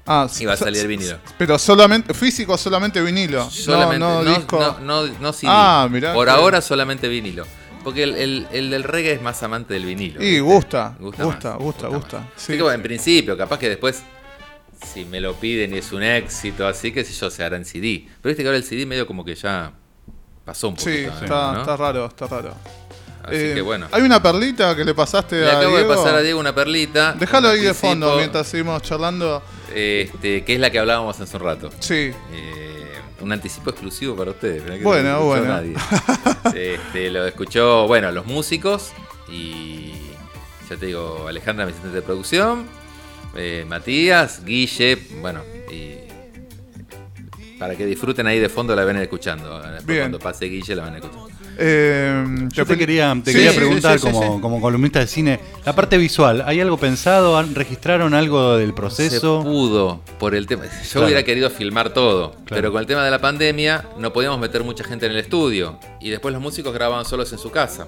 Ah, 0.06 0.28
Y 0.38 0.44
va 0.44 0.52
a 0.52 0.56
salir 0.56 0.82
el 0.82 0.88
vinilo. 0.88 1.16
Pero 1.38 1.58
solamente, 1.58 2.12
físico, 2.12 2.58
solamente 2.58 3.00
vinilo. 3.00 3.48
Solamente, 3.50 3.98
no, 4.00 4.22
no, 4.22 4.34
disco. 4.34 4.58
no, 4.80 5.06
no- 5.06 5.12
no 5.20 5.32
CD. 5.32 5.50
Ah, 5.50 5.88
mirá, 5.90 6.12
Por 6.12 6.28
ahora 6.28 6.60
solamente 6.60 7.08
vinilo. 7.08 7.46
Porque 7.82 8.02
el, 8.02 8.14
el- 8.16 8.46
el 8.52 8.70
del 8.70 8.82
reggae 8.82 9.12
es 9.12 9.22
más 9.22 9.42
amante 9.42 9.74
del 9.74 9.84
vinilo. 9.86 10.22
Y 10.22 10.38
gusta, 10.40 10.94
Gusta 10.98 11.24
gusta, 11.24 11.50
más, 11.50 11.58
gusta. 11.58 12.20
Sí. 12.36 12.42
Así 12.44 12.56
que 12.56 12.62
bueno, 12.62 12.74
en 12.76 12.82
principio, 12.82 13.36
capaz 13.36 13.58
que 13.58 13.68
después, 13.68 14.02
si 14.84 15.04
me 15.04 15.20
lo 15.20 15.34
piden 15.34 15.74
y 15.74 15.78
es 15.78 15.92
un 15.92 16.02
éxito, 16.02 16.66
así 16.66 16.92
que 16.92 17.04
si 17.04 17.12
yo, 17.14 17.30
se 17.30 17.42
hará 17.44 17.56
en 17.56 17.64
CD. 17.64 18.06
Pero 18.22 18.30
viste 18.30 18.42
que 18.42 18.48
ahora 18.48 18.58
el 18.58 18.64
CD 18.64 18.86
medio 18.86 19.06
como 19.06 19.24
que 19.24 19.34
ya 19.34 19.72
pasó 20.44 20.68
un 20.68 20.74
poquito. 20.76 20.90
Sí, 21.18 21.26
¿no? 21.28 21.60
está, 21.60 21.76
raro, 21.76 22.06
está 22.06 22.26
raro. 22.26 22.54
Así 23.22 23.36
Eh, 23.36 23.52
que 23.54 23.60
bueno. 23.62 23.88
Hay 23.90 24.02
una 24.02 24.22
perlita 24.22 24.76
que 24.76 24.84
le 24.84 24.94
pasaste 24.94 25.36
Le 25.40 25.46
a 25.50 25.58
acabo 25.58 25.76
Diego. 25.76 25.88
de 25.90 25.96
pasar 25.96 26.14
a 26.16 26.20
Diego 26.20 26.38
una 26.38 26.54
perlita. 26.54 27.14
Déjalo 27.18 27.48
ahí 27.48 27.60
de 27.60 27.72
fondo 27.74 28.16
mientras 28.16 28.46
seguimos 28.46 28.82
charlando. 28.82 29.42
Este, 29.74 30.44
que 30.44 30.54
es 30.54 30.60
la 30.60 30.70
que 30.70 30.78
hablábamos 30.78 31.18
hace 31.18 31.36
un 31.36 31.42
rato. 31.42 31.70
Sí. 31.80 32.10
Eh, 32.32 32.92
un 33.20 33.32
anticipo 33.32 33.70
exclusivo 33.70 34.14
para 34.14 34.32
ustedes. 34.32 34.62
que 34.62 34.82
Bueno, 34.84 35.08
no 35.12 35.18
lo 35.20 35.34
escuchó 35.34 35.40
bueno. 35.40 35.54
nadie. 35.54 35.74
Este, 36.74 37.10
lo 37.10 37.26
escuchó, 37.26 37.86
bueno, 37.86 38.12
los 38.12 38.26
músicos 38.26 38.90
y 39.28 39.92
ya 40.68 40.76
te 40.76 40.86
digo, 40.86 41.26
Alejandra, 41.26 41.64
mi 41.64 41.70
asistente 41.72 41.96
de 41.96 42.02
producción, 42.02 42.66
eh, 43.36 43.64
Matías, 43.68 44.44
Guille, 44.44 44.98
bueno, 45.20 45.40
y 45.70 45.94
para 47.58 47.76
que 47.76 47.86
disfruten 47.86 48.26
ahí 48.26 48.38
de 48.38 48.48
fondo 48.48 48.74
la 48.74 48.84
ven 48.84 48.96
escuchando. 48.96 49.58
Después 49.60 49.86
Bien. 49.86 50.00
cuando 50.00 50.18
pase 50.18 50.46
Guille 50.46 50.74
la 50.74 50.82
van 50.82 50.96
escuchando. 50.96 51.28
Eh, 51.56 52.24
Yo 52.52 52.66
te 52.66 52.76
quería, 52.76 53.14
te 53.22 53.30
Sí, 53.30 53.36
quería 53.36 53.52
sí, 53.52 53.58
preguntar, 53.58 53.98
sí, 54.00 54.06
sí, 54.06 54.12
como, 54.12 54.34
sí. 54.34 54.40
como 54.40 54.60
columnista 54.60 54.98
de 54.98 55.06
cine, 55.06 55.38
la 55.64 55.72
parte 55.72 55.96
visual, 55.98 56.42
¿hay 56.46 56.60
algo 56.60 56.76
pensado? 56.78 57.38
¿Han- 57.38 57.54
¿Registraron 57.54 58.12
algo 58.12 58.56
del 58.56 58.70
Se 58.70 58.74
proceso? 58.74 59.40
pudo 59.44 60.00
por 60.18 60.34
el 60.34 60.48
tema. 60.48 60.64
Yo 60.64 60.70
Claro. 60.90 61.06
hubiera 61.06 61.22
querido 61.22 61.48
filmar 61.50 61.90
todo, 61.94 62.32
Claro. 62.32 62.44
pero 62.48 62.72
con 62.72 62.80
el 62.80 62.86
tema 62.88 63.04
de 63.04 63.10
la 63.12 63.20
pandemia 63.20 63.84
no 63.98 64.12
podíamos 64.12 64.40
meter 64.40 64.64
mucha 64.64 64.82
gente 64.82 65.06
en 65.06 65.12
el 65.12 65.18
estudio 65.18 65.78
y 66.00 66.10
después 66.10 66.32
los 66.34 66.42
músicos 66.42 66.74
grababan 66.74 67.04
solos 67.04 67.32
en 67.32 67.38
su 67.38 67.52
casa. 67.52 67.86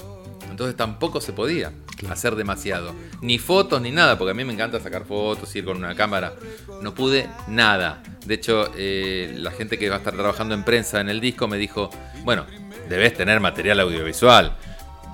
Entonces 0.57 0.75
tampoco 0.75 1.21
se 1.21 1.35
podía 1.35 1.71
hacer 2.09 2.35
demasiado. 2.35 2.95
Ni 3.21 3.39
fotos 3.39 3.83
ni 3.83 3.91
nada, 3.91 4.17
porque 4.17 4.31
a 4.31 4.35
mí 4.35 4.43
me 4.43 4.55
encanta 4.55 4.81
sacar 4.81 5.05
fotos, 5.05 5.55
ir 5.55 5.67
con 5.67 5.77
una 5.77 5.95
cámara. 5.95 6.33
No 6.81 6.95
pude 6.95 7.29
nada. 7.47 8.03
De 8.25 8.33
hecho, 8.33 8.71
eh, 8.75 9.35
la 9.37 9.51
gente 9.51 9.79
que 9.79 9.91
va 9.91 9.97
a 9.97 9.99
estar 9.99 10.15
trabajando 10.15 10.55
en 10.55 10.65
prensa 10.65 10.99
en 11.03 11.11
el 11.11 11.21
disco 11.21 11.47
me 11.47 11.59
dijo, 11.59 11.91
bueno, 12.25 12.47
debes 12.89 13.13
tener 13.13 13.39
material 13.39 13.81
audiovisual. 13.81 14.57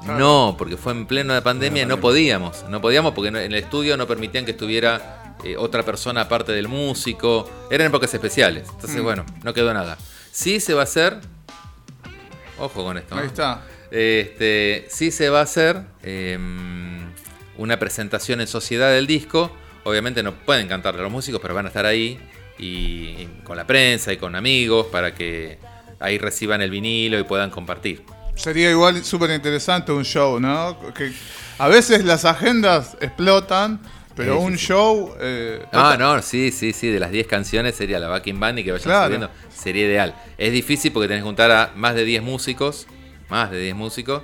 No, 0.06 0.54
porque 0.56 0.76
fue 0.76 0.92
en 0.92 1.06
pleno 1.06 1.34
de 1.34 1.42
pandemia 1.42 1.82
y 1.82 1.86
no 1.86 1.98
podíamos. 1.98 2.64
No 2.68 2.80
podíamos 2.80 3.12
porque 3.12 3.30
en 3.30 3.36
el 3.38 3.54
estudio 3.56 3.96
no 3.96 4.06
permitían 4.06 4.44
que 4.44 4.52
estuviera 4.52 5.34
eh, 5.42 5.56
otra 5.56 5.82
persona 5.82 6.20
aparte 6.20 6.52
del 6.52 6.68
músico. 6.68 7.50
Eran 7.68 7.88
épocas 7.88 8.14
especiales. 8.14 8.68
Entonces, 8.72 9.02
bueno, 9.02 9.26
no 9.42 9.52
quedó 9.52 9.74
nada. 9.74 9.98
Sí 10.30 10.60
se 10.60 10.72
va 10.72 10.82
a 10.82 10.84
hacer. 10.84 11.18
Ojo 12.60 12.84
con 12.84 12.96
esto. 12.96 13.16
Ahí 13.16 13.22
¿no? 13.22 13.26
está. 13.26 13.62
Este, 13.92 14.86
sí 14.88 15.10
se 15.10 15.28
va 15.28 15.40
a 15.40 15.42
hacer 15.42 15.82
eh, 16.02 16.38
una 17.58 17.78
presentación 17.78 18.40
en 18.40 18.46
sociedad 18.46 18.90
del 18.90 19.06
disco. 19.06 19.54
Obviamente 19.84 20.22
no 20.22 20.32
pueden 20.34 20.66
cantarle 20.66 21.00
a 21.00 21.02
los 21.04 21.12
músicos, 21.12 21.40
pero 21.42 21.54
van 21.54 21.66
a 21.66 21.68
estar 21.68 21.84
ahí 21.84 22.18
y, 22.58 22.64
y 22.64 23.28
con 23.44 23.56
la 23.56 23.66
prensa 23.66 24.12
y 24.12 24.16
con 24.16 24.34
amigos 24.34 24.86
para 24.86 25.14
que 25.14 25.58
ahí 26.00 26.16
reciban 26.18 26.62
el 26.62 26.70
vinilo 26.70 27.18
y 27.18 27.24
puedan 27.24 27.50
compartir. 27.50 28.02
Sería 28.34 28.70
igual 28.70 29.04
súper 29.04 29.30
interesante 29.30 29.92
un 29.92 30.04
show, 30.04 30.40
¿no? 30.40 30.78
Que 30.94 31.12
a 31.58 31.68
veces 31.68 32.02
las 32.04 32.24
agendas 32.24 32.96
explotan, 33.00 33.78
Pero 34.16 34.40
un 34.40 34.56
show. 34.56 35.14
eh, 35.20 35.62
Ah, 35.70 35.96
no, 35.98 36.22
sí, 36.22 36.50
sí, 36.50 36.72
sí. 36.72 36.88
De 36.88 36.98
las 36.98 37.10
10 37.10 37.26
canciones 37.26 37.74
sería 37.74 37.98
la 37.98 38.08
backing 38.08 38.40
band 38.40 38.60
y 38.60 38.64
que 38.64 38.72
vayan 38.72 38.84
Claro. 38.84 39.04
subiendo. 39.06 39.30
Sería 39.54 39.84
ideal. 39.84 40.14
Es 40.38 40.50
difícil 40.50 40.92
porque 40.92 41.08
tenés 41.08 41.20
que 41.22 41.26
juntar 41.26 41.50
a 41.50 41.72
más 41.76 41.94
de 41.94 42.06
10 42.06 42.22
músicos. 42.22 42.86
Más 43.32 43.50
de 43.50 43.58
10 43.60 43.74
músicos. 43.74 44.22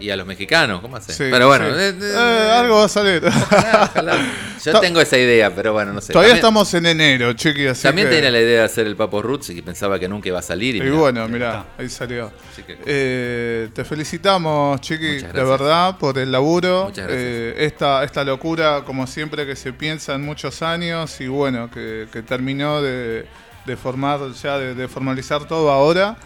Y 0.00 0.10
a 0.10 0.16
los 0.16 0.26
mexicanos, 0.28 0.80
¿cómo 0.80 0.94
haces? 0.96 1.16
sí, 1.16 1.24
pero 1.28 1.48
bueno, 1.48 1.64
sí. 1.66 1.72
eh, 1.76 1.88
eh, 1.88 2.12
Eh, 2.14 2.50
algo 2.52 2.76
va 2.76 2.84
a 2.84 2.88
salir. 2.88 3.20
ojalá, 3.26 3.90
ojalá. 3.90 4.16
Yo 4.64 4.78
tengo 4.80 5.00
esa 5.00 5.18
idea, 5.18 5.52
pero 5.52 5.72
bueno, 5.72 5.92
no 5.92 6.00
sé. 6.00 6.12
Todavía 6.12 6.34
También- 6.34 6.36
estamos 6.36 6.74
en 6.74 6.86
enero, 6.86 7.32
chiqui, 7.32 7.66
así 7.66 7.82
También 7.82 8.08
que- 8.08 8.14
tenía 8.14 8.30
la 8.30 8.38
idea 8.40 8.60
de 8.60 8.64
hacer 8.64 8.86
el 8.86 8.94
Papo 8.94 9.20
Roots 9.22 9.50
y 9.50 9.60
pensaba 9.60 9.98
que 9.98 10.08
nunca 10.08 10.28
iba 10.28 10.38
a 10.38 10.42
salir. 10.42 10.76
Y, 10.76 10.78
Y 10.78 10.82
mirá, 10.82 10.94
bueno, 10.96 11.28
mirá, 11.28 11.64
ahí 11.76 11.88
salió. 11.88 12.30
Que- 12.64 12.78
Eh, 12.86 13.68
te 13.74 13.84
felicitamos, 13.84 14.80
Chiqui, 14.80 15.18
de 15.18 15.44
verdad, 15.44 15.98
por 15.98 16.16
el 16.16 16.30
laburo. 16.30 16.92
Eh, 16.96 17.56
esta, 17.58 18.04
esta 18.04 18.22
locura, 18.22 18.82
como 18.86 19.04
siempre, 19.08 19.44
que 19.46 19.56
se 19.56 19.72
piensa 19.72 20.14
en 20.14 20.22
muchos 20.24 20.62
años 20.62 21.20
y 21.20 21.26
bueno, 21.26 21.68
que, 21.72 22.06
que 22.12 22.22
terminó 22.22 22.80
de, 22.82 23.26
de 23.66 23.76
formar, 23.76 24.20
ya 24.40 24.58
de, 24.58 24.74
de 24.76 24.86
formalizar 24.86 25.46
todo 25.48 25.72
ahora. 25.72 26.16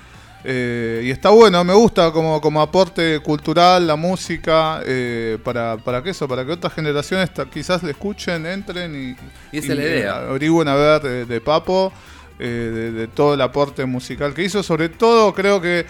Eh, 0.45 1.03
y 1.05 1.11
está 1.11 1.31
bueno, 1.31 1.63
me 1.63 1.73
gusta 1.73 2.11
como, 2.11 2.41
como 2.41 2.61
aporte 2.61 3.21
cultural, 3.21 3.87
la 3.87 3.95
música, 3.97 4.81
eh, 4.85 5.39
para, 5.45 5.77
para 5.77 6.03
que 6.03 6.11
eso, 6.11 6.27
para 6.27 6.45
que 6.45 6.53
otras 6.53 6.73
generaciones 6.75 7.31
quizás 7.53 7.83
le 7.85 7.93
escuchen, 7.93 8.45
entren 8.47 8.95
y, 8.95 9.57
Y 9.57 9.59
esa 9.59 9.73
es 9.73 9.79
la 9.79 9.85
idea. 9.85 10.17
averigüen 10.17 10.67
a 10.69 10.75
ver 10.75 11.01
de, 11.03 11.25
de 11.27 11.41
Papo, 11.41 11.93
eh, 12.41 12.45
de, 12.75 12.93
de 12.93 13.07
todo 13.07 13.35
el 13.35 13.41
aporte 13.41 13.85
musical 13.87 14.35
que 14.35 14.43
hizo. 14.43 14.63
Sobre 14.65 14.89
todo, 14.89 15.33
creo 15.33 15.61
que 15.61 15.87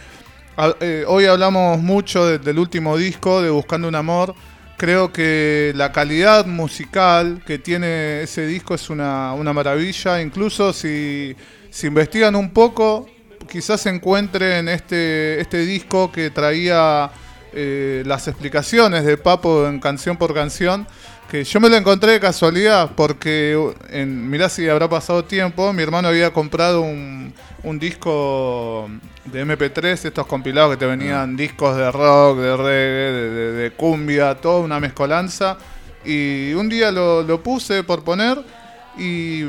a- 0.57 0.75
hoy 1.07 1.25
hablamos 1.25 1.79
mucho 1.79 2.27
de- 2.27 2.39
del 2.39 2.59
último 2.59 2.97
disco, 2.99 3.41
de 3.41 3.49
Buscando 3.51 3.89
un 3.89 3.95
Amor. 3.95 4.35
Creo 4.77 5.13
que 5.13 5.73
la 5.77 5.93
calidad 5.93 6.45
musical 6.45 7.43
que 7.47 7.59
tiene 7.59 8.23
ese 8.23 8.47
disco 8.47 8.75
es 8.75 8.91
una, 8.91 9.33
una 9.33 9.53
maravilla. 9.53 10.21
Incluso 10.21 10.73
si, 10.73 11.35
si 11.71 11.87
investigan 11.87 12.35
un 12.35 12.51
poco, 12.51 13.07
quizás 13.49 13.85
encuentren 13.87 14.69
este, 14.69 15.41
este 15.41 15.59
disco 15.67 16.11
que 16.13 16.31
traía 16.31 17.11
eh, 17.53 18.03
las 18.07 18.29
explicaciones 18.29 19.05
de 19.05 19.17
Papo 19.17 19.67
en 19.67 19.81
canción 19.81 20.17
por 20.17 20.35
canción. 20.35 20.87
Que 21.31 21.45
yo 21.45 21.61
me 21.61 21.71
lo 21.71 21.77
encontré 21.77 22.13
de 22.13 22.21
casualidad 22.21 22.91
porque, 22.95 23.73
en, 23.89 24.29
mirá 24.29 24.51
si 24.51 24.69
habrá 24.69 24.87
pasado 24.89 25.25
tiempo, 25.25 25.73
mi 25.73 25.83
hermano 25.83 26.09
había 26.09 26.31
comprado 26.31 26.83
un, 26.83 27.33
un 27.63 27.79
disco 27.79 28.91
de 29.25 29.47
MP3, 29.47 30.05
estos 30.05 30.27
compilados 30.27 30.73
que 30.73 30.77
te 30.77 30.85
venían 30.85 31.35
discos 31.35 31.75
de 31.77 31.91
rock, 31.91 32.37
de 32.39 32.57
reggae, 32.57 33.13
de, 33.13 33.31
de- 33.31 33.53
de 33.53 33.71
cumbia, 33.71 34.35
toda 34.35 34.61
una 34.61 34.79
mezcolanza. 34.79 35.57
Y 36.05 36.53
un 36.53 36.69
día 36.69 36.91
lo, 36.93 37.23
lo 37.23 37.43
puse 37.43 37.83
por 37.83 38.05
poner 38.05 38.39
y 38.99 39.45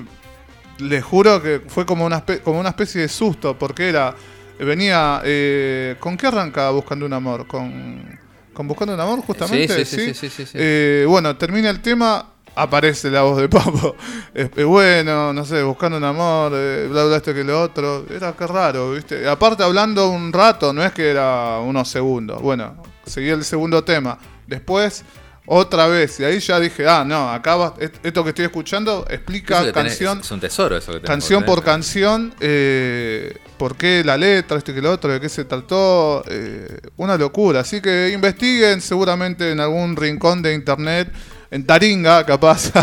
les 0.84 1.04
juro 1.04 1.42
que 1.42 1.62
fue 1.68 1.86
como 1.86 2.06
una, 2.06 2.24
como 2.44 2.60
una 2.60 2.70
especie 2.70 3.02
de 3.02 3.08
susto, 3.08 3.58
porque 3.58 3.90
era, 3.90 4.16
venía, 4.60 5.22
eh, 5.24 5.96
¿con 6.00 6.18
qué 6.18 6.28
arranca 6.28 6.70
Buscando 6.70 7.06
un 7.06 7.14
Amor? 7.14 7.48
¿Con, 7.48 8.20
con 8.54 8.68
Buscando 8.68 8.94
un 8.94 9.00
Amor 9.00 9.22
justamente? 9.22 9.86
Sí, 9.86 9.98
sí, 9.98 10.06
sí, 10.06 10.14
sí, 10.14 10.30
sí, 10.30 10.46
sí. 10.46 10.52
Eh, 10.56 11.06
bueno, 11.08 11.36
termina 11.38 11.70
el 11.70 11.82
tema, 11.82 12.34
aparece 12.56 13.10
la 13.10 13.24
voz 13.24 13.38
de 13.38 13.50
Papo. 13.50 13.96
Eh, 14.36 14.64
bueno, 14.64 15.32
no 15.32 15.46
sé, 15.46 15.62
Buscando 15.62 15.98
un 15.98 16.04
Amor, 16.04 16.54
eh, 16.56 16.88
bla, 16.90 17.06
bla, 17.06 17.18
esto 17.18 17.34
que 17.34 17.44
lo 17.44 17.62
otro. 17.62 18.06
Era 18.10 18.34
que 18.34 18.48
raro, 18.48 18.92
¿viste? 18.92 19.28
Aparte 19.28 19.64
hablando 19.64 20.10
un 20.10 20.34
rato, 20.34 20.74
no 20.74 20.84
es 20.84 20.92
que 20.92 21.12
era 21.12 21.60
unos 21.60 21.88
segundos. 21.88 22.42
Bueno, 22.42 22.82
seguía 23.06 23.34
el 23.34 23.44
segundo 23.44 23.84
tema. 23.84 24.18
Después... 24.48 25.04
Otra 25.46 25.88
vez, 25.88 26.20
y 26.22 26.24
ahí 26.24 26.40
ya 26.40 26.58
dije, 26.60 26.88
ah, 26.88 27.04
no, 27.06 27.30
acá 27.30 27.56
va- 27.58 27.74
est- 27.80 27.96
esto 28.06 28.24
que 28.24 28.30
estoy 28.30 28.46
escuchando 28.46 29.06
explica 29.10 29.60
tenés- 29.74 29.74
canción, 29.74 30.20
es 30.22 30.32
un 30.32 30.40
tesoro 30.40 30.78
eso 30.78 30.94
que 30.94 31.02
canción 31.02 31.44
por 31.56 31.64
canción, 31.66 32.34
eh, 32.40 33.36
por 33.58 33.76
qué 33.76 34.04
la 34.06 34.16
letra, 34.18 34.58
este 34.58 34.74
que 34.74 34.82
lo 34.82 34.92
otro, 34.92 35.12
de 35.12 35.20
qué 35.20 35.28
se 35.28 35.44
trató, 35.44 36.24
eh, 36.30 36.80
una 36.98 37.18
locura. 37.18 37.60
Así 37.60 37.82
que 37.82 38.12
investiguen 38.14 38.80
seguramente 38.80 39.52
en 39.52 39.60
algún 39.60 39.96
rincón 39.98 40.42
de 40.42 40.54
internet, 40.54 41.10
en 41.54 41.66
Taringa, 41.66 42.26
capaz. 42.26 42.72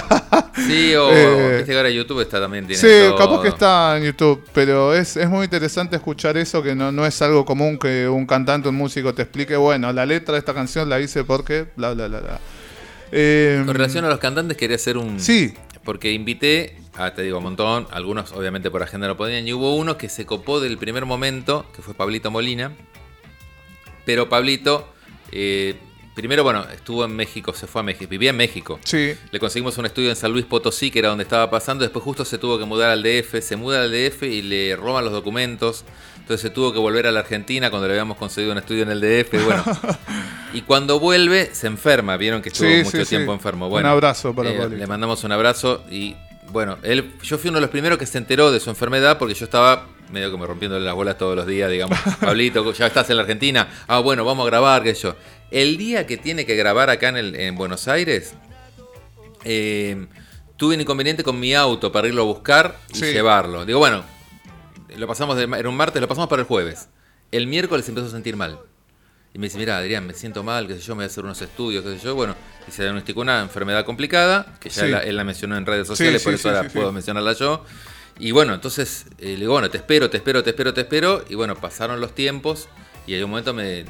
Sí, 0.66 0.94
o 0.94 1.10
Eh, 1.10 1.64
que 1.64 1.76
ahora 1.76 1.88
YouTube 1.90 2.20
está 2.20 2.38
también. 2.38 2.66
Tiene 2.66 2.80
sí, 2.80 3.08
todo. 3.08 3.16
capaz 3.16 3.42
que 3.42 3.48
está 3.48 3.96
en 3.96 4.04
YouTube, 4.04 4.44
pero 4.52 4.94
es, 4.94 5.16
es 5.16 5.28
muy 5.28 5.44
interesante 5.44 5.96
escuchar 5.96 6.36
eso, 6.36 6.62
que 6.62 6.74
no, 6.74 6.92
no 6.92 7.06
es 7.06 7.20
algo 7.22 7.44
común 7.44 7.78
que 7.78 8.06
un 8.08 8.26
cantante, 8.26 8.68
un 8.68 8.74
músico 8.76 9.14
te 9.14 9.22
explique, 9.22 9.56
bueno, 9.56 9.92
la 9.92 10.04
letra 10.04 10.34
de 10.34 10.38
esta 10.38 10.52
canción 10.52 10.88
la 10.88 11.00
hice 11.00 11.24
porque, 11.24 11.66
bla, 11.76 11.94
bla, 11.94 12.08
bla, 12.08 12.20
bla. 12.20 12.40
Eh, 13.10 13.62
Con 13.64 13.74
relación 13.74 14.04
a 14.04 14.08
los 14.08 14.18
cantantes, 14.18 14.56
quería 14.56 14.76
hacer 14.76 14.96
un. 14.98 15.18
Sí. 15.18 15.54
Porque 15.82 16.12
invité, 16.12 16.76
a, 16.94 17.14
te 17.14 17.22
digo, 17.22 17.38
un 17.38 17.44
montón. 17.44 17.86
Algunos, 17.90 18.32
obviamente, 18.32 18.70
por 18.70 18.82
agenda 18.82 19.08
no 19.08 19.16
podían. 19.16 19.48
Y 19.48 19.52
hubo 19.54 19.74
uno 19.76 19.96
que 19.96 20.08
se 20.08 20.26
copó 20.26 20.60
del 20.60 20.76
primer 20.78 21.06
momento, 21.06 21.64
que 21.74 21.80
fue 21.82 21.94
Pablito 21.94 22.30
Molina. 22.30 22.72
Pero 24.04 24.28
Pablito, 24.28 24.88
eh, 25.32 25.76
primero, 26.14 26.42
bueno, 26.42 26.64
estuvo 26.72 27.04
en 27.04 27.14
México, 27.16 27.52
se 27.54 27.66
fue 27.66 27.80
a 27.80 27.84
México, 27.84 28.08
vivía 28.10 28.30
en 28.30 28.36
México. 28.36 28.78
Sí, 28.84 29.14
Le 29.30 29.38
conseguimos 29.40 29.76
un 29.78 29.86
estudio 29.86 30.10
en 30.10 30.16
San 30.16 30.32
Luis 30.32 30.44
Potosí, 30.44 30.90
que 30.90 30.98
era 30.98 31.08
donde 31.08 31.24
estaba 31.24 31.50
pasando. 31.50 31.82
Después, 31.82 32.04
justo 32.04 32.24
se 32.24 32.38
tuvo 32.38 32.58
que 32.58 32.64
mudar 32.64 32.90
al 32.90 33.02
DF. 33.02 33.40
Se 33.42 33.56
muda 33.56 33.82
al 33.82 33.90
DF 33.90 34.22
y 34.24 34.42
le 34.42 34.76
roban 34.76 35.04
los 35.04 35.12
documentos. 35.12 35.84
Entonces, 36.18 36.42
se 36.42 36.50
tuvo 36.50 36.72
que 36.72 36.78
volver 36.78 37.06
a 37.06 37.12
la 37.12 37.20
Argentina 37.20 37.70
cuando 37.70 37.88
le 37.88 37.94
habíamos 37.94 38.16
conseguido 38.16 38.52
un 38.52 38.58
estudio 38.58 38.82
en 38.82 38.90
el 38.90 39.00
DF. 39.00 39.44
Bueno, 39.44 39.64
y 40.52 40.62
cuando 40.62 41.00
vuelve, 41.00 41.50
se 41.52 41.66
enferma. 41.66 42.16
Vieron 42.16 42.42
que 42.42 42.50
estuvo 42.50 42.68
Sí, 42.68 42.76
mucho 42.84 42.90
sí, 42.98 43.04
sí. 43.04 43.08
tiempo 43.10 43.32
enfermo. 43.32 43.66
Un 43.66 43.70
Bueno, 43.72 43.88
abrazo 43.88 44.34
para 44.34 44.50
eh. 44.50 44.68
Le 44.68 44.86
mandamos 44.86 45.24
un 45.24 45.32
abrazo 45.32 45.84
y. 45.90 46.16
Bueno, 46.52 46.78
él, 46.82 47.12
yo 47.22 47.38
fui 47.38 47.48
uno 47.50 47.58
de 47.58 47.62
los 47.62 47.70
primeros 47.70 47.96
que 47.96 48.06
se 48.06 48.18
enteró 48.18 48.50
de 48.50 48.58
su 48.58 48.70
enfermedad 48.70 49.18
porque 49.18 49.34
yo 49.34 49.44
estaba 49.44 49.86
medio 50.10 50.32
como 50.32 50.44
rompiéndole 50.46 50.84
las 50.84 50.96
bolas 50.96 51.16
todos 51.16 51.36
los 51.36 51.46
días, 51.46 51.70
digamos, 51.70 51.96
Pablito, 52.20 52.72
ya 52.72 52.88
estás 52.88 53.08
en 53.10 53.16
la 53.18 53.22
Argentina, 53.22 53.68
ah, 53.86 54.00
bueno, 54.00 54.24
vamos 54.24 54.44
a 54.44 54.50
grabar, 54.50 54.82
qué 54.82 54.92
sé 54.96 55.02
yo. 55.02 55.14
El 55.50 55.76
día 55.76 56.06
que 56.06 56.16
tiene 56.16 56.46
que 56.46 56.54
grabar 56.56 56.90
acá 56.90 57.08
en, 57.08 57.16
el- 57.16 57.34
en 57.34 57.56
Buenos 57.56 57.88
Aires, 57.88 58.34
eh, 59.44 60.06
tuve 60.56 60.74
un 60.74 60.80
inconveniente 60.82 61.22
con 61.24 61.38
mi 61.40 61.54
auto 61.54 61.90
para 61.92 62.08
irlo 62.08 62.22
a 62.22 62.24
buscar 62.26 62.78
y 62.92 62.98
Sí. 62.98 63.06
llevarlo. 63.06 63.64
Digo, 63.64 63.78
bueno, 63.78 64.04
lo 64.96 65.06
pasamos 65.06 65.36
de, 65.36 65.44
era 65.44 65.68
un 65.68 65.76
martes, 65.76 66.00
lo 66.00 66.08
pasamos 66.08 66.28
para 66.28 66.42
el 66.42 66.48
jueves. 66.48 66.88
El 67.32 67.46
miércoles 67.46 67.88
empezó 67.88 68.08
a 68.08 68.10
sentir 68.10 68.36
mal. 68.36 68.58
Y 69.32 69.38
me 69.38 69.46
dice, 69.46 69.58
mira, 69.58 69.78
Adrián, 69.78 70.06
me 70.06 70.14
siento 70.14 70.42
mal, 70.42 70.66
qué 70.66 70.74
sé 70.74 70.80
yo, 70.80 70.94
me 70.94 70.98
voy 71.00 71.04
a 71.04 71.06
hacer 71.06 71.24
unos 71.24 71.40
estudios, 71.40 71.84
qué 71.84 71.96
sé 71.98 72.04
yo. 72.04 72.14
Bueno, 72.16 72.34
y 72.66 72.72
se 72.72 72.82
diagnosticó 72.82 73.20
una 73.20 73.40
enfermedad 73.40 73.84
complicada, 73.84 74.56
que 74.60 74.68
ya 74.70 74.74
Sí. 74.80 74.86
él, 74.86 74.90
la- 74.92 75.00
él 75.04 75.16
la 75.16 75.24
mencionó 75.24 75.56
en 75.56 75.66
redes 75.66 75.86
sociales, 75.86 76.20
Sí, 76.20 76.24
por 76.26 76.34
eso 76.34 76.48
ahora 76.48 76.68
puedo 76.68 76.90
mencionarla 76.92 77.32
yo. 77.34 77.64
Y 78.18 78.32
bueno, 78.32 78.52
entonces 78.54 79.06
eh, 79.18 79.26
le 79.34 79.36
digo, 79.36 79.52
bueno, 79.52 79.70
te 79.70 79.78
espero, 79.78 80.10
te 80.10 80.16
espero, 80.16 80.42
te 80.42 80.50
espero, 80.50 80.74
te 80.74 80.80
espero. 80.82 81.24
Y 81.28 81.36
bueno, 81.36 81.54
pasaron 81.54 82.00
los 82.00 82.12
tiempos 82.14 82.68
y 83.06 83.14
en 83.14 83.22
un 83.24 83.30
momento 83.30 83.54
me 83.54 83.86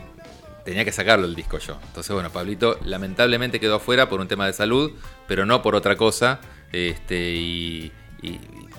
tenía 0.64 0.84
que 0.84 0.92
sacarlo 0.92 1.26
el 1.26 1.34
disco 1.34 1.58
yo. 1.58 1.78
Entonces, 1.86 2.12
bueno, 2.12 2.30
Pablito 2.30 2.78
lamentablemente 2.84 3.61
quedó 3.61 3.76
afuera 3.76 4.08
por 4.08 4.20
un 4.20 4.28
tema 4.28 4.46
de 4.46 4.52
salud, 4.52 4.92
pero 5.26 5.46
no 5.46 5.62
por 5.62 5.74
otra 5.74 5.96
cosa. 5.96 6.40
Este, 6.72 7.34
y, 7.34 7.92
y 8.22 8.38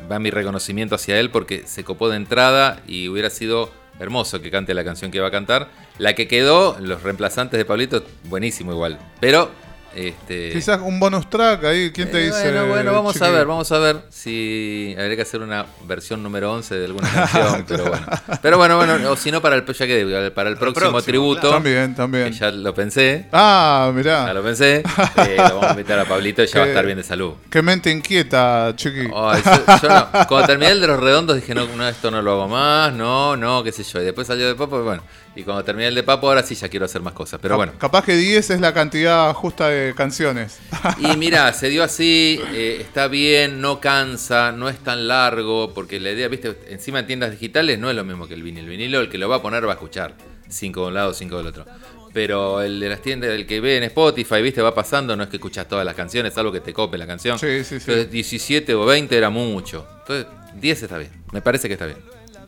va 0.09 0.19
mi 0.19 0.29
reconocimiento 0.29 0.95
hacia 0.95 1.19
él 1.19 1.29
porque 1.29 1.63
se 1.65 1.84
copó 1.84 2.09
de 2.09 2.17
entrada 2.17 2.82
y 2.88 3.09
hubiera 3.09 3.29
sido 3.29 3.71
hermoso 3.99 4.41
que 4.41 4.49
cante 4.49 4.73
la 4.73 4.84
canción 4.84 5.11
que 5.11 5.19
va 5.19 5.27
a 5.27 5.32
cantar. 5.32 5.69
La 5.97 6.13
que 6.15 6.27
quedó, 6.27 6.77
los 6.79 7.03
reemplazantes 7.03 7.57
de 7.57 7.65
Pablito, 7.65 8.03
buenísimo 8.25 8.71
igual. 8.71 8.99
Pero, 9.19 9.51
este. 9.95 10.51
quizás 10.51 10.79
un 10.81 10.99
bonus 10.99 11.29
track 11.29 11.63
ahí, 11.65 11.91
¿quién 11.91 12.09
te 12.11 12.19
Eh, 12.21 12.25
dice? 12.27 12.43
Bueno, 12.51 12.67
bueno, 12.67 12.93
vamos 12.93 13.21
a 13.21 13.29
ver, 13.29 13.45
vamos 13.45 13.71
a 13.71 13.79
ver 13.79 14.01
si 14.09 14.95
habría 14.97 15.15
que 15.15 15.21
hacer 15.23 15.41
una 15.41 15.65
versión 15.85 16.23
número 16.23 16.51
11 16.53 16.75
de 16.75 16.85
alguna 16.85 17.09
canción, 17.13 17.65
pero 17.67 17.85
bueno. 17.85 18.05
Pero 18.41 18.57
bueno, 18.57 18.77
bueno, 18.77 19.11
o 19.11 19.15
si 19.15 19.31
no 19.31 19.41
para 19.41 19.55
el 19.55 19.65
ya 19.65 19.87
que 19.87 20.31
para 20.35 20.49
el 20.49 20.57
próximo, 20.57 20.91
próximo, 20.91 21.01
tributo, 21.01 21.49
También, 21.49 21.91
que 21.91 21.97
también. 21.97 22.31
ya 22.33 22.51
lo 22.51 22.73
pensé, 22.73 23.27
Ah, 23.31 23.85
ya 23.87 23.91
mirá. 23.93 24.33
lo 24.33 24.43
pensé, 24.43 24.83
eh, 25.17 25.35
lo 25.37 25.43
vamos 25.55 25.63
a 25.65 25.71
invitar 25.71 25.99
a 25.99 26.05
Pablito 26.05 26.43
y 26.43 26.47
ya 26.47 26.59
va 26.59 26.65
a 26.65 26.69
estar 26.69 26.85
bien 26.85 26.97
de 26.97 27.03
salud. 27.03 27.33
Qué 27.49 27.61
mente 27.61 27.89
inquieta, 27.91 28.73
chiqui. 28.75 29.09
Ay, 29.15 29.41
yo- 29.45 29.77
yo 29.81 29.89
no. 29.89 30.07
Cuando 30.27 30.47
terminé 30.47 30.71
el 30.71 30.81
de 30.81 30.87
los 30.87 30.99
redondos 30.99 31.35
dije, 31.35 31.53
no, 31.55 31.65
no, 31.67 31.87
esto 31.87 32.11
no 32.11 32.21
lo 32.21 32.31
hago 32.33 32.47
más, 32.47 32.93
no, 32.93 33.35
no, 33.37 33.63
qué 33.63 33.71
sé 33.71 33.83
yo. 33.83 34.01
Y 34.01 34.05
después 34.05 34.27
salió 34.27 34.47
de 34.47 34.55
Papo, 34.55 34.79
y 34.79 34.83
bueno. 34.83 35.03
Y 35.36 35.43
cuando 35.43 35.63
terminé 35.63 35.88
el 35.88 35.95
de 35.95 36.03
Papo, 36.03 36.27
ahora 36.27 36.43
sí 36.43 36.55
ya 36.55 36.67
quiero 36.67 36.86
hacer 36.86 37.01
más 37.01 37.13
cosas. 37.13 37.39
Pero 37.41 37.55
bueno. 37.55 37.73
Capaz 37.77 38.03
que 38.03 38.15
10 38.15 38.49
es 38.49 38.59
la 38.59 38.73
cantidad 38.73 39.34
justa 39.34 39.69
de 39.69 39.93
canciones. 39.95 40.59
Y 40.97 41.07
mira, 41.17 41.53
se 41.53 41.69
dio 41.69 41.84
así, 41.84 42.41
eh, 42.53 42.77
está 42.82 43.07
bien, 43.07 43.61
no 43.61 43.79
cansa, 43.79 44.51
no 44.51 44.67
es 44.67 44.77
tan 44.79 45.07
largo, 45.07 45.73
porque 45.73 45.99
la 45.99 46.11
idea, 46.11 46.27
viste, 46.27 46.57
encima 46.67 46.99
en 46.99 47.07
tiendas 47.07 47.32
digitales 47.32 47.79
no 47.79 47.89
es 47.89 47.95
lo 47.95 48.03
mismo 48.03 48.27
que 48.27 48.34
el 48.34 48.43
vinilo. 48.43 48.65
El 48.65 48.69
vinilo, 48.69 48.99
el 48.99 49.09
que 49.09 49.17
lo 49.17 49.29
va 49.29 49.38
a 49.38 49.41
poner 49.41 49.65
va 49.65 49.71
a 49.71 49.75
escuchar. 49.75 50.15
Cinco 50.49 50.82
de 50.82 50.88
un 50.88 50.93
lado, 50.95 51.13
cinco 51.13 51.38
del 51.38 51.47
otro. 51.47 51.65
Pero 52.13 52.61
el 52.61 52.82
de 52.82 52.89
las 52.89 53.01
tiendas, 53.01 53.29
el 53.29 53.47
que 53.47 53.61
ve 53.61 53.77
en 53.77 53.84
Spotify, 53.84 54.41
viste, 54.41 54.61
va 54.61 54.75
pasando, 54.75 55.15
no 55.15 55.23
es 55.23 55.29
que 55.29 55.38
escuchas 55.38 55.65
todas 55.65 55.86
las 55.86 55.95
canciones, 55.95 56.34
salvo 56.34 56.51
que 56.51 56.59
te 56.59 56.73
cope 56.73 56.97
la 56.97 57.07
canción. 57.07 57.39
Sí, 57.39 57.63
sí, 57.63 57.79
sí. 57.79 57.86
Entonces 57.88 58.11
17 58.11 58.75
o 58.75 58.86
20 58.86 59.17
era 59.17 59.29
mucho. 59.29 59.88
Entonces 60.01 60.27
10 60.55 60.84
está 60.84 60.97
bien, 60.97 61.11
me 61.32 61.41
parece 61.41 61.69
que 61.69 61.75
está 61.75 61.86
bien. 61.86 61.99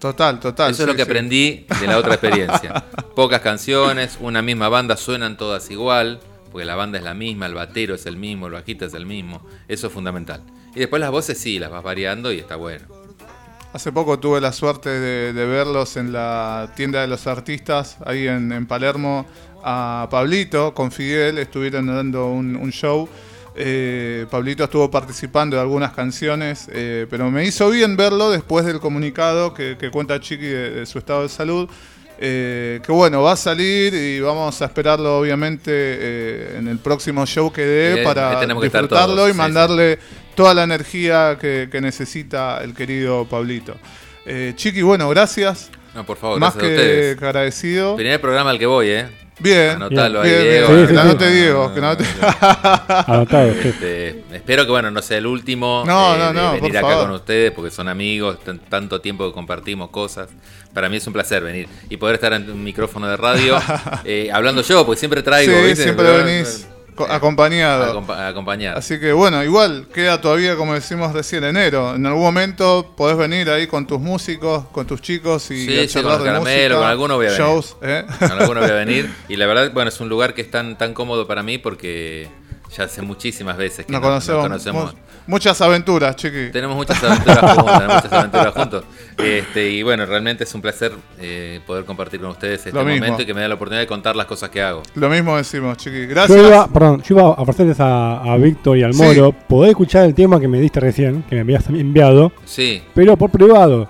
Total, 0.03 0.37
total. 0.37 0.71
Eso 0.71 0.83
es 0.83 0.87
lo 0.87 0.95
que 0.95 1.03
sí. 1.05 1.09
aprendí 1.09 1.65
de 1.79 1.87
la 1.87 1.97
otra 1.97 2.15
experiencia. 2.15 2.83
Pocas 3.15 3.39
canciones, 3.39 4.17
una 4.19 4.41
misma 4.41 4.67
banda, 4.67 4.97
suenan 4.97 5.37
todas 5.37 5.71
igual. 5.71 6.19
porque 6.51 6.65
la 6.65 6.75
banda 6.75 6.97
es 6.97 7.05
la 7.05 7.13
misma, 7.13 7.45
el 7.45 7.53
batero 7.53 7.95
es 7.95 8.05
el 8.05 8.17
mismo, 8.17 8.47
el 8.47 8.51
bajista 8.51 8.83
es 8.83 8.93
el 8.95 9.05
mismo. 9.05 9.41
Eso 9.69 9.87
es 9.87 9.93
fundamental. 9.93 10.43
Y 10.75 10.79
después 10.79 10.99
las 10.99 11.09
voces 11.09 11.37
sí, 11.37 11.57
las 11.57 11.71
vas 11.71 11.83
variando 11.83 12.33
y 12.33 12.39
está 12.39 12.57
bueno. 12.57 12.85
Hace 13.71 13.93
poco 13.93 14.19
tuve 14.19 14.41
la 14.41 14.51
suerte 14.51 14.89
de, 14.89 15.31
de 15.31 15.45
verlos 15.45 15.95
en 15.95 16.11
la 16.11 16.73
tienda 16.75 16.99
de 16.99 17.07
los 17.07 17.25
artistas, 17.25 17.95
ahí 18.05 18.27
en, 18.27 18.51
en 18.51 18.65
Palermo, 18.65 19.25
a 19.63 20.09
Pablito 20.11 20.73
con 20.73 20.91
Fidel, 20.91 21.37
estuvieron 21.37 21.87
dando 21.87 22.27
un, 22.27 22.57
un 22.57 22.71
show. 22.73 23.07
Eh, 23.55 24.25
Pablito 24.31 24.63
estuvo 24.63 24.89
participando 24.89 25.55
de 25.55 25.61
algunas 25.61 25.91
canciones, 25.93 26.67
eh, 26.71 27.05
pero 27.09 27.29
me 27.29 27.45
hizo 27.45 27.69
bien 27.69 27.95
verlo 27.95 28.31
después 28.31 28.65
del 28.65 28.79
comunicado 28.79 29.53
que, 29.53 29.77
que 29.77 29.91
cuenta 29.91 30.19
Chiqui 30.19 30.45
de, 30.45 30.69
de 30.71 30.85
su 30.85 30.97
estado 30.97 31.23
de 31.23 31.29
salud. 31.29 31.69
Eh, 32.19 32.79
que 32.85 32.91
bueno, 32.91 33.21
va 33.23 33.33
a 33.33 33.35
salir 33.35 33.93
y 33.93 34.19
vamos 34.21 34.61
a 34.61 34.65
esperarlo 34.65 35.17
obviamente 35.19 35.71
eh, 35.73 36.55
en 36.57 36.67
el 36.67 36.77
próximo 36.77 37.25
show 37.25 37.51
que 37.51 37.63
dé 37.63 38.03
para 38.03 38.39
que 38.39 38.45
disfrutarlo 38.45 39.15
todos, 39.15 39.29
y 39.29 39.31
sí, 39.33 39.37
mandarle 39.37 39.99
toda 40.35 40.53
la 40.53 40.63
energía 40.63 41.37
que, 41.41 41.67
que 41.71 41.81
necesita 41.81 42.63
el 42.63 42.73
querido 42.75 43.25
Pablito. 43.25 43.75
Eh, 44.25 44.53
Chiqui, 44.55 44.83
bueno, 44.83 45.09
gracias. 45.09 45.69
No, 45.93 46.05
por 46.05 46.17
favor, 46.17 46.39
Más 46.39 46.55
gracias 46.55 46.71
a 46.71 46.75
que 46.75 46.81
ustedes. 46.81 47.17
agradecido. 47.17 47.95
Primer 47.97 48.21
programa 48.21 48.51
al 48.51 48.59
que 48.59 48.67
voy, 48.67 48.89
¿eh? 48.89 49.07
Bien, 49.39 49.71
Anotalo 49.71 50.21
bien, 50.21 50.35
ahí, 50.35 50.41
bien, 50.43 50.53
Diego. 50.53 50.67
Sí, 50.67 51.25
Diego, 51.33 51.73
que 51.73 51.81
la 51.81 51.91
anote- 51.97 53.03
Anotado. 53.07 53.47
Este, 53.47 54.23
espero 54.31 54.65
que, 54.65 54.71
bueno, 54.71 54.91
no 54.91 55.01
sea 55.01 55.17
el 55.17 55.25
último 55.27 55.83
No, 55.85 56.15
eh, 56.15 56.19
no, 56.19 56.33
no, 56.33 56.51
venir 56.53 56.59
por 56.71 56.77
acá 56.77 56.81
favor. 56.87 57.05
con 57.07 57.15
ustedes 57.15 57.51
porque 57.51 57.71
son 57.71 57.87
amigos, 57.87 58.39
tan- 58.43 58.59
tanto 58.59 59.01
tiempo 59.01 59.27
que 59.27 59.33
compartimos 59.33 59.89
cosas. 59.89 60.29
Para 60.73 60.89
mí 60.89 60.97
es 60.97 61.07
un 61.07 61.13
placer 61.13 61.43
venir 61.43 61.67
y 61.89 61.97
poder 61.97 62.15
estar 62.15 62.33
ante 62.33 62.51
un 62.51 62.63
micrófono 62.63 63.07
de 63.07 63.17
radio 63.17 63.57
eh, 64.05 64.29
hablando 64.31 64.61
yo, 64.61 64.85
porque 64.85 64.99
siempre 64.99 65.21
traigo. 65.23 65.53
Sí, 65.53 65.65
¿viste? 65.65 65.83
siempre 65.83 66.11
venís 66.23 66.67
acompañado. 67.09 67.93
acompa- 67.93 68.27
acompañado. 68.27 68.77
Así 68.77 68.99
que 68.99 69.11
bueno, 69.13 69.43
igual 69.43 69.87
queda 69.93 70.19
todavía, 70.21 70.55
como 70.55 70.73
decimos 70.73 71.13
recién, 71.13 71.43
enero. 71.43 71.95
En 71.95 72.05
algún 72.05 72.21
momento 72.23 72.93
podés 72.95 73.17
venir 73.17 73.49
ahí 73.49 73.67
con 73.67 73.85
tus 73.87 73.99
músicos, 73.99 74.65
con 74.71 74.85
tus 74.85 75.01
chicos 75.01 75.49
y 75.51 75.65
Sí, 75.65 75.77
a 75.79 75.81
sí, 75.83 75.87
charlar 75.87 76.13
con 76.17 76.23
de 76.23 76.25
Caramelo, 76.31 76.75
música, 76.75 76.75
con 76.79 76.87
alguno 76.87 77.15
voy 77.15 77.25
a 77.27 77.29
venir. 77.29 77.41
shows. 77.45 77.75
¿eh? 77.81 78.05
Con 78.19 78.31
alguno 78.31 78.61
voy 78.61 78.69
a 78.69 78.73
venir. 78.85 79.13
Y 79.29 79.35
la 79.35 79.45
verdad, 79.47 79.71
bueno, 79.73 79.89
es 79.89 79.99
un 79.99 80.09
lugar 80.09 80.33
que 80.33 80.41
es 80.41 80.51
tan, 80.51 80.77
tan 80.77 80.93
cómodo 80.93 81.27
para 81.27 81.43
mí 81.43 81.57
porque 81.57 82.29
ya 82.75 82.83
hace 82.85 83.01
muchísimas 83.01 83.55
veces 83.57 83.85
que 83.85 83.91
Nos 83.91 84.01
conocemos, 84.01 84.41
nos 84.41 84.47
conocemos. 84.49 84.93
mu- 84.93 84.99
muchas 85.27 85.61
aventuras, 85.61 86.15
chiqui. 86.15 86.49
Tenemos 86.51 86.75
muchas 86.75 87.03
aventuras 87.03 87.39
juntos, 87.55 87.81
muchas 87.83 88.13
aventuras 88.13 88.53
juntos. 88.53 88.83
Este, 89.17 89.69
y 89.69 89.83
bueno, 89.83 90.05
realmente 90.05 90.43
es 90.43 90.53
un 90.55 90.61
placer 90.61 90.91
eh, 91.19 91.61
poder 91.67 91.85
compartir 91.85 92.19
con 92.19 92.31
ustedes 92.31 92.59
este 92.65 92.71
Lo 92.71 92.83
mismo. 92.83 93.01
momento 93.05 93.21
y 93.21 93.25
que 93.25 93.33
me 93.33 93.41
da 93.41 93.47
la 93.47 93.55
oportunidad 93.55 93.81
de 93.81 93.87
contar 93.87 94.15
las 94.15 94.25
cosas 94.25 94.49
que 94.49 94.61
hago. 94.61 94.81
Lo 94.95 95.09
mismo 95.09 95.37
decimos, 95.37 95.77
chiqui. 95.77 96.01
Yo 96.03 96.07
Gracias. 96.09 96.37
iba, 96.39 96.67
perdón, 96.67 97.01
yo 97.03 97.15
iba 97.15 97.23
a 97.23 97.29
ofrecerles 97.41 97.79
a, 97.79 98.17
a 98.21 98.37
Víctor 98.37 98.77
y 98.77 98.83
al 98.83 98.93
Sí. 98.93 99.01
Moro 99.03 99.31
poder 99.31 99.69
escuchar 99.71 100.05
el 100.05 100.13
tema 100.13 100.39
que 100.39 100.47
me 100.47 100.59
diste 100.59 100.79
recién, 100.79 101.23
que 101.23 101.35
me 101.35 101.41
habías 101.41 101.67
enviado, 101.69 102.31
Sí. 102.45 102.81
pero 102.93 103.15
por 103.17 103.29
privado. 103.29 103.87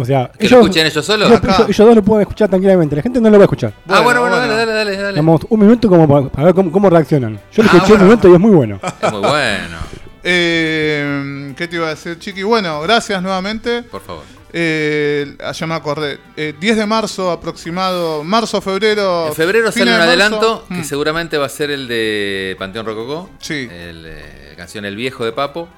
O 0.00 0.04
sea, 0.04 0.30
¿Que 0.38 0.48
lo 0.48 0.60
escuchen 0.60 0.86
ellos 0.86 1.04
solos? 1.04 1.28
ellos, 1.28 1.38
Acá. 1.42 1.54
ellos- 1.56 1.68
ellos 1.70 1.86
dos 1.86 1.96
lo 1.96 2.02
pueden 2.02 2.22
escuchar 2.22 2.48
tranquilamente, 2.48 2.94
la 2.96 3.02
gente 3.02 3.20
no 3.20 3.28
lo 3.30 3.36
va 3.36 3.42
a 3.42 3.46
escuchar. 3.46 3.72
ah, 3.88 4.00
bueno, 4.00 4.04
Bueno, 4.04 4.20
bueno, 4.20 4.36
bueno. 4.36 4.54
dale, 4.56 4.72
dale, 4.72 4.96
dale, 4.96 5.20
un 5.20 5.60
minuto 5.60 5.88
como 5.88 6.08
para, 6.08 6.28
para 6.28 6.44
ver 6.46 6.54
cómo, 6.54 6.70
cómo 6.72 6.88
reaccionan. 6.88 7.38
Yo 7.52 7.62
lo 7.64 7.68
Ah, 7.70 7.74
escuché 7.76 7.94
un 7.94 8.02
minuto 8.04 8.28
y 8.28 8.32
es 8.34 8.40
muy 8.40 8.52
bueno. 8.52 8.80
Es 9.02 9.12
muy 9.12 9.20
bueno, 9.20 9.76
Eh, 10.22 11.52
¿Qué 11.56 11.66
te 11.68 11.76
iba 11.76 11.86
a 11.86 11.90
decir, 11.90 12.18
chiqui? 12.18 12.42
Bueno, 12.42 12.80
gracias 12.82 13.20
nuevamente. 13.22 13.82
por 13.82 14.00
favor. 14.02 14.22
Eh, 14.52 15.36
me 15.66 15.74
acordé. 15.74 16.18
Eh, 16.36 16.54
10 16.58 16.76
de 16.78 16.86
marzo 16.86 17.30
aproximado, 17.30 18.24
marzo, 18.24 18.60
febrero. 18.60 19.28
En 19.28 19.34
febrero 19.34 19.70
sale 19.72 19.94
un 19.94 20.00
adelanto 20.00 20.64
que 20.68 20.74
Mm. 20.80 20.84
seguramente 20.84 21.36
va 21.38 21.46
a 21.46 21.50
ser 21.50 21.70
el 21.70 21.86
de 21.88 22.56
Panteón 22.58 22.86
Rococó. 22.86 23.28
Sí. 23.40 23.68
El, 23.70 24.04
eh, 24.06 24.54
canción 24.56 24.84
El 24.84 24.96
Viejo 24.96 25.24
de 25.24 25.32
Papo. 25.32 25.68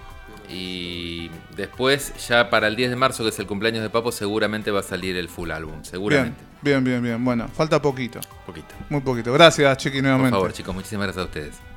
Y 0.52 1.30
después, 1.56 2.12
ya 2.28 2.50
para 2.50 2.66
el 2.66 2.74
10 2.76 2.90
de 2.90 2.96
marzo, 2.96 3.22
que 3.22 3.28
es 3.30 3.38
el 3.38 3.46
cumpleaños 3.46 3.82
de 3.82 3.90
Papo, 3.90 4.10
seguramente 4.10 4.70
va 4.70 4.80
a 4.80 4.82
salir 4.82 5.16
el 5.16 5.28
full 5.28 5.50
álbum. 5.52 5.74
Bien, 5.74 5.84
Seguramente. 5.84 6.42
bien, 6.60 6.82
bien, 6.82 7.02
bien. 7.02 7.24
Bueno, 7.24 7.46
falta 7.48 7.80
poquito. 7.80 8.18
Poquito. 8.44 8.74
Muy 8.88 9.00
poquito. 9.00 9.32
Gracias, 9.32 9.76
chiqui, 9.78 9.98
Por 9.98 10.02
nuevamente. 10.04 10.30
favor, 10.32 10.52
chicos, 10.52 10.74
muchísimas 10.74 11.06
gracias 11.06 11.22
a 11.24 11.26
ustedes. 11.28 11.69